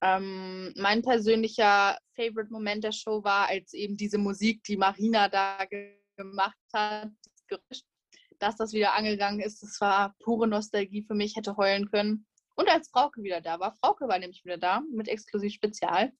Ähm, 0.00 0.72
mein 0.76 1.02
persönlicher 1.02 1.98
Favorite-Moment 2.14 2.84
der 2.84 2.92
Show 2.92 3.24
war, 3.24 3.48
als 3.48 3.72
eben 3.72 3.96
diese 3.96 4.18
Musik, 4.18 4.62
die 4.64 4.76
Marina 4.76 5.28
da 5.28 5.64
ge 5.64 5.94
gemacht 6.16 6.58
hat, 6.72 7.10
das 7.22 7.46
Geräusch, 7.46 7.82
dass 8.40 8.56
das 8.56 8.72
wieder 8.72 8.94
angegangen 8.94 9.38
ist. 9.38 9.62
Das 9.62 9.80
war 9.80 10.16
pure 10.18 10.48
Nostalgie 10.48 11.04
für 11.04 11.14
mich, 11.14 11.36
hätte 11.36 11.56
heulen 11.56 11.88
können. 11.88 12.26
Und 12.56 12.68
als 12.68 12.88
Frauke 12.88 13.22
wieder 13.22 13.40
da 13.40 13.60
war, 13.60 13.76
Frauke 13.76 14.08
war 14.08 14.18
nämlich 14.18 14.44
wieder 14.44 14.58
da 14.58 14.82
mit 14.92 15.06
exklusiv 15.06 15.52
Spezial, 15.52 16.12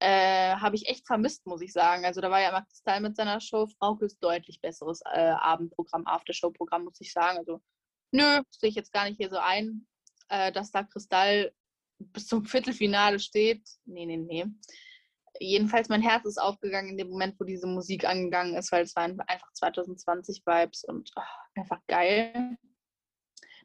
äh, 0.00 0.54
habe 0.54 0.76
ich 0.76 0.88
echt 0.88 1.06
vermisst, 1.06 1.46
muss 1.46 1.60
ich 1.60 1.72
sagen. 1.72 2.06
Also 2.06 2.20
da 2.22 2.30
war 2.30 2.40
ja 2.40 2.50
immer 2.50 2.64
Kristall 2.64 3.00
mit 3.00 3.16
seiner 3.16 3.40
Show. 3.40 3.66
Frauke 3.78 4.06
ist 4.06 4.22
deutlich 4.22 4.60
besseres 4.60 5.02
äh, 5.04 5.18
Abendprogramm, 5.18 6.06
Aftershow-Programm, 6.06 6.84
muss 6.84 7.00
ich 7.00 7.12
sagen. 7.12 7.36
Also 7.36 7.60
nö, 8.12 8.42
sehe 8.50 8.70
ich 8.70 8.76
jetzt 8.76 8.92
gar 8.92 9.08
nicht 9.08 9.16
hier 9.16 9.30
so 9.30 9.38
ein, 9.38 9.86
äh, 10.28 10.52
dass 10.52 10.70
da 10.70 10.82
Kristall 10.82 11.52
bis 11.98 12.26
zum 12.26 12.44
Viertelfinale 12.44 13.18
steht. 13.18 13.62
Nee, 13.84 14.06
nee, 14.06 14.16
nee. 14.16 14.46
Jedenfalls 15.40 15.88
mein 15.88 16.02
Herz 16.02 16.24
ist 16.24 16.38
aufgegangen 16.38 16.90
in 16.90 16.98
dem 16.98 17.10
Moment, 17.10 17.38
wo 17.38 17.44
diese 17.44 17.66
Musik 17.66 18.04
angegangen 18.04 18.56
ist, 18.56 18.72
weil 18.72 18.82
es 18.82 18.96
waren 18.96 19.20
einfach 19.20 19.52
2020 19.52 20.42
Vibes 20.44 20.84
und 20.84 21.10
oh, 21.16 21.22
einfach 21.54 21.80
geil. 21.86 22.56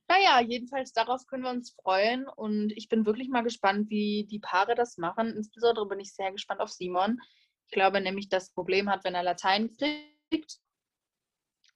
Naja, 0.08 0.41
jedenfalls 0.41 0.91
darauf 0.91 1.26
können 1.26 1.44
wir 1.44 1.50
uns 1.50 1.72
freuen 1.82 2.28
und 2.28 2.72
ich 2.76 2.89
bin 2.89 3.06
wirklich 3.06 3.30
mal 3.30 3.41
gespannt, 3.41 3.89
wie 3.89 4.28
die 4.30 4.39
Paare 4.39 4.76
das 4.76 4.98
machen. 4.98 5.36
Insbesondere 5.36 5.88
bin 5.88 6.00
ich 6.00 6.14
sehr 6.14 6.32
gespannt 6.32 6.60
auf 6.60 6.70
Simon. 6.70 7.20
Ich 7.68 7.74
glaube 7.74 8.02
nämlich, 8.02 8.30
das 8.30 8.52
Problem 8.52 8.89
hat, 8.89 9.04
wenn 9.06 9.16
er 9.16 9.24
Latein 9.24 9.76
kriegt, 9.76 10.60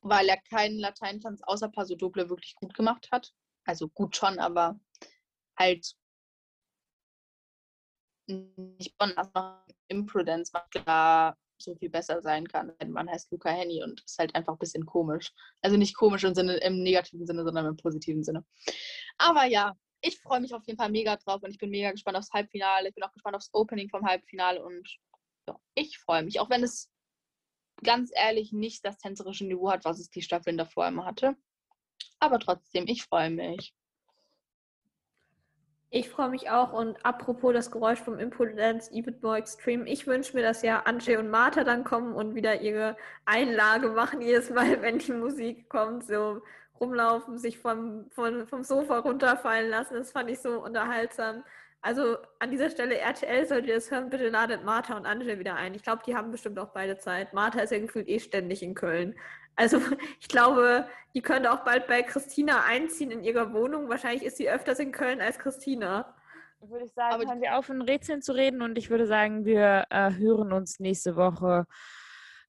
weil 0.10 0.30
er 0.30 0.38
keinen 0.38 0.80
Lateintanz 0.80 1.42
außer 1.44 1.70
Paso 1.70 1.96
Doble 1.96 2.30
wirklich 2.30 2.56
gut 2.56 2.74
gemacht 2.74 3.10
hat. 3.12 3.34
Also 3.66 3.90
gut 3.90 4.16
schon, 4.16 4.40
aber 4.40 4.80
halt 5.58 5.96
nicht 8.28 8.94
von 8.98 9.14
Imprudence 9.88 10.52
klar 10.72 11.38
so 11.60 11.76
viel 11.76 11.90
besser 11.90 12.22
sein 12.22 12.48
kann. 12.48 12.74
Man 12.88 13.10
heißt 13.10 13.32
Luca 13.32 13.50
Henny 13.50 13.84
und 13.84 14.04
ist 14.04 14.20
halt 14.20 14.36
einfach 14.36 14.54
ein 14.54 14.60
bisschen 14.60 14.86
komisch. 14.86 15.32
Also 15.62 15.78
nicht 15.78 15.96
komisch 15.96 16.24
im, 16.24 16.36
Sinne, 16.36 16.58
im 16.58 16.84
negativen 16.84 17.26
Sinne, 17.26 17.44
sondern 17.44 17.66
im 17.66 17.78
positiven 17.78 18.24
Sinne. 18.24 18.46
Aber 19.18 19.46
ja, 19.46 19.74
ich 20.02 20.20
freue 20.20 20.42
mich 20.42 20.54
auf 20.54 20.66
jeden 20.68 20.78
Fall 20.78 20.92
mega 20.92 21.16
drauf 21.16 21.42
und 21.42 21.50
ich 21.50 21.58
bin 21.58 21.72
mega 21.72 21.92
gespannt 21.92 22.18
aufs 22.18 22.32
Halbfinale. 22.32 22.90
Ich 22.90 22.96
bin 22.96 23.04
auch 23.04 23.12
gespannt 23.12 23.36
aufs 23.36 23.50
Opening 23.54 23.90
vom 23.90 24.06
Halbfinale 24.06 24.64
und 24.64 24.88
ja, 25.48 25.60
ich 25.74 25.98
freue 25.98 26.24
mich. 26.24 26.40
Auch 26.40 26.50
wenn 26.50 26.64
es 26.64 26.92
ganz 27.84 28.12
ehrlich 28.14 28.52
nicht 28.52 28.86
das 28.86 28.98
tänzerische 28.98 29.46
Niveau 29.46 29.72
hat, 29.72 29.86
was 29.86 30.00
es 30.00 30.10
die 30.10 30.22
Staffeln 30.22 30.58
davor 30.58 30.88
immer 30.88 31.06
hatte. 31.06 31.36
Aber 32.20 32.40
trotzdem, 32.40 32.86
ich 32.88 33.04
freue 33.04 33.30
mich. 33.30 33.74
Ich 35.90 36.10
freue 36.10 36.30
mich 36.30 36.50
auch 36.50 36.74
und 36.74 37.06
apropos 37.06 37.54
das 37.54 37.72
Geräusch 37.72 38.00
vom 38.00 38.20
Impudence 38.20 38.92
Even 38.92 39.18
More 39.22 39.38
Extreme, 39.38 39.88
ich 39.88 40.06
wünsche 40.06 40.36
mir, 40.36 40.42
dass 40.42 40.62
ja 40.62 40.82
Anje 40.82 41.18
und 41.18 41.30
Martha 41.30 41.64
dann 41.64 41.86
kommen 41.86 42.14
und 42.14 42.36
wieder 42.36 42.60
ihre 42.62 42.98
Einlage 43.24 43.90
machen, 43.92 44.20
jedes 44.22 44.50
Mal, 44.50 44.82
wenn 44.82 45.00
die 45.00 45.14
Musik 45.14 45.70
kommt, 45.70 46.06
so 46.06 46.42
rumlaufen, 46.80 47.38
sich 47.38 47.58
vom, 47.58 48.10
vom, 48.12 48.48
vom 48.48 48.64
Sofa 48.64 49.00
runterfallen 49.00 49.70
lassen. 49.70 49.94
Das 49.96 50.12
fand 50.12 50.30
ich 50.30 50.40
so 50.40 50.62
unterhaltsam. 50.62 51.44
Also 51.82 52.18
an 52.40 52.52
dieser 52.52 52.70
Stelle, 52.70 52.98
RTL, 52.98 53.48
solltet 53.48 53.68
ihr 53.68 53.76
das 53.76 53.92
hören, 53.92 54.10
bitte 54.10 54.30
ladet 54.30 54.64
Martha 54.64 54.98
und 54.98 55.06
Angel 55.06 55.40
wieder 55.40 55.56
ein. 55.56 55.74
Ich 55.74 55.84
glaube, 55.84 56.02
die 56.06 56.16
haben 56.16 56.32
bestimmt 56.32 56.60
auch 56.60 56.70
beide 56.70 56.98
Zeit. 56.98 57.34
Martha 57.34 57.60
ist 57.62 57.72
ja 57.72 57.80
gefühlt 57.80 58.08
eh 58.08 58.20
ständig 58.20 58.64
in 58.64 58.76
Köln. 58.76 59.16
Also 59.56 59.80
ich 60.20 60.28
glaube, 60.28 60.88
die 61.14 61.22
könnte 61.22 61.52
auch 61.52 61.64
bald 61.64 61.88
bei 61.88 62.04
Christina 62.04 62.64
einziehen 62.66 63.12
in 63.12 63.24
ihrer 63.24 63.54
Wohnung. 63.54 63.90
Wahrscheinlich 63.90 64.24
ist 64.24 64.38
sie 64.38 64.50
öfters 64.50 64.80
in 64.80 64.92
Köln 64.92 65.22
als 65.22 65.40
Christina. 65.40 66.14
Würde 66.60 66.86
ich 66.86 66.94
sagen, 66.94 67.14
Aber 67.14 67.26
hören 67.26 67.42
wir 67.42 67.58
auf, 67.58 67.70
in 67.70 67.82
Rätseln 67.82 68.22
zu 68.22 68.34
reden 68.34 68.62
und 68.62 68.78
ich 68.78 68.90
würde 68.90 69.06
sagen, 69.06 69.46
wir 69.46 69.86
äh, 69.90 70.12
hören 70.14 70.52
uns 70.52 70.80
nächste 70.80 71.16
Woche, 71.16 71.68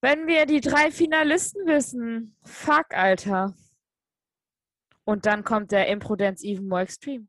wenn 0.01 0.27
wir 0.27 0.47
die 0.47 0.61
drei 0.61 0.91
Finalisten 0.91 1.67
wissen. 1.67 2.37
Fuck, 2.45 2.95
Alter. 2.95 3.55
Und 5.05 5.27
dann 5.27 5.45
kommt 5.45 5.73
der 5.73 5.89
Imprudenz 5.89 6.43
Even 6.43 6.69
More 6.69 6.83
Extreme. 6.83 7.27